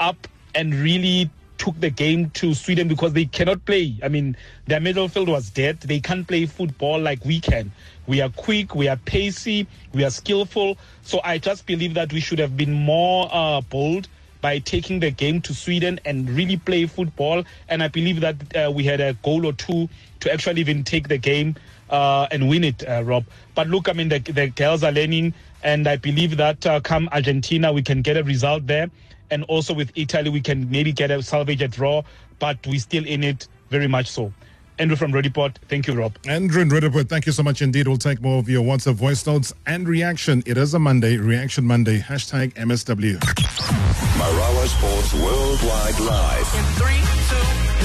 up 0.00 0.26
and 0.54 0.74
really 0.74 1.30
took 1.58 1.78
the 1.80 1.90
game 1.90 2.30
to 2.30 2.54
Sweden 2.54 2.88
because 2.88 3.12
they 3.12 3.24
cannot 3.26 3.64
play. 3.64 3.96
I 4.02 4.08
mean, 4.08 4.36
their 4.66 4.80
middle 4.80 5.08
field 5.08 5.28
was 5.28 5.50
dead. 5.50 5.80
They 5.80 6.00
can't 6.00 6.26
play 6.26 6.46
football 6.46 6.98
like 7.00 7.24
we 7.24 7.40
can. 7.40 7.72
We 8.06 8.20
are 8.22 8.30
quick, 8.30 8.74
we 8.74 8.88
are 8.88 8.96
pacey, 8.96 9.66
we 9.92 10.04
are 10.04 10.10
skillful. 10.10 10.78
So 11.02 11.20
I 11.24 11.38
just 11.38 11.66
believe 11.66 11.94
that 11.94 12.12
we 12.12 12.20
should 12.20 12.38
have 12.38 12.56
been 12.56 12.72
more 12.72 13.28
uh, 13.30 13.60
bold 13.60 14.08
by 14.40 14.58
taking 14.60 15.00
the 15.00 15.10
game 15.10 15.40
to 15.42 15.52
Sweden 15.54 16.00
and 16.04 16.30
really 16.30 16.56
play 16.56 16.86
football. 16.86 17.44
And 17.68 17.82
I 17.82 17.88
believe 17.88 18.20
that 18.20 18.56
uh, 18.56 18.70
we 18.70 18.84
had 18.84 19.00
a 19.00 19.14
goal 19.14 19.44
or 19.44 19.52
two 19.52 19.88
to 20.20 20.32
actually 20.32 20.60
even 20.60 20.84
take 20.84 21.08
the 21.08 21.18
game 21.18 21.56
uh, 21.90 22.26
and 22.30 22.48
win 22.48 22.64
it, 22.64 22.86
uh, 22.88 23.02
Rob. 23.04 23.24
But 23.54 23.68
look, 23.68 23.88
I 23.88 23.92
mean, 23.92 24.08
the, 24.08 24.18
the 24.20 24.48
girls 24.48 24.84
are 24.84 24.92
learning, 24.92 25.34
and 25.62 25.86
I 25.88 25.96
believe 25.96 26.36
that 26.36 26.64
uh, 26.66 26.80
come 26.80 27.08
Argentina, 27.12 27.72
we 27.72 27.82
can 27.82 28.02
get 28.02 28.16
a 28.16 28.22
result 28.22 28.66
there. 28.66 28.90
And 29.30 29.44
also 29.44 29.74
with 29.74 29.90
Italy, 29.94 30.30
we 30.30 30.40
can 30.40 30.70
maybe 30.70 30.92
get 30.92 31.10
a 31.10 31.22
salvage 31.22 31.62
a 31.62 31.68
draw, 31.68 32.02
but 32.38 32.58
we're 32.66 32.78
still 32.80 33.04
in 33.06 33.22
it 33.24 33.46
very 33.70 33.86
much 33.88 34.08
so. 34.10 34.32
Andrew 34.78 34.96
from 34.96 35.12
Rediport. 35.12 35.56
Thank 35.68 35.88
you, 35.88 35.94
Rob. 35.94 36.16
Andrew 36.26 36.62
in 36.62 36.70
Rediport, 36.70 37.08
thank 37.08 37.26
you 37.26 37.32
so 37.32 37.42
much 37.42 37.62
indeed. 37.62 37.88
We'll 37.88 37.96
take 37.96 38.20
more 38.22 38.38
of 38.38 38.48
your 38.48 38.62
WhatsApp 38.64 38.94
voice 38.94 39.26
notes 39.26 39.52
and 39.66 39.88
reaction. 39.88 40.42
It 40.46 40.56
is 40.56 40.72
a 40.74 40.78
Monday, 40.78 41.16
Reaction 41.16 41.64
Monday, 41.64 41.98
hashtag 41.98 42.54
MSW. 42.54 43.18
Marawa 43.18 44.66
Sports 44.68 45.14
Worldwide 45.14 45.98
Live. 46.00 46.54
In 46.54 46.64
three, 46.76 47.02
two, 47.28 47.34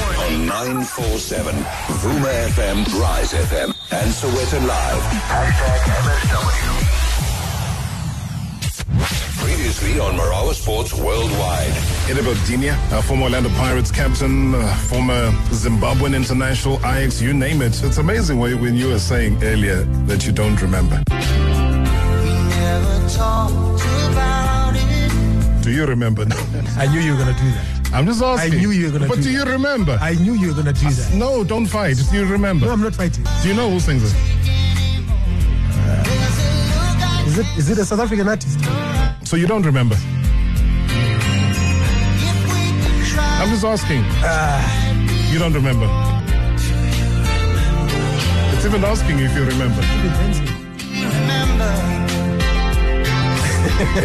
one. 0.01 0.15
On 0.33 0.45
947, 0.45 1.55
Vuma 1.55 2.31
FM, 2.49 2.85
Rise 3.01 3.33
FM, 3.33 3.73
and 3.91 4.11
Sowetan 4.11 4.67
Live. 4.67 5.01
Hashtag 5.01 5.79
MSW. 6.03 6.73
Previously 9.63 9.97
on 9.97 10.15
Marawa 10.15 10.53
Sports 10.53 10.93
Worldwide. 10.93 11.71
Edelbert 12.09 12.35
Dinha, 12.45 12.75
a 12.91 13.01
former 13.01 13.23
Orlando 13.23 13.47
Pirates 13.51 13.91
captain, 13.91 14.53
uh, 14.53 14.75
former 14.89 15.31
Zimbabwean 15.51 16.13
international, 16.13 16.79
Ajax, 16.79 17.21
you 17.21 17.33
name 17.33 17.61
it. 17.61 17.81
It's 17.81 17.97
amazing 17.97 18.39
when 18.39 18.59
when 18.59 18.75
you 18.75 18.89
were 18.89 18.99
saying 18.99 19.41
earlier 19.41 19.83
that 20.05 20.25
you 20.25 20.33
don't 20.33 20.61
remember. 20.61 21.01
Do 25.63 25.71
you 25.71 25.85
remember? 25.85 26.23
I 26.77 26.85
knew 26.91 26.99
you 26.99 27.13
were 27.13 27.23
going 27.23 27.33
to 27.33 27.41
do 27.41 27.49
that. 27.51 27.91
I'm 27.93 28.05
just 28.05 28.21
asking. 28.21 28.55
I 28.55 28.57
knew 28.57 28.71
you 28.71 28.87
were 28.87 28.99
gonna 28.99 29.07
But 29.07 29.19
do 29.19 29.23
do 29.23 29.31
you 29.31 29.43
remember? 29.45 29.97
I 30.01 30.15
knew 30.15 30.33
you 30.33 30.49
were 30.49 30.55
gonna 30.55 30.73
do 30.73 30.89
that. 30.89 31.13
No, 31.13 31.45
don't 31.45 31.67
fight. 31.67 31.95
Do 32.11 32.17
you 32.17 32.25
remember? 32.25 32.65
No, 32.65 32.73
I'm 32.73 32.81
not 32.81 32.95
fighting. 32.95 33.23
Do 33.41 33.47
you 33.47 33.53
know 33.53 33.69
who 33.69 33.79
sings 33.79 34.03
it? 34.03 34.13
Is 37.27 37.39
it 37.39 37.47
is 37.57 37.69
it 37.69 37.77
a 37.77 37.85
South 37.85 38.01
African 38.01 38.27
artist? 38.27 38.59
So 39.33 39.37
you 39.37 39.47
don't 39.47 39.65
remember? 39.65 39.95
I'm 43.17 43.49
just 43.49 43.65
asking. 43.65 44.03
you 45.33 45.39
don't 45.39 45.53
remember? 45.53 45.87
It's 48.53 48.63
even 48.63 48.83
asking 48.83 49.17
if 49.17 49.35
you 49.35 49.43
remember. 49.45 49.81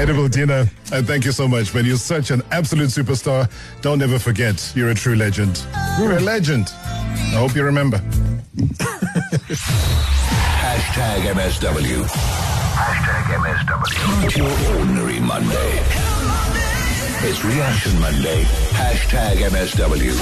Edelbert 0.01 0.31
Dinha, 0.31 0.67
uh, 0.93 1.03
thank 1.03 1.27
you 1.27 1.33
so 1.33 1.47
much, 1.47 1.75
man. 1.75 1.85
You're 1.85 1.99
such 1.99 2.31
an 2.31 2.41
absolute 2.51 2.89
superstar. 2.89 3.51
Don't 3.83 4.01
ever 4.01 4.19
forget, 4.19 4.73
you're 4.75 4.89
a 4.89 4.95
true 4.95 5.15
legend. 5.15 5.63
You're 5.99 6.17
a 6.17 6.21
legend. 6.21 6.73
I 6.73 7.37
hope 7.37 7.55
you 7.55 7.65
remember. 7.65 7.99
Hashtag 10.63 11.35
MSW. 11.35 12.48
Hashtag 12.79 13.25
MSW. 13.43 14.23
Not 14.23 14.37
your 14.37 14.79
ordinary 14.79 15.19
Monday. 15.19 15.71
It's 17.29 17.45
Reaction 17.45 17.99
Monday. 17.99 18.45
Hashtag 18.71 19.39
MSW. 19.51 20.15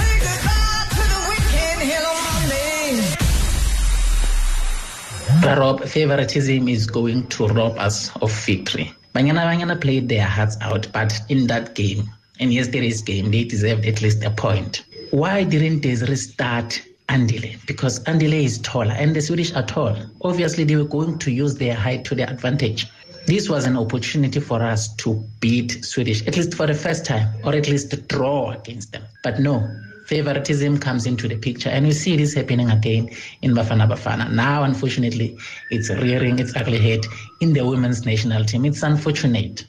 Rob, 5.59 5.85
favoritism 5.85 6.67
is 6.69 6.87
going 6.87 7.27
to 7.27 7.47
rob 7.49 7.77
us 7.79 8.11
of 8.23 8.33
victory. 8.33 8.91
Banyana 9.15 9.45
Banyana 9.45 9.79
played 9.79 10.09
their 10.09 10.25
hearts 10.25 10.57
out, 10.63 10.89
but 10.95 11.13
in 11.29 11.47
that 11.49 11.75
game, 11.75 12.09
in 12.39 12.51
yesterday's 12.51 13.03
game, 13.03 13.31
they 13.31 13.45
deserved 13.45 13.85
at 13.85 14.01
least 14.01 14.25
a 14.25 14.31
point. 14.31 14.87
Why 15.11 15.45
didn't 15.45 15.81
Desiree 15.81 16.17
start 16.17 16.81
Andile? 17.09 17.65
Because 17.67 18.01
Andile 18.05 18.45
is 18.45 18.59
taller 18.59 18.93
and 18.93 19.15
the 19.15 19.21
Swedish 19.21 19.55
are 19.55 19.63
tall. 19.65 19.97
Obviously, 20.23 20.65
they 20.65 20.77
were 20.77 20.85
going 20.85 21.19
to 21.19 21.31
use 21.31 21.55
their 21.57 21.75
height 21.75 22.05
to 22.07 22.15
their 22.15 22.29
advantage. 22.29 22.87
This 23.27 23.49
was 23.49 23.67
an 23.67 23.77
opportunity 23.77 24.39
for 24.39 24.63
us 24.63 24.95
to 24.97 25.25
beat 25.41 25.85
Swedish, 25.85 26.27
at 26.27 26.37
least 26.37 26.55
for 26.55 26.67
the 26.67 26.75
first 26.75 27.05
time, 27.05 27.29
or 27.45 27.55
at 27.55 27.69
least 27.69 28.07
draw 28.09 28.53
against 28.53 28.93
them. 28.93 29.03
But 29.25 29.41
no, 29.41 29.69
favoritism 30.07 30.79
comes 30.79 31.07
into 31.07 31.27
the 31.27 31.37
picture, 31.37 31.69
and 31.69 31.87
we 31.87 31.93
see 31.93 32.17
this 32.17 32.35
happening 32.35 32.71
again 32.71 33.11
in 33.43 33.53
Bafana 33.53 33.89
Bafana. 33.89 34.33
Now, 34.33 34.63
unfortunately, 34.63 35.37
it's 35.71 35.91
rearing 35.91 36.39
its 36.39 36.55
ugly 36.55 36.79
head 36.79 37.05
in 37.41 37.53
the 37.53 37.67
women's 37.67 38.07
national 38.07 38.45
team. 38.45 38.65
It's 38.65 38.83
unfortunate. 38.85 39.67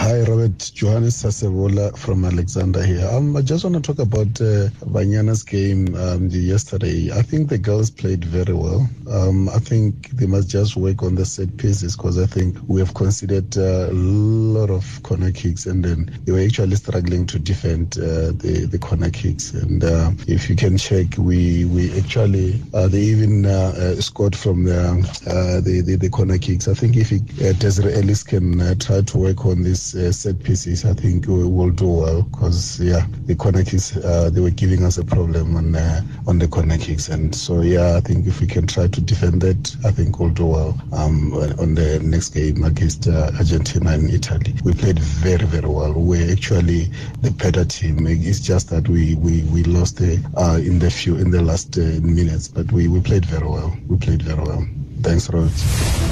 Hi, 0.00 0.22
Robert. 0.22 0.72
Johannes 0.74 1.22
Sasebola 1.22 1.94
from 1.96 2.24
Alexandra 2.24 2.86
here. 2.86 3.06
Um, 3.12 3.36
I 3.36 3.42
just 3.42 3.64
want 3.64 3.76
to 3.76 3.82
talk 3.82 3.98
about 4.02 4.40
uh, 4.40 4.70
Banyana's 4.88 5.42
game 5.42 5.94
um, 5.94 6.28
yesterday. 6.30 7.10
I 7.12 7.20
think 7.20 7.50
the 7.50 7.58
girls 7.58 7.90
played 7.90 8.24
very 8.24 8.54
well. 8.54 8.88
Um, 9.10 9.50
I 9.50 9.58
think 9.58 10.08
they 10.12 10.24
must 10.24 10.48
just 10.48 10.74
work 10.74 11.02
on 11.02 11.16
the 11.16 11.26
set 11.26 11.54
pieces 11.58 11.98
because 11.98 12.18
I 12.18 12.24
think 12.24 12.56
we 12.66 12.80
have 12.80 12.94
considered 12.94 13.58
uh, 13.58 13.88
a 13.90 13.92
lot 13.92 14.70
of 14.70 15.02
corner 15.02 15.32
kicks 15.32 15.66
and 15.66 15.84
then 15.84 16.18
they 16.24 16.32
were 16.32 16.40
actually 16.40 16.76
struggling 16.76 17.26
to 17.26 17.38
defend 17.38 17.98
uh, 17.98 18.32
the, 18.32 18.66
the 18.70 18.78
corner 18.78 19.10
kicks. 19.10 19.52
And 19.52 19.84
uh, 19.84 20.12
if 20.26 20.48
you 20.48 20.56
can 20.56 20.78
check, 20.78 21.08
we 21.18 21.66
we 21.66 21.92
actually, 21.98 22.62
uh, 22.72 22.88
they 22.88 23.00
even 23.02 23.44
uh, 23.44 23.74
uh, 23.76 24.00
scored 24.00 24.34
from 24.34 24.64
the, 24.64 24.80
uh, 25.26 25.60
the, 25.60 25.82
the, 25.84 25.96
the 25.96 26.08
corner 26.08 26.38
kicks. 26.38 26.68
I 26.68 26.74
think 26.74 26.96
if 26.96 27.12
uh, 27.12 27.52
Desiree 27.58 27.92
Ellis 27.92 28.24
can 28.24 28.62
uh, 28.62 28.74
try 28.76 29.02
to 29.02 29.18
work 29.18 29.44
on 29.44 29.62
uh, 29.94 30.12
set 30.12 30.42
pieces, 30.42 30.84
I 30.84 30.94
think 30.94 31.26
we 31.26 31.44
will 31.44 31.70
do 31.70 31.88
well 31.88 32.22
because 32.22 32.80
yeah, 32.80 33.06
the 33.26 33.34
corner 33.34 33.64
kicks 33.64 33.96
uh, 33.96 34.30
they 34.32 34.40
were 34.40 34.50
giving 34.50 34.84
us 34.84 34.98
a 34.98 35.04
problem 35.04 35.56
on 35.56 35.74
uh, 35.74 36.02
on 36.26 36.38
the 36.38 36.48
corner 36.48 36.78
kicks, 36.78 37.08
and 37.08 37.34
so 37.34 37.60
yeah, 37.62 37.96
I 37.96 38.00
think 38.00 38.26
if 38.26 38.40
we 38.40 38.46
can 38.46 38.66
try 38.66 38.88
to 38.88 39.00
defend 39.00 39.42
that, 39.42 39.76
I 39.84 39.90
think 39.90 40.18
we'll 40.18 40.30
do 40.30 40.46
well 40.46 40.80
um, 40.92 41.32
on 41.34 41.74
the 41.74 42.00
next 42.02 42.30
game 42.30 42.64
against 42.64 43.08
uh, 43.08 43.30
Argentina 43.38 43.90
and 43.90 44.10
Italy. 44.10 44.54
We 44.64 44.72
played 44.72 44.98
very 44.98 45.46
very 45.46 45.68
well. 45.68 45.92
We're 45.92 46.30
actually 46.32 46.90
the 47.20 47.30
better 47.30 47.64
team. 47.64 48.06
It's 48.06 48.40
just 48.40 48.70
that 48.70 48.88
we 48.88 49.14
we 49.16 49.42
we 49.44 49.64
lost 49.64 49.98
the, 49.98 50.22
uh, 50.36 50.58
in 50.58 50.78
the 50.78 50.90
few 50.90 51.16
in 51.16 51.30
the 51.30 51.42
last 51.42 51.76
uh, 51.78 52.00
minutes, 52.02 52.48
but 52.48 52.70
we 52.72 52.88
we 52.88 53.00
played 53.00 53.24
very 53.26 53.48
well. 53.48 53.76
We 53.88 53.96
played 53.96 54.22
very 54.22 54.42
well. 54.42 54.66
Thanks, 55.02 55.30
Robert. 55.30 56.09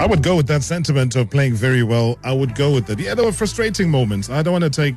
I 0.00 0.06
would 0.06 0.22
go 0.22 0.34
with 0.34 0.46
that 0.46 0.62
sentiment 0.62 1.14
of 1.14 1.28
playing 1.28 1.52
very 1.52 1.82
well. 1.82 2.18
I 2.24 2.32
would 2.32 2.54
go 2.54 2.72
with 2.72 2.86
that. 2.86 2.98
Yeah, 2.98 3.14
there 3.14 3.22
were 3.22 3.32
frustrating 3.32 3.90
moments. 3.90 4.30
I 4.30 4.42
don't 4.42 4.52
want 4.52 4.64
to 4.64 4.70
take 4.70 4.94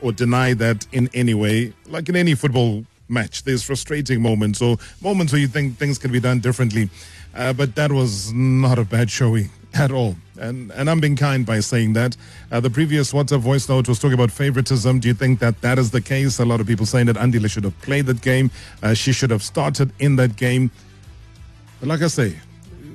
or 0.00 0.12
deny 0.12 0.54
that 0.54 0.86
in 0.92 1.10
any 1.12 1.34
way. 1.34 1.74
Like 1.88 2.08
in 2.08 2.16
any 2.16 2.34
football 2.34 2.86
match, 3.10 3.42
there's 3.42 3.62
frustrating 3.62 4.22
moments 4.22 4.62
or 4.62 4.78
moments 5.02 5.34
where 5.34 5.42
you 5.42 5.46
think 5.46 5.76
things 5.76 5.98
can 5.98 6.10
be 6.10 6.20
done 6.20 6.40
differently. 6.40 6.88
Uh, 7.34 7.52
but 7.52 7.74
that 7.74 7.92
was 7.92 8.32
not 8.32 8.78
a 8.78 8.84
bad 8.86 9.10
showing 9.10 9.50
at 9.74 9.90
all. 9.90 10.16
And 10.40 10.70
and 10.72 10.88
I'm 10.88 11.00
being 11.00 11.16
kind 11.16 11.44
by 11.44 11.60
saying 11.60 11.92
that. 11.92 12.16
Uh, 12.50 12.58
the 12.58 12.70
previous 12.70 13.12
WhatsApp 13.12 13.40
voice 13.40 13.68
note 13.68 13.88
was 13.88 13.98
talking 13.98 14.14
about 14.14 14.30
favoritism. 14.30 15.00
Do 15.00 15.08
you 15.08 15.14
think 15.14 15.38
that 15.40 15.60
that 15.60 15.78
is 15.78 15.90
the 15.90 16.00
case? 16.00 16.38
A 16.38 16.46
lot 16.46 16.62
of 16.62 16.66
people 16.66 16.86
saying 16.86 17.08
that 17.08 17.16
Andile 17.16 17.50
should 17.50 17.64
have 17.64 17.78
played 17.82 18.06
that 18.06 18.22
game. 18.22 18.50
Uh, 18.82 18.94
she 18.94 19.12
should 19.12 19.28
have 19.32 19.42
started 19.42 19.92
in 19.98 20.16
that 20.16 20.36
game. 20.36 20.70
But 21.78 21.90
like 21.90 22.00
I 22.00 22.06
say, 22.06 22.38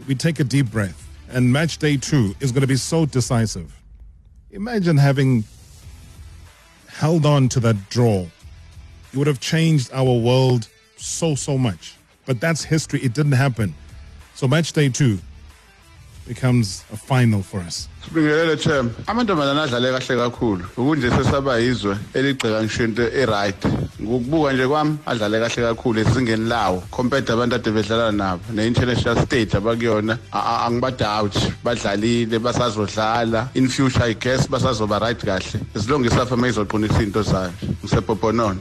we 0.08 0.16
take 0.16 0.40
a 0.40 0.44
deep 0.44 0.72
breath. 0.72 1.10
And 1.32 1.52
match 1.52 1.78
day 1.78 1.98
two 1.98 2.36
is 2.40 2.52
going 2.52 2.62
to 2.62 2.68
be 2.68 2.76
so 2.76 3.06
decisive. 3.06 3.74
Imagine 4.52 4.98
having 4.98 5.46
held 6.88 7.26
on 7.26 7.48
to 7.50 7.60
that 7.62 7.90
draw. 7.90 8.26
It 9.14 9.18
would 9.18 9.28
have 9.28 9.40
changed 9.40 9.90
our 9.94 10.04
world 10.20 10.68
so, 10.98 11.36
so 11.36 11.58
much. 11.58 11.96
But 12.26 12.42
that's 12.42 12.64
history. 12.64 13.00
It 13.02 13.14
didn't 13.14 13.32
happen. 13.32 13.74
So 14.36 14.48
match 14.48 14.74
day 14.74 14.90
two 14.90 15.20
becomes 16.36 16.84
a 16.94 16.98
final 16.98 17.42
for 17.44 17.60
us. 17.68 17.88
sibingelele 18.06 18.56
Themba 18.58 18.92
amantombazane 19.08 19.62
adlale 19.68 19.92
kahle 19.92 20.16
kakhulu. 20.18 20.64
Ukunje 20.78 21.10
sesaba 21.12 21.58
yizwe 21.60 21.98
eligceka 22.14 22.62
ngisho 22.64 22.84
into 22.84 23.04
e-right. 23.22 23.62
Ngokubuka 24.02 24.54
nje 24.54 24.68
kwami 24.68 24.98
adlale 25.06 25.40
kahle 25.40 25.62
kakhulu 25.76 26.00
ezingeni 26.00 26.48
lawo. 26.50 26.84
Compared 26.92 27.30
abantu 27.30 27.56
ade 27.56 27.72
bedlala 27.72 28.12
nabo 28.12 28.42
ne-international 28.54 29.18
stage 29.26 29.54
abakuyona 29.58 30.18
a- 30.32 30.40
a- 30.40 30.66
angibadoubt 30.68 31.38
badlalile 31.64 32.40
basazodlala. 32.40 33.50
In 33.56 33.68
future 33.68 34.04
i 34.04 34.14
guess 34.14 34.48
basazoba 34.48 35.00
right 35.02 35.20
kahle. 35.20 35.60
As 35.76 35.90
long 35.90 36.06
as 36.06 36.14
safa 36.14 36.36
mayizoqinisa 36.36 37.02
into 37.04 37.24
zayo. 37.24 37.52
Ngisepoponono 37.84 38.58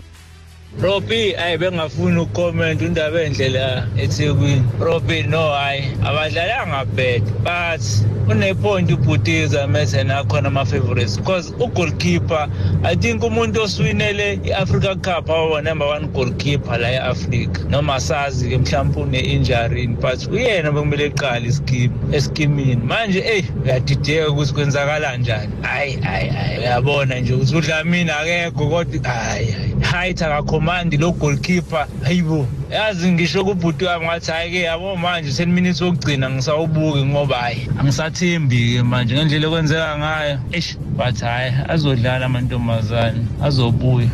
Robi 0.79 1.35
ayi 1.37 1.59
bengafuni 1.59 2.21
ukucomment 2.21 2.83
indaba 2.83 3.23
endlela 3.23 3.89
eThekwini. 3.99 4.63
Robi 4.81 5.23
no 5.29 5.51
hayi 5.51 5.83
abadlalanga 6.03 6.85
bad 6.95 7.23
but 7.43 7.81
unepoint 8.29 8.91
ubhutiza 8.91 9.67
mase 9.67 10.05
nakhona 10.05 10.47
ama 10.47 10.65
favorites 10.65 11.17
because 11.17 11.51
ugoalkeeper 11.51 12.49
I 12.85 12.95
think 12.95 13.23
umuntu 13.23 13.63
oswinele 13.63 14.41
iAfrica 14.45 14.95
Cup 15.03 15.31
awa 15.31 15.61
number 15.63 15.87
1 15.89 16.07
goalkeeper 16.13 16.79
la 16.79 16.91
eAfrica 16.93 17.69
noma 17.69 18.01
sazi 18.01 18.49
ke 18.49 18.59
mhlawumbe 18.59 19.01
une 19.01 19.21
injury 19.21 19.87
but 19.87 20.29
uyena 20.31 20.73
bekumele 20.73 21.05
eqale 21.07 21.49
ischeme 21.49 21.91
eschemini. 22.13 22.77
Manje 22.77 23.19
eh 23.19 23.45
uyadideka 23.65 24.31
ukuthi 24.31 24.53
kwenzakala 24.55 25.11
kanjani 25.11 25.53
hayi 25.63 25.99
hayi 26.03 26.29
hayi 26.31 26.59
uyabona 26.59 27.21
nje 27.21 27.35
ukuthi 27.35 27.57
udlamini 27.57 28.11
akekho 28.11 28.69
kodwa 28.69 29.13
hayi 29.13 29.70
height 29.83 30.23
akakhomandi 30.23 30.97
lo 30.97 31.13
goalkeeper. 31.13 31.87
Hayibo 32.05 32.47
yazi 32.71 33.13
ngisho 33.13 33.45
kubhuti 33.45 33.85
wami 33.85 34.07
ngathi 34.07 34.31
hayi 34.31 34.51
ke 34.51 34.61
yabo 34.63 34.97
manje 34.97 35.31
10 35.31 35.47
minutes 35.47 35.81
wokugcina 35.81 36.31
ngisawubuki 36.31 37.05
ngoba 37.05 37.37
hayi 37.37 37.69
angisathembi 37.79 38.75
ke 38.77 38.83
manje 38.83 39.15
ngendlela 39.15 39.49
okwenzeka 39.49 39.99
ngayo. 39.99 40.39
Eish 40.53 40.77
but 40.97 41.21
hayi 41.21 41.53
azodlala 41.69 42.27
amantombazane 42.27 43.27
azobuya. 43.43 44.09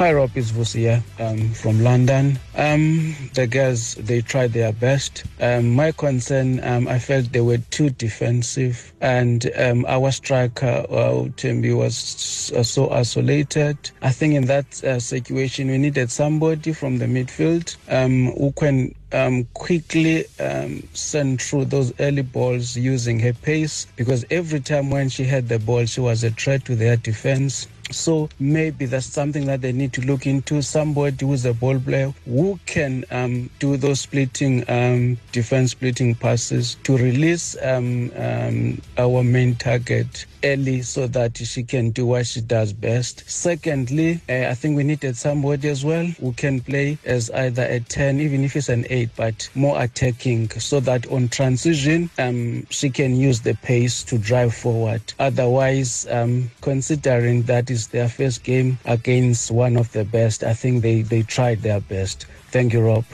Hi, 0.00 0.14
Rob. 0.14 0.30
It's 0.34 0.50
Vusi 0.50 0.78
here 0.78 1.04
um, 1.18 1.52
from 1.52 1.84
London. 1.84 2.38
Um, 2.56 3.14
the 3.34 3.46
girls, 3.46 3.96
they 3.96 4.22
tried 4.22 4.54
their 4.54 4.72
best. 4.72 5.24
Um, 5.42 5.74
my 5.74 5.92
concern, 5.92 6.58
um, 6.64 6.88
I 6.88 6.98
felt 6.98 7.30
they 7.32 7.42
were 7.42 7.58
too 7.58 7.90
defensive, 7.90 8.94
and 9.02 9.50
um, 9.58 9.84
our 9.86 10.10
striker, 10.10 10.86
uh, 10.88 11.28
Thembi, 11.36 11.76
was 11.76 12.50
uh, 12.56 12.62
so 12.62 12.88
isolated. 12.88 13.76
I 14.00 14.10
think 14.10 14.32
in 14.32 14.46
that 14.46 14.82
uh, 14.82 15.00
situation, 15.00 15.68
we 15.68 15.76
needed 15.76 16.10
somebody 16.10 16.72
from 16.72 16.96
the 16.96 17.04
midfield 17.04 17.76
um, 17.90 18.32
who 18.38 18.52
can 18.52 18.94
um, 19.12 19.44
quickly 19.52 20.24
um, 20.40 20.82
send 20.94 21.42
through 21.42 21.66
those 21.66 21.92
early 22.00 22.22
balls 22.22 22.74
using 22.74 23.18
her 23.20 23.34
pace 23.34 23.86
because 23.96 24.24
every 24.30 24.60
time 24.60 24.88
when 24.88 25.10
she 25.10 25.24
had 25.24 25.50
the 25.50 25.58
ball, 25.58 25.84
she 25.84 26.00
was 26.00 26.24
a 26.24 26.30
threat 26.30 26.64
to 26.64 26.74
their 26.74 26.96
defense. 26.96 27.66
So 27.90 28.28
maybe 28.38 28.86
that's 28.86 29.06
something 29.06 29.46
that 29.46 29.60
they 29.62 29.72
need 29.72 29.92
to 29.94 30.00
look 30.02 30.26
into. 30.26 30.62
Somebody 30.62 31.26
who's 31.26 31.44
a 31.44 31.52
ball 31.54 31.78
player 31.78 32.12
who 32.24 32.58
can 32.66 33.04
um, 33.10 33.50
do 33.58 33.76
those 33.76 34.00
splitting 34.00 34.64
um, 34.70 35.18
defense 35.32 35.72
splitting 35.72 36.14
passes 36.14 36.76
to 36.84 36.96
release 36.96 37.56
um, 37.62 38.12
um, 38.16 38.80
our 38.96 39.24
main 39.24 39.54
target 39.56 40.26
early 40.44 40.82
so 40.82 41.06
that 41.08 41.36
she 41.36 41.62
can 41.62 41.90
do 41.90 42.06
what 42.06 42.26
she 42.26 42.40
does 42.40 42.72
best. 42.72 43.28
Secondly, 43.28 44.20
uh, 44.28 44.48
I 44.48 44.54
think 44.54 44.76
we 44.76 44.84
needed 44.84 45.16
somebody 45.16 45.68
as 45.68 45.84
well 45.84 46.06
who 46.06 46.32
can 46.32 46.60
play 46.60 46.98
as 47.04 47.30
either 47.30 47.62
a 47.62 47.80
10, 47.80 48.20
even 48.20 48.44
if 48.44 48.56
it's 48.56 48.68
an 48.68 48.86
8, 48.88 49.10
but 49.16 49.48
more 49.54 49.80
attacking 49.80 50.50
so 50.50 50.80
that 50.80 51.06
on 51.08 51.28
transition 51.28 52.10
um, 52.18 52.66
she 52.70 52.90
can 52.90 53.16
use 53.16 53.40
the 53.40 53.54
pace 53.56 54.02
to 54.04 54.18
drive 54.18 54.54
forward. 54.54 55.02
Otherwise, 55.18 56.06
um, 56.10 56.50
considering 56.60 57.42
that 57.42 57.70
is 57.70 57.88
their 57.88 58.08
first 58.08 58.44
game 58.44 58.78
against 58.84 59.50
one 59.50 59.76
of 59.76 59.90
the 59.92 60.04
best, 60.04 60.44
I 60.44 60.54
think 60.54 60.82
they, 60.82 61.02
they 61.02 61.22
tried 61.22 61.62
their 61.62 61.80
best. 61.80 62.26
Thank 62.50 62.72
you, 62.72 62.80
Rob. 62.80 63.04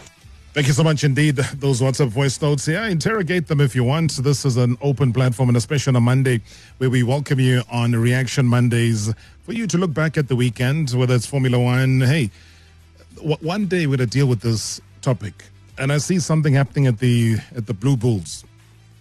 Thank 0.57 0.69
you 0.69 0.73
so 0.73 0.85
much 0.85 1.05
indeed. 1.05 1.37
Those 1.37 1.83
WhatsApp 1.83 2.09
voice 2.09 2.41
notes, 2.41 2.67
yeah, 2.67 2.87
interrogate 2.87 3.47
them 3.47 3.61
if 3.61 3.75
you 3.75 3.85
want. 3.85 4.17
This 4.17 4.47
is 4.47 4.57
an 4.57 4.79
open 4.81 5.13
platform, 5.13 5.51
and 5.51 5.57
especially 5.59 5.91
on 5.91 5.97
a 5.97 6.01
Monday 6.01 6.41
where 6.79 6.89
we 6.89 7.03
welcome 7.03 7.39
you 7.39 7.61
on 7.71 7.93
Reaction 7.93 8.47
Mondays 8.47 9.13
for 9.43 9.53
you 9.53 9.67
to 9.67 9.77
look 9.77 9.93
back 9.93 10.17
at 10.17 10.29
the 10.29 10.35
weekend, 10.35 10.93
whether 10.93 11.15
it's 11.15 11.27
Formula 11.27 11.59
One. 11.59 12.01
Hey, 12.01 12.31
one 13.21 13.67
day 13.67 13.87
we're 13.87 13.99
going 13.99 14.09
to 14.09 14.19
deal 14.19 14.27
with 14.27 14.41
this 14.41 14.81
topic, 15.03 15.45
and 15.77 15.93
I 15.93 15.99
see 15.99 16.19
something 16.19 16.55
happening 16.55 16.87
at 16.87 17.01
the 17.01 17.37
at 17.55 17.67
the 17.67 17.75
Blue 17.75 17.99
Bulls. 17.99 18.43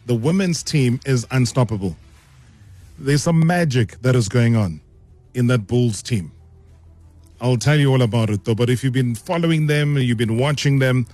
The 0.07 0.15
women's 0.15 0.61
team 0.61 0.99
is 1.05 1.25
unstoppable. 1.31 1.95
There's 2.99 3.23
some 3.23 3.47
magic 3.47 4.01
that 4.01 4.13
is 4.13 4.27
going 4.27 4.57
on 4.57 4.81
in 5.33 5.47
that 5.47 5.67
Bulls 5.67 6.03
team. 6.03 6.33
I'll 7.39 7.55
tell 7.55 7.79
you 7.79 7.91
all 7.93 8.01
about 8.01 8.29
it 8.29 8.43
though. 8.43 8.55
But 8.55 8.69
if 8.69 8.83
you've 8.83 8.91
been 8.91 9.15
following 9.15 9.67
them, 9.67 9.97
you've 9.97 10.17
been 10.17 10.37
watching 10.37 10.79
them, 10.79 11.07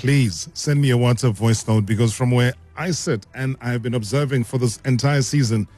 please 0.00 0.48
send 0.54 0.80
me 0.80 0.92
a 0.92 0.96
WhatsApp 0.96 1.34
voice 1.34 1.68
note 1.68 1.84
because 1.84 2.14
from 2.14 2.30
where 2.30 2.54
I 2.74 2.90
sit 2.90 3.26
and 3.34 3.54
I've 3.60 3.82
been 3.82 3.92
observing 3.92 4.44
for 4.44 4.56
this 4.56 4.78
entire 4.86 5.20
season, 5.20 5.68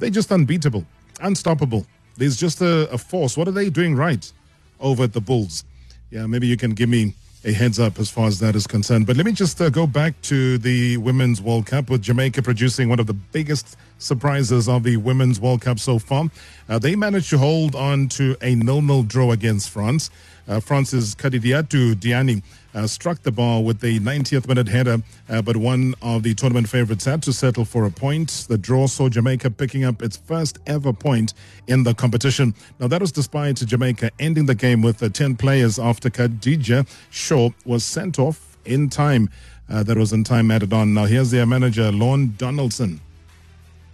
they're 0.00 0.10
just 0.10 0.32
unbeatable, 0.32 0.84
unstoppable. 1.20 1.86
There's 2.16 2.36
just 2.36 2.60
a, 2.60 2.90
a 2.90 2.98
force. 2.98 3.36
What 3.36 3.46
are 3.46 3.52
they 3.52 3.70
doing 3.70 3.94
right 3.94 4.32
over 4.80 5.04
at 5.04 5.12
the 5.12 5.20
Bulls? 5.20 5.64
Yeah, 6.10 6.26
maybe 6.26 6.48
you 6.48 6.56
can 6.56 6.72
give 6.72 6.88
me 6.88 7.14
a 7.44 7.52
heads 7.52 7.78
up 7.78 8.00
as 8.00 8.10
far 8.10 8.26
as 8.26 8.40
that 8.40 8.56
is 8.56 8.66
concerned. 8.66 9.06
But 9.06 9.16
let 9.16 9.24
me 9.24 9.30
just 9.30 9.60
uh, 9.60 9.70
go 9.70 9.86
back 9.86 10.20
to 10.22 10.58
the 10.58 10.96
Women's 10.96 11.40
World 11.40 11.66
Cup 11.66 11.88
with 11.88 12.02
Jamaica 12.02 12.42
producing 12.42 12.88
one 12.88 12.98
of 12.98 13.06
the 13.06 13.14
biggest 13.14 13.76
surprises 13.98 14.68
of 14.68 14.82
the 14.82 14.96
Women's 14.96 15.38
World 15.38 15.60
Cup 15.60 15.78
so 15.78 16.00
far. 16.00 16.28
Uh, 16.68 16.80
they 16.80 16.96
managed 16.96 17.30
to 17.30 17.38
hold 17.38 17.76
on 17.76 18.08
to 18.08 18.36
a 18.42 18.56
nil-nil 18.56 19.04
draw 19.04 19.30
against 19.30 19.70
France. 19.70 20.10
Uh, 20.48 20.58
France's 20.58 21.14
Kadidiatou 21.14 21.94
Diani 21.94 22.42
uh, 22.76 22.86
struck 22.86 23.22
the 23.22 23.32
ball 23.32 23.64
with 23.64 23.80
the 23.80 23.98
90th 23.98 24.46
minute 24.46 24.68
header, 24.68 24.98
uh, 25.28 25.42
but 25.42 25.56
one 25.56 25.94
of 26.02 26.22
the 26.22 26.34
tournament 26.34 26.68
favorites 26.68 27.06
had 27.06 27.22
to 27.22 27.32
settle 27.32 27.64
for 27.64 27.86
a 27.86 27.90
point. 27.90 28.46
The 28.48 28.58
draw 28.58 28.86
saw 28.86 29.08
Jamaica 29.08 29.50
picking 29.50 29.84
up 29.84 30.02
its 30.02 30.18
first 30.18 30.58
ever 30.66 30.92
point 30.92 31.32
in 31.66 31.82
the 31.82 31.94
competition. 31.94 32.54
Now, 32.78 32.88
that 32.88 33.00
was 33.00 33.12
despite 33.12 33.56
Jamaica 33.56 34.10
ending 34.20 34.46
the 34.46 34.54
game 34.54 34.82
with 34.82 35.02
uh, 35.02 35.08
10 35.08 35.36
players 35.36 35.78
after 35.78 36.10
Khadija 36.10 36.86
Shaw 37.10 37.50
was 37.64 37.84
sent 37.84 38.18
off 38.18 38.58
in 38.64 38.90
time. 38.90 39.30
Uh, 39.68 39.82
that 39.82 39.96
was 39.96 40.12
in 40.12 40.22
time 40.22 40.52
added 40.52 40.72
on. 40.72 40.94
Now, 40.94 41.06
here's 41.06 41.32
their 41.32 41.44
manager, 41.44 41.90
Lorne 41.90 42.34
Donaldson. 42.38 43.00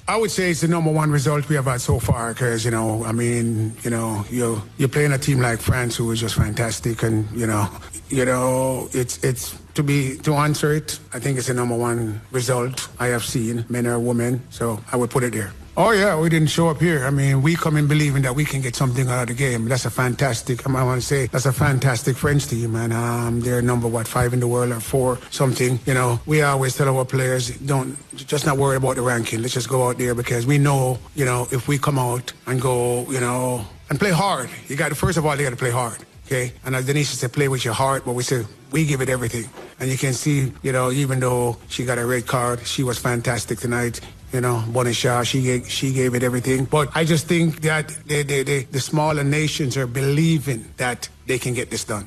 I 0.09 0.16
would 0.16 0.32
say 0.32 0.50
it's 0.50 0.62
the 0.62 0.68
number 0.68 0.90
one 0.90 1.11
result 1.12 1.48
we 1.48 1.55
have 1.55 1.66
had 1.66 1.80
so 1.80 2.00
far 2.00 2.32
because, 2.32 2.64
you 2.64 2.72
know, 2.72 3.05
I 3.05 3.12
mean, 3.12 3.74
you 3.82 3.90
know, 3.90 4.24
you're, 4.30 4.61
you're 4.76 4.88
playing 4.88 5.12
a 5.12 5.18
team 5.18 5.40
like 5.40 5.61
France 5.61 5.96
who 5.96 6.11
is 6.11 6.20
just 6.20 6.34
fantastic 6.34 7.05
and, 7.05 7.30
you 7.30 7.46
know, 7.46 7.68
you 8.09 8.24
know, 8.24 8.88
it's, 8.92 9.22
it's, 9.22 9.57
to 9.75 9.83
be, 9.83 10.16
to 10.18 10.35
answer 10.35 10.73
it, 10.73 10.99
I 11.12 11.18
think 11.18 11.39
it's 11.39 11.49
the 11.49 11.55
number 11.55 11.77
one 11.77 12.20
result 12.31 12.89
I 12.99 13.09
have 13.09 13.25
seen, 13.25 13.64
men 13.68 13.87
or 13.87 13.99
women, 13.99 14.43
so 14.51 14.81
I 14.93 14.97
would 14.97 15.11
put 15.11 15.25
it 15.25 15.33
there. 15.33 15.53
Oh 15.75 15.93
yeah, 15.93 16.20
we 16.20 16.29
didn't 16.29 16.51
show 16.51 16.68
up 16.68 16.81
here. 16.81 17.07
I 17.07 17.11
mean, 17.11 17.41
we 17.41 17.57
come 17.57 17.79
in 17.79 17.87
believing 17.87 18.20
that 18.23 18.35
we 18.35 18.45
can 18.45 18.61
get 18.61 18.77
something 18.77 19.09
out 19.09 19.23
of 19.23 19.29
the 19.29 19.35
game. 19.35 19.64
That's 19.64 19.87
a 19.87 19.91
fantastic. 19.91 20.68
I 20.68 20.85
want 20.85 21.01
to 21.01 21.07
say 21.07 21.29
that's 21.29 21.47
a 21.47 21.53
fantastic 21.53 22.14
French 22.14 22.47
team, 22.47 22.77
and 22.77 22.93
um, 22.93 23.41
they're 23.41 23.62
number 23.62 23.89
what 23.89 24.07
five 24.07 24.35
in 24.35 24.41
the 24.41 24.47
world 24.47 24.70
or 24.70 24.81
four 24.81 25.18
something. 25.31 25.81
You 25.87 25.95
know, 25.95 26.20
we 26.27 26.43
always 26.43 26.77
tell 26.77 26.95
our 26.95 27.07
players 27.07 27.57
don't 27.61 27.97
just 28.14 28.45
not 28.45 28.59
worry 28.59 28.77
about 28.77 28.97
the 28.97 29.03
ranking. 29.03 29.41
Let's 29.41 29.55
just 29.55 29.70
go 29.70 29.89
out 29.89 29.97
there 29.97 30.14
because 30.14 30.45
we 30.45 30.59
know, 30.59 30.99
you 31.14 31.25
know, 31.25 31.49
if 31.51 31.68
we 31.68 31.79
come 31.79 31.99
out 31.99 32.35
and 32.47 32.61
go, 32.61 33.11
you 33.11 33.20
know, 33.20 33.64
and 33.89 33.99
play 33.99 34.11
hard. 34.11 34.51
You 34.68 34.77
got 34.77 34.91
to 34.91 34.95
first 34.95 35.16
of 35.16 35.25
all, 35.25 35.35
you 35.37 35.43
got 35.43 35.51
to 35.51 35.57
play 35.57 35.70
hard. 35.70 35.97
Okay, 36.33 36.51
and 36.64 36.74
as 36.74 36.87
Denise 36.87 37.11
said, 37.11 37.30
play 37.30 37.47
with 37.47 37.62
your 37.62 37.74
heart, 37.74 38.07
but 38.07 38.14
we 38.14 38.22
say 38.22 38.47
we 38.70 38.87
give 38.87 39.03
it 39.03 39.11
everything. 39.11 39.51
And 39.78 39.91
you 39.91 39.99
can 39.99 40.14
see, 40.14 40.51
you 40.62 40.72
know, 40.72 40.91
even 40.91 41.20
though 41.20 41.59
she 41.68 41.85
got 41.85 41.99
a 41.99 42.07
red 42.07 42.26
card, 42.26 42.66
she 42.66 42.83
was 42.83 42.99
fantastic 42.99 43.59
tonight. 43.59 44.01
You 44.33 44.41
know, 44.41 44.64
Bunny 44.72 44.95
Shaw, 44.95 45.24
she 45.24 45.43
gave, 45.43 45.68
she 45.68 45.93
gave 45.93 46.14
it 46.14 46.22
everything. 46.22 46.64
But 46.64 46.89
I 46.95 47.05
just 47.05 47.26
think 47.26 47.61
that 47.61 47.89
they, 48.07 48.22
they, 48.22 48.45
they, 48.45 48.62
the 48.62 48.80
smaller 48.80 49.22
nations 49.22 49.76
are 49.76 49.87
believing 49.87 50.64
that 50.78 51.07
they 51.26 51.39
can 51.39 51.53
get 51.53 51.68
this 51.68 51.85
done. 51.85 52.07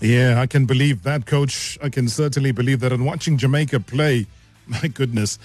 Yeah, 0.00 0.40
I 0.40 0.48
can 0.48 0.66
believe 0.66 1.04
that, 1.04 1.26
coach. 1.26 1.78
I 1.80 1.88
can 1.88 2.08
certainly 2.08 2.50
believe 2.50 2.80
that. 2.80 2.92
And 2.92 3.06
watching 3.06 3.38
Jamaica 3.38 3.78
play, 3.78 4.26
my 4.66 4.88
goodness, 4.88 5.38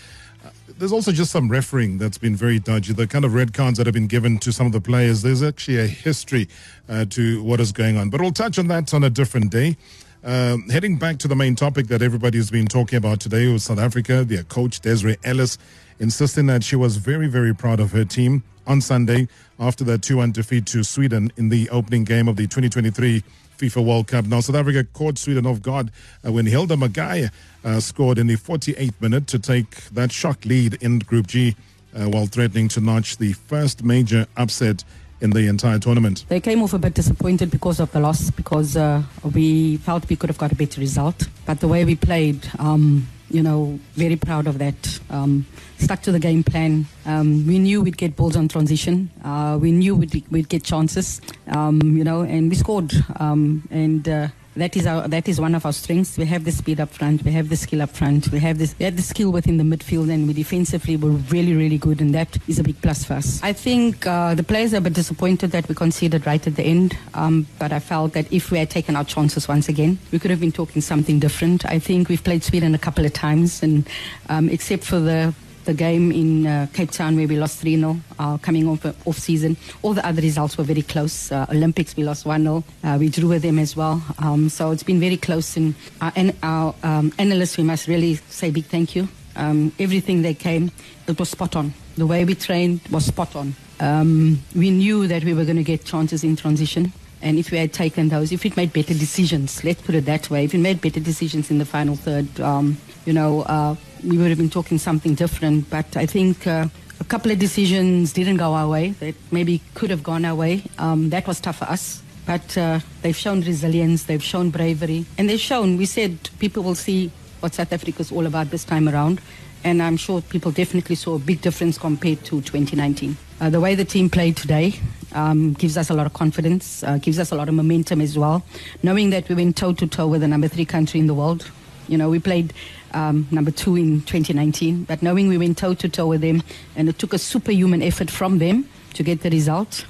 there's 0.81 0.91
also 0.91 1.11
just 1.11 1.29
some 1.29 1.47
refereeing 1.47 1.99
that's 1.99 2.17
been 2.17 2.35
very 2.35 2.57
dodgy. 2.57 2.91
The 2.91 3.05
kind 3.05 3.23
of 3.23 3.35
red 3.35 3.53
cards 3.53 3.77
that 3.77 3.85
have 3.85 3.93
been 3.93 4.07
given 4.07 4.39
to 4.39 4.51
some 4.51 4.65
of 4.65 4.71
the 4.71 4.81
players, 4.81 5.21
there's 5.21 5.43
actually 5.43 5.77
a 5.77 5.85
history 5.85 6.47
uh, 6.89 7.05
to 7.11 7.43
what 7.43 7.59
is 7.59 7.71
going 7.71 7.97
on. 7.97 8.09
But 8.09 8.19
we'll 8.19 8.31
touch 8.31 8.57
on 8.57 8.65
that 8.69 8.91
on 8.91 9.03
a 9.03 9.09
different 9.11 9.51
day. 9.51 9.77
Um, 10.23 10.67
heading 10.69 10.97
back 10.97 11.19
to 11.19 11.27
the 11.27 11.35
main 11.35 11.55
topic 11.55 11.85
that 11.89 12.01
everybody's 12.01 12.49
been 12.49 12.65
talking 12.65 12.97
about 12.97 13.19
today 13.19 13.45
was 13.53 13.65
South 13.65 13.77
Africa, 13.77 14.23
their 14.23 14.41
coach 14.41 14.79
Desiree 14.79 15.17
Ellis 15.23 15.59
insisting 15.99 16.47
that 16.47 16.63
she 16.63 16.75
was 16.75 16.97
very, 16.97 17.27
very 17.27 17.53
proud 17.53 17.79
of 17.79 17.91
her 17.91 18.03
team 18.03 18.43
on 18.65 18.81
Sunday 18.81 19.27
after 19.59 19.83
their 19.83 19.99
2 19.99 20.17
1 20.17 20.31
defeat 20.31 20.65
to 20.65 20.83
Sweden 20.83 21.31
in 21.37 21.49
the 21.49 21.69
opening 21.69 22.05
game 22.05 22.27
of 22.27 22.37
the 22.37 22.47
2023 22.47 23.23
FIFA 23.61 23.85
World 23.85 24.07
Cup. 24.07 24.25
Now, 24.25 24.39
South 24.39 24.55
Africa 24.55 24.83
caught 24.93 25.19
Sweden 25.19 25.45
off 25.45 25.61
guard 25.61 25.91
uh, 26.25 26.31
when 26.31 26.47
Hilda 26.47 26.75
Magaia 26.75 27.31
uh, 27.63 27.79
scored 27.79 28.17
in 28.17 28.25
the 28.25 28.35
48th 28.35 28.99
minute 28.99 29.27
to 29.27 29.37
take 29.37 29.85
that 29.91 30.11
shock 30.11 30.45
lead 30.45 30.81
in 30.81 30.97
Group 30.97 31.27
G 31.27 31.55
uh, 31.95 32.05
while 32.05 32.25
threatening 32.25 32.67
to 32.69 32.81
notch 32.81 33.17
the 33.17 33.33
first 33.33 33.83
major 33.83 34.25
upset 34.35 34.83
in 35.21 35.29
the 35.29 35.47
entire 35.47 35.77
tournament. 35.77 36.25
They 36.27 36.39
came 36.39 36.63
off 36.63 36.73
a 36.73 36.79
bit 36.79 36.95
disappointed 36.95 37.51
because 37.51 37.79
of 37.79 37.91
the 37.91 37.99
loss, 37.99 38.31
because 38.31 38.75
uh, 38.75 39.03
we 39.31 39.77
felt 39.77 40.09
we 40.09 40.15
could 40.15 40.31
have 40.31 40.39
got 40.39 40.51
a 40.51 40.55
better 40.55 40.81
result. 40.81 41.27
But 41.45 41.59
the 41.59 41.67
way 41.67 41.85
we 41.85 41.95
played, 41.95 42.49
um, 42.57 43.07
you 43.29 43.43
know, 43.43 43.79
very 43.93 44.15
proud 44.15 44.47
of 44.47 44.57
that. 44.57 44.99
Um, 45.11 45.45
stuck 45.81 46.01
to 46.03 46.11
the 46.11 46.19
game 46.19 46.43
plan. 46.43 46.85
Um, 47.05 47.45
we 47.47 47.59
knew 47.59 47.81
we'd 47.81 47.97
get 47.97 48.15
balls 48.15 48.35
on 48.35 48.47
transition. 48.47 49.09
Uh, 49.23 49.57
we 49.61 49.71
knew 49.71 49.95
we'd, 49.95 50.23
we'd 50.31 50.49
get 50.49 50.63
chances, 50.63 51.21
um, 51.47 51.81
you 51.97 52.03
know, 52.03 52.21
and 52.21 52.49
we 52.49 52.55
scored. 52.55 52.93
Um, 53.19 53.67
and 53.71 54.07
uh, 54.07 54.27
that 54.55 54.75
is 54.75 54.85
our 54.85 55.07
that 55.07 55.29
is 55.29 55.39
one 55.39 55.55
of 55.55 55.65
our 55.65 55.71
strengths. 55.71 56.17
We 56.17 56.25
have 56.25 56.43
the 56.43 56.51
speed 56.51 56.79
up 56.79 56.89
front, 56.89 57.23
we 57.23 57.31
have 57.31 57.49
the 57.49 57.55
skill 57.55 57.81
up 57.81 57.91
front, 57.91 58.31
we 58.31 58.39
have 58.39 58.57
this 58.57 58.75
we 58.77 58.85
have 58.85 58.95
the 58.97 59.01
skill 59.01 59.31
within 59.31 59.57
the 59.57 59.63
midfield, 59.63 60.11
and 60.11 60.27
we 60.27 60.33
defensively 60.33 60.97
were 60.97 61.11
really 61.11 61.53
really 61.53 61.77
good, 61.77 62.01
and 62.01 62.13
that 62.13 62.37
is 62.47 62.59
a 62.59 62.63
big 62.63 62.81
plus 62.81 63.05
for 63.05 63.13
us. 63.13 63.41
I 63.41 63.53
think 63.53 64.05
uh, 64.05 64.35
the 64.35 64.43
players 64.43 64.73
are 64.73 64.77
a 64.77 64.81
bit 64.81 64.93
disappointed 64.93 65.51
that 65.51 65.69
we 65.69 65.75
conceded 65.75 66.25
right 66.25 66.45
at 66.45 66.55
the 66.55 66.63
end, 66.63 66.97
um, 67.13 67.47
but 67.59 67.71
I 67.71 67.79
felt 67.79 68.13
that 68.13 68.31
if 68.31 68.51
we 68.51 68.57
had 68.57 68.69
taken 68.69 68.95
our 68.95 69.05
chances 69.05 69.47
once 69.47 69.69
again, 69.69 69.97
we 70.11 70.19
could 70.19 70.31
have 70.31 70.41
been 70.41 70.51
talking 70.51 70.81
something 70.81 71.19
different. 71.19 71.65
I 71.65 71.79
think 71.79 72.09
we've 72.09 72.23
played 72.23 72.43
Sweden 72.43 72.75
a 72.75 72.79
couple 72.79 73.05
of 73.05 73.13
times, 73.13 73.63
and 73.63 73.87
um, 74.27 74.49
except 74.49 74.83
for 74.83 74.99
the 74.99 75.33
the 75.65 75.73
game 75.73 76.11
in 76.11 76.47
uh, 76.47 76.67
Cape 76.73 76.91
Town 76.91 77.15
where 77.15 77.27
we 77.27 77.37
lost 77.37 77.59
3 77.59 77.77
0, 77.77 77.99
uh, 78.19 78.37
coming 78.37 78.67
off 78.67 78.85
off 79.07 79.17
season. 79.17 79.57
All 79.81 79.93
the 79.93 80.05
other 80.05 80.21
results 80.21 80.57
were 80.57 80.63
very 80.63 80.81
close. 80.81 81.31
Uh, 81.31 81.45
Olympics, 81.49 81.95
we 81.95 82.03
lost 82.03 82.25
1 82.25 82.43
0. 82.43 82.63
Uh, 82.83 82.97
we 82.99 83.09
drew 83.09 83.29
with 83.29 83.41
them 83.41 83.59
as 83.59 83.75
well. 83.75 84.01
Um, 84.19 84.49
so 84.49 84.71
it's 84.71 84.83
been 84.83 84.99
very 84.99 85.17
close. 85.17 85.57
And 85.57 85.75
our, 86.01 86.11
and 86.15 86.35
our 86.43 86.75
um, 86.83 87.13
analysts, 87.17 87.57
we 87.57 87.63
must 87.63 87.87
really 87.87 88.15
say 88.29 88.51
big 88.51 88.65
thank 88.65 88.95
you. 88.95 89.07
Um, 89.35 89.71
everything 89.79 90.21
they 90.21 90.33
came, 90.33 90.71
it 91.07 91.17
was 91.17 91.29
spot 91.29 91.55
on. 91.55 91.73
The 91.95 92.05
way 92.05 92.25
we 92.25 92.35
trained 92.35 92.81
was 92.91 93.05
spot 93.05 93.35
on. 93.35 93.55
Um, 93.79 94.41
we 94.55 94.69
knew 94.69 95.07
that 95.07 95.23
we 95.23 95.33
were 95.33 95.45
going 95.45 95.57
to 95.57 95.63
get 95.63 95.85
chances 95.85 96.23
in 96.23 96.35
transition. 96.35 96.93
And 97.21 97.37
if 97.37 97.51
we 97.51 97.57
had 97.57 97.71
taken 97.71 98.09
those, 98.09 98.31
if 98.31 98.43
we'd 98.43 98.57
made 98.57 98.73
better 98.73 98.93
decisions, 98.93 99.63
let's 99.63 99.81
put 99.81 99.95
it 99.95 100.05
that 100.05 100.29
way, 100.29 100.45
if 100.45 100.53
we 100.53 100.59
made 100.59 100.81
better 100.81 100.99
decisions 100.99 101.51
in 101.51 101.59
the 101.59 101.65
final 101.65 101.95
third, 101.95 102.39
um, 102.39 102.77
you 103.05 103.13
know, 103.13 103.41
uh, 103.41 103.75
we 104.03 104.17
would 104.17 104.29
have 104.29 104.37
been 104.37 104.49
talking 104.49 104.77
something 104.77 105.15
different. 105.15 105.69
But 105.69 105.97
I 105.97 106.05
think 106.05 106.47
uh, 106.47 106.67
a 106.99 107.03
couple 107.03 107.31
of 107.31 107.39
decisions 107.39 108.13
didn't 108.13 108.37
go 108.37 108.53
our 108.53 108.67
way 108.67 108.91
that 108.99 109.15
maybe 109.31 109.61
could 109.73 109.89
have 109.89 110.03
gone 110.03 110.25
our 110.25 110.35
way. 110.35 110.63
Um, 110.77 111.09
that 111.09 111.27
was 111.27 111.39
tough 111.39 111.57
for 111.57 111.65
us. 111.65 112.01
But 112.25 112.57
uh, 112.57 112.79
they've 113.01 113.15
shown 113.15 113.41
resilience, 113.41 114.03
they've 114.03 114.23
shown 114.23 114.51
bravery, 114.51 115.05
and 115.17 115.27
they've 115.27 115.39
shown, 115.39 115.77
we 115.77 115.85
said 115.85 116.29
people 116.37 116.63
will 116.63 116.75
see 116.75 117.11
what 117.39 117.55
South 117.55 117.73
Africa 117.73 118.01
is 118.01 118.11
all 118.11 118.27
about 118.27 118.51
this 118.51 118.63
time 118.63 118.87
around. 118.87 119.19
And 119.63 119.81
I'm 119.81 119.97
sure 119.97 120.21
people 120.21 120.51
definitely 120.51 120.95
saw 120.95 121.15
a 121.15 121.19
big 121.19 121.41
difference 121.41 121.77
compared 121.77 122.23
to 122.25 122.41
2019. 122.41 123.17
Uh, 123.39 123.49
the 123.49 123.59
way 123.59 123.75
the 123.75 123.85
team 123.85 124.09
played 124.09 124.37
today, 124.37 124.75
um, 125.13 125.53
gives 125.53 125.77
us 125.77 125.89
a 125.89 125.93
lot 125.93 126.05
of 126.05 126.13
confidence, 126.13 126.83
uh, 126.83 126.97
gives 126.97 127.19
us 127.19 127.31
a 127.31 127.35
lot 127.35 127.49
of 127.49 127.55
momentum 127.55 128.01
as 128.01 128.17
well. 128.17 128.43
Knowing 128.81 129.09
that 129.11 129.27
we 129.29 129.35
went 129.35 129.57
toe 129.57 129.73
to 129.73 129.87
toe 129.87 130.07
with 130.07 130.21
the 130.21 130.27
number 130.27 130.47
three 130.47 130.65
country 130.65 130.99
in 130.99 131.07
the 131.07 131.13
world. 131.13 131.49
You 131.87 131.97
know, 131.97 132.09
we 132.09 132.19
played 132.19 132.53
um, 132.93 133.27
number 133.31 133.51
two 133.51 133.75
in 133.75 134.01
2019, 134.01 134.83
but 134.83 135.01
knowing 135.01 135.27
we 135.27 135.37
went 135.37 135.57
toe 135.57 135.73
to 135.73 135.89
toe 135.89 136.07
with 136.07 136.21
them 136.21 136.43
and 136.75 136.89
it 136.89 136.99
took 136.99 137.13
a 137.13 137.17
superhuman 137.17 137.81
effort 137.81 138.09
from 138.09 138.39
them 138.39 138.67
to 138.93 139.03
get 139.03 139.21
the 139.21 139.29
result. 139.29 139.85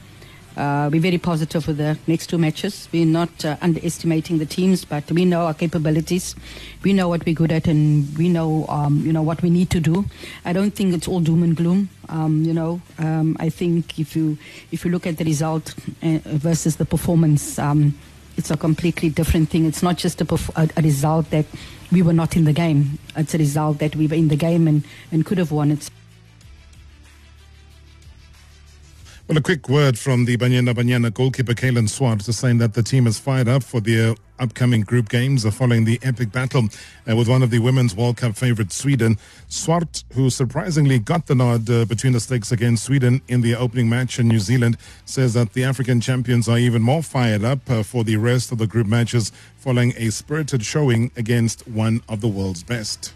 Uh, 0.57 0.89
we're 0.91 1.01
very 1.01 1.17
positive 1.17 1.63
for 1.63 1.71
the 1.71 1.97
next 2.07 2.27
two 2.27 2.37
matches. 2.37 2.89
We're 2.91 3.05
not 3.05 3.45
uh, 3.45 3.55
underestimating 3.61 4.37
the 4.37 4.45
teams, 4.45 4.83
but 4.83 5.09
we 5.11 5.23
know 5.23 5.45
our 5.45 5.53
capabilities. 5.53 6.35
We 6.83 6.91
know 6.91 7.07
what 7.07 7.25
we're 7.25 7.35
good 7.35 7.53
at, 7.53 7.67
and 7.67 8.15
we 8.17 8.27
know, 8.27 8.65
um, 8.67 9.01
you 9.05 9.13
know, 9.13 9.21
what 9.21 9.41
we 9.41 9.49
need 9.49 9.69
to 9.69 9.79
do. 9.79 10.05
I 10.43 10.51
don't 10.51 10.71
think 10.71 10.93
it's 10.93 11.07
all 11.07 11.21
doom 11.21 11.43
and 11.43 11.55
gloom. 11.55 11.89
Um, 12.09 12.43
you 12.43 12.53
know, 12.53 12.81
um, 12.99 13.37
I 13.39 13.49
think 13.49 13.97
if 13.97 14.15
you 14.15 14.37
if 14.71 14.83
you 14.83 14.91
look 14.91 15.07
at 15.07 15.17
the 15.17 15.23
result 15.23 15.73
uh, 16.03 16.19
versus 16.25 16.75
the 16.75 16.85
performance, 16.85 17.57
um, 17.57 17.97
it's 18.41 18.49
a 18.49 18.57
completely 18.57 19.07
different 19.07 19.49
thing. 19.51 19.65
It's 19.65 19.83
not 19.83 19.99
just 19.99 20.19
a, 20.19 20.25
perf- 20.25 20.49
a, 20.55 20.67
a 20.75 20.81
result 20.81 21.29
that 21.29 21.45
we 21.91 22.01
were 22.01 22.11
not 22.11 22.35
in 22.35 22.45
the 22.45 22.53
game. 22.53 22.97
It's 23.15 23.35
a 23.35 23.37
result 23.37 23.77
that 23.77 23.95
we 23.95 24.07
were 24.07 24.15
in 24.15 24.29
the 24.29 24.35
game 24.35 24.67
and, 24.67 24.83
and 25.11 25.23
could 25.23 25.37
have 25.37 25.51
won 25.51 25.69
it. 25.69 25.91
Well, 29.31 29.37
a 29.37 29.41
quick 29.41 29.69
word 29.69 29.97
from 29.97 30.25
the 30.25 30.35
Banyana 30.35 30.73
Banyana 30.73 31.13
goalkeeper 31.13 31.53
Kaylin 31.53 31.87
Swart 31.87 32.19
just 32.19 32.41
saying 32.41 32.57
that 32.57 32.73
the 32.73 32.83
team 32.83 33.07
is 33.07 33.17
fired 33.17 33.47
up 33.47 33.63
for 33.63 33.79
their 33.79 34.13
upcoming 34.39 34.81
group 34.81 35.07
games 35.07 35.45
following 35.55 35.85
the 35.85 36.01
epic 36.03 36.33
battle 36.33 36.67
uh, 37.09 37.15
with 37.15 37.29
one 37.29 37.41
of 37.41 37.49
the 37.49 37.59
Women's 37.59 37.95
World 37.95 38.17
Cup 38.17 38.35
favourites, 38.35 38.75
Sweden. 38.75 39.17
Swart, 39.47 40.03
who 40.15 40.29
surprisingly 40.29 40.99
got 40.99 41.27
the 41.27 41.35
nod 41.35 41.69
uh, 41.69 41.85
between 41.85 42.11
the 42.11 42.19
stakes 42.19 42.51
against 42.51 42.83
Sweden 42.83 43.21
in 43.29 43.39
the 43.39 43.55
opening 43.55 43.87
match 43.87 44.19
in 44.19 44.27
New 44.27 44.39
Zealand, 44.39 44.75
says 45.05 45.33
that 45.33 45.53
the 45.53 45.63
African 45.63 46.01
champions 46.01 46.49
are 46.49 46.57
even 46.57 46.81
more 46.81 47.01
fired 47.01 47.45
up 47.45 47.69
uh, 47.69 47.83
for 47.83 48.03
the 48.03 48.17
rest 48.17 48.51
of 48.51 48.57
the 48.57 48.67
group 48.67 48.87
matches 48.87 49.31
following 49.55 49.93
a 49.95 50.09
spirited 50.09 50.65
showing 50.65 51.09
against 51.15 51.65
one 51.69 52.01
of 52.09 52.19
the 52.19 52.27
world's 52.27 52.63
best. 52.63 53.13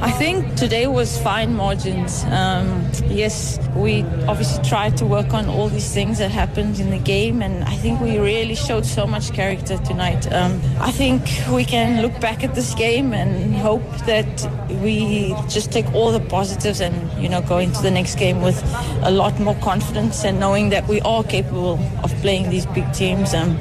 I 0.00 0.12
think 0.12 0.54
today 0.54 0.86
was 0.86 1.18
fine 1.22 1.54
margins. 1.56 2.22
Um, 2.26 2.88
yes, 3.08 3.58
we 3.74 4.04
obviously 4.28 4.62
tried 4.62 4.96
to 4.98 5.04
work 5.04 5.34
on 5.34 5.48
all 5.48 5.68
these 5.68 5.92
things 5.92 6.18
that 6.18 6.30
happened 6.30 6.78
in 6.78 6.90
the 6.90 6.98
game, 6.98 7.42
and 7.42 7.64
I 7.64 7.74
think 7.74 8.00
we 8.00 8.16
really 8.18 8.54
showed 8.54 8.86
so 8.86 9.08
much 9.08 9.32
character 9.32 9.76
tonight. 9.78 10.32
Um, 10.32 10.60
I 10.78 10.92
think 10.92 11.22
we 11.50 11.64
can 11.64 12.00
look 12.00 12.20
back 12.20 12.44
at 12.44 12.54
this 12.54 12.74
game 12.74 13.12
and 13.12 13.56
hope 13.56 13.82
that 14.06 14.48
we 14.82 15.34
just 15.48 15.72
take 15.72 15.92
all 15.92 16.12
the 16.12 16.20
positives 16.20 16.80
and 16.80 16.94
you 17.20 17.28
know 17.28 17.42
go 17.42 17.58
into 17.58 17.82
the 17.82 17.90
next 17.90 18.14
game 18.20 18.40
with 18.40 18.62
a 19.02 19.10
lot 19.10 19.40
more 19.40 19.56
confidence 19.56 20.24
and 20.24 20.38
knowing 20.38 20.68
that 20.68 20.86
we 20.86 21.00
are 21.00 21.24
capable 21.24 21.80
of 22.04 22.14
playing 22.22 22.50
these 22.50 22.66
big 22.66 22.92
teams. 22.92 23.34
Um, 23.34 23.58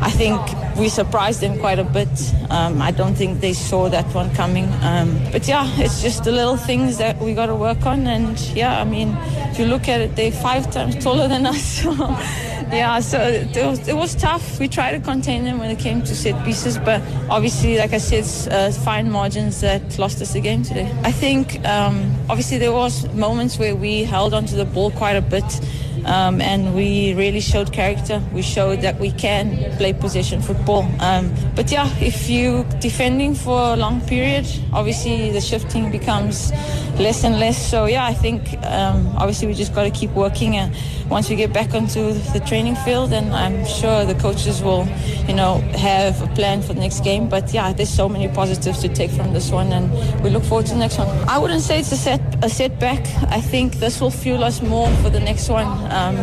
I 0.00 0.10
think 0.10 0.40
we 0.76 0.88
surprised 0.88 1.40
them 1.40 1.58
quite 1.58 1.78
a 1.78 1.84
bit. 1.84 2.08
Um, 2.50 2.80
I 2.82 2.90
don't 2.90 3.14
think 3.14 3.40
they 3.40 3.52
saw 3.52 3.88
that 3.88 4.06
one 4.14 4.34
coming. 4.34 4.68
Um, 4.82 5.18
but 5.30 5.46
yeah, 5.46 5.64
it's 5.78 6.02
just 6.02 6.24
the 6.24 6.32
little 6.32 6.56
things 6.56 6.98
that 6.98 7.18
we 7.18 7.32
got 7.32 7.46
to 7.46 7.54
work 7.54 7.86
on. 7.86 8.06
And 8.06 8.38
yeah, 8.54 8.80
I 8.80 8.84
mean, 8.84 9.16
if 9.50 9.58
you 9.58 9.64
look 9.64 9.88
at 9.88 10.00
it, 10.00 10.16
they're 10.16 10.30
five 10.30 10.70
times 10.70 11.02
taller 11.02 11.28
than 11.28 11.46
us. 11.46 11.82
So 12.72 12.76
yeah, 12.76 13.00
so 13.00 13.20
it 13.20 13.66
was, 13.66 13.86
it 13.86 13.94
was 13.94 14.14
tough. 14.14 14.58
We 14.58 14.66
tried 14.66 14.92
to 14.92 15.00
contain 15.00 15.44
them 15.44 15.58
when 15.58 15.70
it 15.70 15.78
came 15.78 16.00
to 16.02 16.14
set 16.14 16.42
pieces, 16.42 16.78
but 16.78 17.02
obviously, 17.28 17.76
like 17.76 17.92
I 17.92 17.98
said, 17.98 18.24
uh, 18.50 18.72
fine 18.72 19.10
margins 19.10 19.60
that 19.60 19.98
lost 19.98 20.22
us 20.22 20.32
the 20.32 20.40
game 20.40 20.62
today. 20.62 20.90
I 21.02 21.12
think 21.12 21.62
um, 21.66 22.10
obviously 22.30 22.56
there 22.56 22.72
was 22.72 23.12
moments 23.12 23.58
where 23.58 23.76
we 23.76 24.04
held 24.04 24.32
onto 24.32 24.56
the 24.56 24.64
ball 24.64 24.90
quite 24.90 25.16
a 25.16 25.20
bit. 25.20 25.44
Um, 26.04 26.40
and 26.40 26.74
we 26.74 27.14
really 27.14 27.40
showed 27.40 27.72
character. 27.72 28.20
We 28.32 28.42
showed 28.42 28.80
that 28.80 28.98
we 28.98 29.12
can 29.12 29.76
play 29.76 29.92
possession 29.92 30.42
football. 30.42 30.88
Um, 31.00 31.32
but 31.54 31.70
yeah, 31.70 31.88
if 32.00 32.28
you 32.28 32.64
defending 32.80 33.34
for 33.34 33.74
a 33.74 33.76
long 33.76 34.00
period, 34.02 34.46
obviously 34.72 35.30
the 35.30 35.40
shifting 35.40 35.90
becomes 35.90 36.52
less 36.98 37.24
and 37.24 37.38
less. 37.38 37.70
So 37.70 37.86
yeah, 37.86 38.04
I 38.04 38.14
think 38.14 38.54
um, 38.64 39.08
obviously 39.16 39.46
we 39.46 39.54
just 39.54 39.74
got 39.74 39.84
to 39.84 39.90
keep 39.90 40.10
working. 40.10 40.56
And 40.56 40.74
once 41.08 41.28
we 41.28 41.36
get 41.36 41.52
back 41.52 41.74
onto 41.74 42.12
the 42.12 42.40
training 42.46 42.76
field, 42.76 43.12
and 43.12 43.32
I'm 43.32 43.64
sure 43.66 44.04
the 44.04 44.14
coaches 44.14 44.62
will, 44.62 44.86
you 45.26 45.34
know, 45.34 45.58
have 45.76 46.22
a 46.22 46.26
plan 46.34 46.62
for 46.62 46.74
the 46.74 46.80
next 46.80 47.04
game. 47.04 47.28
But 47.28 47.52
yeah, 47.52 47.72
there's 47.72 47.90
so 47.90 48.08
many 48.08 48.28
positives 48.28 48.80
to 48.80 48.88
take 48.88 49.10
from 49.10 49.32
this 49.32 49.50
one, 49.50 49.72
and 49.72 49.90
we 50.22 50.30
look 50.30 50.44
forward 50.44 50.66
to 50.66 50.72
the 50.72 50.80
next 50.80 50.98
one. 50.98 51.08
I 51.28 51.38
wouldn't 51.38 51.62
say 51.62 51.80
it's 51.80 51.92
a 51.92 51.96
set 51.96 52.20
a 52.44 52.48
setback. 52.48 53.06
I 53.28 53.40
think 53.40 53.74
this 53.74 54.00
will 54.00 54.10
fuel 54.10 54.44
us 54.44 54.62
more 54.62 54.88
for 55.02 55.10
the 55.10 55.20
next 55.20 55.48
one. 55.48 55.66
Um, 55.92 56.16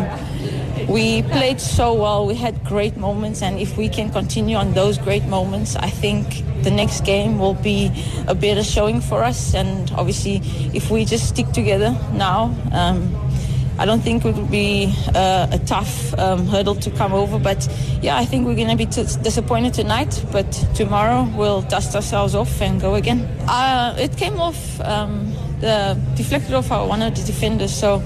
we 0.89 1.21
played 1.21 1.61
so 1.61 1.93
well. 1.93 2.25
We 2.25 2.33
had 2.33 2.63
great 2.65 2.97
moments, 2.97 3.41
and 3.43 3.59
if 3.59 3.77
we 3.77 3.89
can 3.89 4.09
continue 4.09 4.57
on 4.57 4.73
those 4.73 4.97
great 4.97 5.23
moments, 5.25 5.75
I 5.75 5.89
think 5.89 6.43
the 6.63 6.71
next 6.71 7.05
game 7.05 7.37
will 7.37 7.53
be 7.53 7.91
a 8.27 8.33
better 8.33 8.63
showing 8.63 8.99
for 8.99 9.23
us. 9.23 9.53
And 9.53 9.91
obviously, 9.91 10.41
if 10.73 10.89
we 10.89 11.05
just 11.05 11.29
stick 11.29 11.51
together 11.51 11.95
now, 12.13 12.55
um, 12.71 13.15
I 13.77 13.85
don't 13.85 14.01
think 14.01 14.25
it 14.25 14.35
would 14.35 14.51
be 14.51 14.93
uh, 15.15 15.47
a 15.51 15.59
tough 15.59 16.13
um, 16.17 16.47
hurdle 16.47 16.75
to 16.75 16.89
come 16.91 17.13
over. 17.13 17.37
But 17.37 17.69
yeah, 18.01 18.17
I 18.17 18.25
think 18.25 18.47
we're 18.47 18.55
going 18.55 18.69
to 18.69 18.75
be 18.75 18.87
t- 18.87 19.03
disappointed 19.21 19.73
tonight. 19.73 20.25
But 20.31 20.51
tomorrow 20.75 21.31
we'll 21.37 21.61
dust 21.61 21.95
ourselves 21.95 22.35
off 22.35 22.61
and 22.61 22.81
go 22.81 22.95
again. 22.95 23.21
Uh, 23.47 23.95
it 23.97 24.17
came 24.17 24.39
off. 24.39 24.81
Um, 24.81 25.33
the 25.59 25.99
deflected 26.15 26.53
off 26.53 26.71
our 26.71 26.87
one 26.87 27.01
of 27.01 27.15
the 27.15 27.23
defenders. 27.23 27.73
So, 27.73 28.01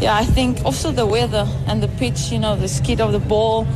yeah, 0.00 0.16
I 0.16 0.24
think 0.24 0.64
also 0.64 0.92
the 0.92 1.06
weather 1.06 1.46
and 1.66 1.82
the 1.82 1.88
pitch, 1.88 2.30
you 2.30 2.38
know, 2.38 2.56
the 2.56 2.68
skid 2.68 3.00
of 3.00 3.12
the 3.12 3.18
ball 3.18 3.66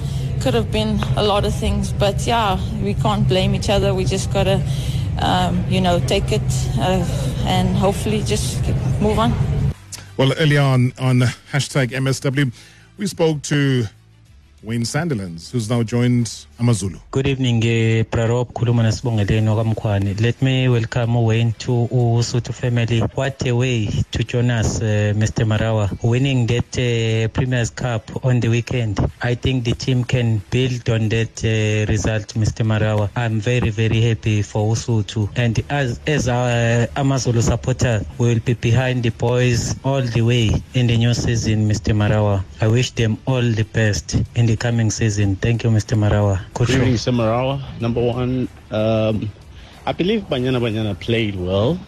could 0.41 0.55
have 0.55 0.71
been 0.71 0.99
a 1.17 1.23
lot 1.23 1.45
of 1.45 1.55
things. 1.55 1.93
But 1.93 2.27
yeah, 2.27 2.59
we 2.83 2.95
can't 2.95 3.27
blame 3.27 3.55
each 3.55 3.69
other. 3.69 3.95
We 3.95 4.05
just 4.05 4.33
gotta, 4.33 4.63
um, 5.19 5.65
you 5.69 5.81
know, 5.81 6.01
take 6.01 6.31
it 6.33 6.43
uh, 6.79 7.05
and 7.47 7.77
hopefully 7.77 8.23
just 8.23 8.63
move 9.01 9.19
on. 9.19 9.33
Well, 10.17 10.33
earlier 10.39 10.61
on 10.61 10.93
on 10.99 11.21
hashtag 11.53 11.91
MSW, 11.91 12.53
we 12.99 13.07
spoke 13.07 13.43
to 13.43 13.87
Wayne 14.65 14.85
Sandilands, 14.85 15.51
who's 15.51 15.69
now 15.69 15.83
joined 15.83 16.47
Amazulu. 16.61 16.97
Good 17.11 17.27
evening, 17.27 17.57
uh, 17.57 18.05
Prarop 18.05 18.53
Kuluma 18.53 18.85
Nasibongeleni 18.85 20.21
Let 20.21 20.41
me 20.41 20.69
welcome 20.69 21.17
Wayne 21.25 21.53
to 21.55 21.89
Usutu 21.91 22.55
family. 22.55 23.01
What 23.01 23.45
a 23.45 23.53
way 23.57 23.87
to 23.87 24.23
join 24.23 24.53
us, 24.53 24.81
uh, 24.81 25.15
Mr. 25.17 25.45
Marawa. 25.45 25.91
Winning 26.05 26.47
that 26.47 26.79
uh, 26.79 27.27
Premier's 27.33 27.71
Cup 27.71 28.25
on 28.25 28.39
the 28.39 28.49
weekend. 28.49 29.01
I 29.23 29.35
think 29.35 29.65
the 29.65 29.73
team 29.73 30.05
can 30.05 30.41
build 30.51 30.89
on 30.89 31.09
that 31.09 31.45
uh, 31.45 31.91
result, 31.91 32.29
Mr. 32.35 32.65
Marawa. 32.65 33.11
I'm 33.17 33.41
very, 33.41 33.71
very 33.71 34.01
happy 34.01 34.43
for 34.43 34.73
Usutu. 34.77 35.29
And 35.35 35.61
as, 35.71 35.99
as 36.07 36.29
our 36.29 36.87
Amazulu 36.95 37.41
supporter, 37.43 38.07
we 38.19 38.29
will 38.29 38.41
be 38.41 38.55
behind 38.55 39.03
the 39.03 39.11
boys 39.11 39.75
all 39.83 40.03
the 40.03 40.23
way 40.23 40.51
in 40.75 40.87
the 40.87 40.97
new 40.97 41.15
season, 41.15 41.69
Mr. 41.69 41.93
Marawa. 41.97 42.45
I 42.61 42.69
wish 42.69 42.93
them 42.93 43.19
all 43.27 43.43
the 43.43 43.65
best 43.65 44.15
in 44.37 44.47
the 44.47 44.52
coming 44.57 44.91
season. 44.91 45.37
Thank 45.37 45.65
you, 45.65 45.71
Mr. 45.71 45.97
Marawa. 45.97 46.41
Good 46.55 46.71
evening, 46.71 46.95
Mr. 46.95 47.13
Marawa. 47.13 47.63
Number 47.81 48.01
one, 48.01 48.49
um, 48.71 49.31
I 49.85 49.93
believe 49.93 50.23
Banyana 50.23 50.61
Banyana 50.61 50.99
played 50.99 51.35
well. 51.37 51.79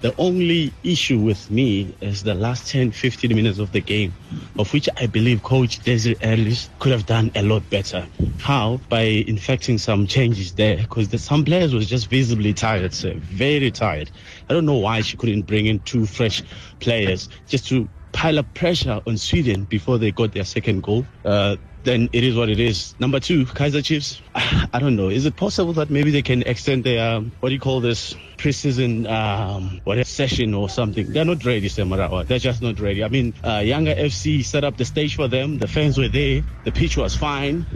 The 0.00 0.14
only 0.18 0.72
issue 0.82 1.18
with 1.18 1.50
me 1.50 1.94
is 2.00 2.24
the 2.24 2.34
last 2.34 2.68
10, 2.68 2.90
15 2.90 3.36
minutes 3.36 3.58
of 3.58 3.70
the 3.70 3.80
game, 3.80 4.12
of 4.58 4.72
which 4.72 4.88
I 4.96 5.06
believe 5.06 5.42
Coach 5.42 5.78
Desiree 5.84 6.16
Ellis 6.22 6.70
could 6.80 6.90
have 6.92 7.06
done 7.06 7.30
a 7.34 7.42
lot 7.42 7.68
better. 7.70 8.06
How? 8.38 8.80
By 8.88 9.02
infecting 9.02 9.78
some 9.78 10.06
changes 10.06 10.52
there, 10.52 10.78
because 10.78 11.08
the, 11.10 11.18
some 11.18 11.44
players 11.44 11.72
was 11.72 11.88
just 11.88 12.08
visibly 12.08 12.52
tired, 12.52 12.94
sir. 12.94 13.14
Very 13.14 13.70
tired. 13.70 14.10
I 14.50 14.54
don't 14.54 14.66
know 14.66 14.78
why 14.78 15.02
she 15.02 15.16
couldn't 15.16 15.42
bring 15.42 15.66
in 15.66 15.78
two 15.80 16.04
fresh 16.06 16.42
players 16.80 17.28
just 17.46 17.68
to 17.68 17.88
pile 18.12 18.38
up 18.38 18.54
pressure 18.54 19.00
on 19.06 19.16
Sweden 19.16 19.64
before 19.64 19.98
they 19.98 20.10
got 20.10 20.32
their 20.32 20.44
second 20.44 20.82
goal. 20.82 21.06
Uh, 21.24 21.56
then 21.84 22.08
it 22.12 22.24
is 22.24 22.36
what 22.36 22.48
it 22.48 22.60
is. 22.60 22.94
Number 22.98 23.20
two, 23.20 23.44
Kaizer 23.44 23.84
Chiefs. 23.84 24.20
I 24.34 24.78
don't 24.78 24.96
know. 24.96 25.08
Is 25.08 25.26
it 25.26 25.36
possible 25.36 25.72
that 25.74 25.90
maybe 25.90 26.10
they 26.10 26.22
can 26.22 26.42
extend 26.42 26.84
their 26.84 27.16
um, 27.16 27.32
what 27.40 27.48
do 27.48 27.54
you 27.54 27.60
call 27.60 27.80
this 27.80 28.14
preseason 28.38 29.08
um, 29.10 29.80
whatever 29.84 30.04
session 30.04 30.54
or 30.54 30.68
something? 30.68 31.12
They're 31.12 31.24
not 31.24 31.44
ready, 31.44 31.68
Samarawa. 31.68 32.26
They're 32.26 32.38
just 32.38 32.62
not 32.62 32.80
ready. 32.80 33.04
I 33.04 33.08
mean, 33.08 33.34
uh, 33.42 33.58
Yanga 33.58 33.96
FC 33.98 34.44
set 34.44 34.64
up 34.64 34.76
the 34.76 34.84
stage 34.84 35.16
for 35.16 35.28
them. 35.28 35.58
The 35.58 35.68
fans 35.68 35.98
were 35.98 36.08
there. 36.08 36.42
The 36.64 36.72
pitch 36.72 36.96
was 36.96 37.16
fine, 37.16 37.66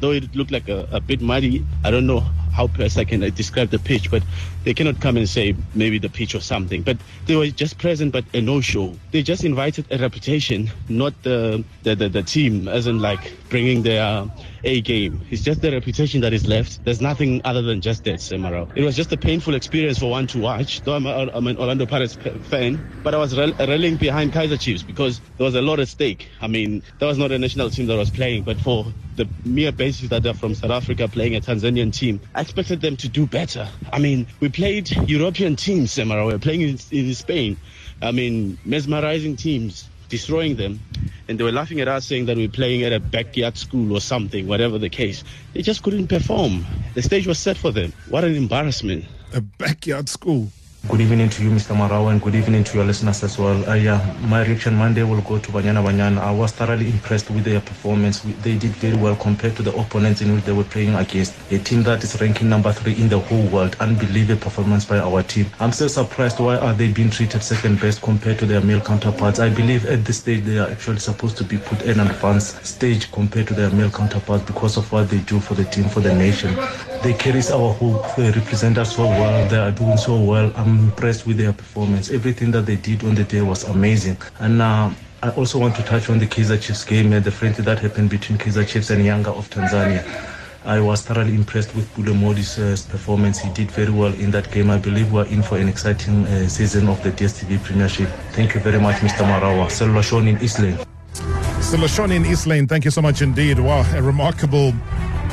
though 0.00 0.12
it 0.12 0.34
looked 0.34 0.50
like 0.50 0.68
a, 0.68 0.86
a 0.92 1.00
bit 1.00 1.20
muddy. 1.20 1.64
I 1.84 1.90
don't 1.90 2.06
know 2.06 2.20
how 2.20 2.68
best 2.68 2.98
I 2.98 3.04
can 3.04 3.22
uh, 3.22 3.30
describe 3.30 3.70
the 3.70 3.78
pitch, 3.78 4.10
but 4.10 4.22
they 4.64 4.74
cannot 4.74 5.00
come 5.00 5.16
and 5.16 5.28
say 5.28 5.54
maybe 5.74 5.98
the 5.98 6.08
pitch 6.08 6.34
or 6.34 6.40
something. 6.40 6.82
But 6.82 6.98
they 7.26 7.36
were 7.36 7.46
just 7.48 7.78
present, 7.78 8.12
but 8.12 8.24
a 8.34 8.40
no-show. 8.40 8.96
They 9.12 9.22
just 9.22 9.44
invited 9.44 9.86
a 9.90 9.98
reputation, 9.98 10.70
not 10.88 11.14
the 11.22 11.64
the, 11.82 11.94
the, 11.94 12.08
the 12.08 12.22
team, 12.22 12.68
as 12.68 12.86
in 12.86 12.98
like 13.00 13.32
bringing 13.48 13.82
their 13.82 14.26
A 14.64 14.80
game. 14.80 15.20
It's 15.30 15.42
just 15.42 15.60
the 15.60 15.70
reputation 15.70 16.20
that 16.22 16.32
is 16.32 16.46
left. 16.46 16.84
There's 16.84 17.00
nothing 17.00 17.40
other 17.44 17.62
than 17.62 17.80
just 17.80 18.04
that, 18.04 18.16
Semaro. 18.20 18.68
It 18.74 18.82
was 18.82 18.96
just 18.96 19.12
a 19.12 19.16
painful 19.16 19.54
experience 19.54 19.98
for 19.98 20.10
one 20.10 20.26
to 20.28 20.38
watch. 20.38 20.82
Though 20.82 20.94
I'm, 20.94 21.06
a, 21.06 21.30
I'm 21.32 21.46
an 21.46 21.58
Orlando 21.58 21.86
Pirates 21.86 22.14
fan, 22.42 22.82
but 23.02 23.14
I 23.14 23.18
was 23.18 23.36
rallying 23.36 23.96
behind 23.96 24.32
Kaizer 24.32 24.58
Chiefs 24.58 24.82
because 24.82 25.20
there 25.36 25.44
was 25.44 25.54
a 25.54 25.62
lot 25.62 25.80
at 25.80 25.88
stake. 25.88 26.28
I 26.40 26.46
mean, 26.46 26.82
that 26.98 27.06
was 27.06 27.18
not 27.18 27.30
a 27.32 27.38
national 27.38 27.70
team 27.70 27.86
that 27.88 27.96
was 27.96 28.10
playing, 28.10 28.44
but 28.44 28.58
for 28.58 28.86
the 29.16 29.28
mere 29.44 29.72
basis 29.72 30.08
that 30.08 30.22
they're 30.22 30.34
from 30.34 30.54
South 30.54 30.70
Africa 30.70 31.06
playing 31.08 31.36
a 31.36 31.40
Tanzanian 31.40 31.92
team, 31.92 32.20
I 32.34 32.40
expected 32.40 32.80
them 32.80 32.96
to 32.96 33.08
do 33.08 33.26
better. 33.26 33.68
I 33.92 33.98
mean, 33.98 34.26
we 34.40 34.48
played 34.54 34.90
European 35.10 35.56
teams, 35.56 35.90
Semaro. 35.94 36.26
We're 36.26 36.38
playing 36.38 36.62
in, 36.62 36.78
in 36.92 37.12
Spain. 37.14 37.56
I 38.00 38.12
mean, 38.12 38.56
mesmerizing 38.64 39.36
teams 39.36 39.88
destroying 40.08 40.56
them. 40.56 40.80
And 41.28 41.38
they 41.38 41.44
were 41.44 41.52
laughing 41.52 41.80
at 41.80 41.88
us 41.88 42.06
saying 42.06 42.26
that 42.26 42.36
we're 42.36 42.48
playing 42.48 42.84
at 42.84 42.92
a 42.92 43.00
backyard 43.00 43.58
school 43.58 43.92
or 43.92 44.00
something, 44.00 44.46
whatever 44.46 44.78
the 44.78 44.88
case. 44.88 45.24
They 45.54 45.62
just 45.62 45.82
couldn't 45.82 46.06
perform. 46.06 46.64
The 46.94 47.02
stage 47.02 47.26
was 47.26 47.38
set 47.38 47.56
for 47.56 47.72
them. 47.72 47.92
What 48.08 48.24
an 48.24 48.34
embarrassment. 48.36 49.04
A 49.32 49.40
backyard 49.40 50.08
school. 50.08 50.48
Good 50.86 51.00
evening 51.00 51.30
to 51.30 51.42
you, 51.42 51.48
Mr. 51.50 51.74
Marawa, 51.74 52.10
and 52.12 52.20
good 52.20 52.34
evening 52.34 52.62
to 52.64 52.76
your 52.76 52.84
listeners 52.84 53.24
as 53.24 53.38
well. 53.38 53.68
Uh, 53.68 53.74
yeah, 53.74 54.14
my 54.20 54.44
reaction 54.44 54.74
Monday 54.74 55.02
will 55.02 55.22
go 55.22 55.38
to 55.38 55.50
Banyana 55.50 55.82
Banyana. 55.82 56.18
I 56.18 56.30
was 56.30 56.52
thoroughly 56.52 56.88
impressed 56.90 57.30
with 57.30 57.44
their 57.44 57.60
performance. 57.60 58.20
They 58.20 58.58
did 58.58 58.72
very 58.72 58.94
well 58.94 59.16
compared 59.16 59.56
to 59.56 59.62
the 59.62 59.74
opponents 59.76 60.20
in 60.20 60.34
which 60.34 60.44
they 60.44 60.52
were 60.52 60.62
playing 60.64 60.94
against. 60.94 61.32
A 61.50 61.58
team 61.58 61.82
that 61.84 62.04
is 62.04 62.20
ranking 62.20 62.50
number 62.50 62.70
three 62.70 62.92
in 63.00 63.08
the 63.08 63.18
whole 63.18 63.46
world. 63.46 63.76
Unbelievable 63.80 64.38
performance 64.42 64.84
by 64.84 64.98
our 64.98 65.22
team. 65.22 65.46
I'm 65.58 65.72
still 65.72 65.88
surprised 65.88 66.38
why 66.38 66.58
are 66.58 66.74
they 66.74 66.92
being 66.92 67.08
treated 67.10 67.42
second 67.42 67.80
best 67.80 68.02
compared 68.02 68.38
to 68.40 68.46
their 68.46 68.60
male 68.60 68.80
counterparts. 68.82 69.40
I 69.40 69.48
believe 69.48 69.86
at 69.86 70.04
this 70.04 70.18
stage 70.18 70.44
they 70.44 70.58
are 70.58 70.68
actually 70.68 70.98
supposed 70.98 71.38
to 71.38 71.44
be 71.44 71.56
put 71.56 71.80
in 71.82 71.98
an 71.98 72.08
advanced 72.08 72.64
stage 72.66 73.10
compared 73.10 73.48
to 73.48 73.54
their 73.54 73.70
male 73.70 73.90
counterparts 73.90 74.44
because 74.44 74.76
of 74.76 74.92
what 74.92 75.08
they 75.08 75.20
do 75.20 75.40
for 75.40 75.54
the 75.54 75.64
team, 75.64 75.88
for 75.88 76.00
the 76.00 76.14
nation. 76.14 76.54
They 77.02 77.14
carry 77.14 77.40
our 77.52 77.72
hope, 77.74 78.16
they 78.16 78.30
represent 78.30 78.78
us 78.78 78.96
so 78.96 79.04
well. 79.04 79.48
They 79.48 79.58
are 79.58 79.70
doing 79.70 79.96
so 79.96 80.18
well. 80.20 80.52
I'm 80.56 80.73
impressed 80.78 81.26
with 81.26 81.36
their 81.36 81.52
performance. 81.52 82.10
Everything 82.10 82.50
that 82.52 82.66
they 82.66 82.76
did 82.76 83.04
on 83.04 83.14
the 83.14 83.24
day 83.24 83.42
was 83.42 83.64
amazing. 83.64 84.16
And 84.38 84.62
uh, 84.62 84.90
I 85.22 85.30
also 85.30 85.58
want 85.58 85.74
to 85.76 85.82
touch 85.82 86.10
on 86.10 86.18
the 86.18 86.26
Kaizer 86.26 86.60
Chiefs 86.60 86.84
game 86.84 87.12
and 87.12 87.24
the 87.24 87.30
friendly 87.30 87.64
that 87.64 87.78
happened 87.78 88.10
between 88.10 88.38
Kaizer 88.38 88.66
Chiefs 88.66 88.90
and 88.90 89.04
Yanga 89.04 89.28
of 89.28 89.48
Tanzania. 89.50 90.04
I 90.66 90.80
was 90.80 91.02
thoroughly 91.02 91.34
impressed 91.34 91.74
with 91.74 91.92
Pule 91.94 92.14
Mmodi's 92.14 92.86
performance. 92.86 93.38
He 93.38 93.52
did 93.52 93.70
very 93.70 93.90
well 93.90 94.14
in 94.14 94.30
that 94.30 94.50
game. 94.50 94.70
I 94.70 94.78
believe 94.78 95.12
we're 95.12 95.26
in 95.26 95.42
for 95.42 95.58
an 95.58 95.68
exciting 95.68 96.24
uh, 96.24 96.48
season 96.48 96.88
of 96.88 97.02
the 97.02 97.10
DSTV 97.10 97.62
Premiership. 97.62 98.08
Thank 98.32 98.54
you 98.54 98.60
very 98.60 98.80
much, 98.80 98.96
Mr. 98.96 99.24
Marawa. 99.24 99.70
Salvation 99.70 100.28
in 100.28 100.42
East 100.42 100.60
Lane. 100.60 100.78
Salvation 101.60 102.12
in 102.12 102.24
East 102.24 102.46
Lane, 102.46 102.66
thank 102.66 102.84
you 102.84 102.90
so 102.90 103.02
much 103.02 103.20
indeed. 103.20 103.58
Wow, 103.58 103.84
a 103.94 104.02
remarkable 104.02 104.72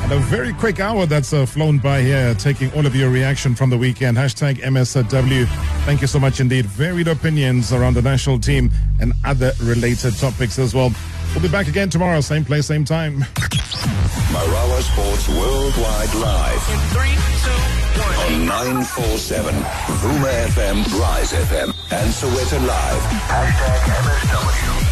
and 0.02 0.12
a 0.12 0.18
very 0.18 0.52
quick 0.54 0.80
hour 0.80 1.06
that's 1.06 1.32
uh, 1.32 1.46
flown 1.46 1.78
by 1.78 2.02
here, 2.02 2.34
taking 2.34 2.72
all 2.72 2.86
of 2.86 2.94
your 2.94 3.10
reaction 3.10 3.54
from 3.54 3.70
the 3.70 3.78
weekend. 3.78 4.16
Hashtag 4.16 4.56
MSW. 4.56 5.46
Thank 5.84 6.00
you 6.00 6.06
so 6.06 6.18
much 6.18 6.40
indeed. 6.40 6.66
Varied 6.66 7.08
opinions 7.08 7.72
around 7.72 7.94
the 7.94 8.02
national 8.02 8.38
team 8.38 8.70
and 9.00 9.12
other 9.24 9.52
related 9.62 10.16
topics 10.16 10.58
as 10.58 10.74
well. 10.74 10.90
We'll 11.32 11.42
be 11.42 11.48
back 11.48 11.68
again 11.68 11.88
tomorrow, 11.88 12.20
same 12.20 12.44
place, 12.44 12.66
same 12.66 12.84
time. 12.84 13.20
Marawa 14.32 14.80
Sports 14.82 15.28
Worldwide 15.28 16.14
Live. 16.14 16.68
In 16.70 16.78
three, 16.92 17.16
two, 17.42 18.00
one. 18.02 18.32
On 18.40 18.46
947, 18.46 19.54
Vuma 19.54 20.28
FM, 20.48 21.00
Rise 21.00 21.32
FM, 21.32 21.68
and 21.92 22.12
Sowetan 22.12 22.66
Live. 22.66 23.02
Hashtag 23.28 23.80
MSW. 24.02 24.91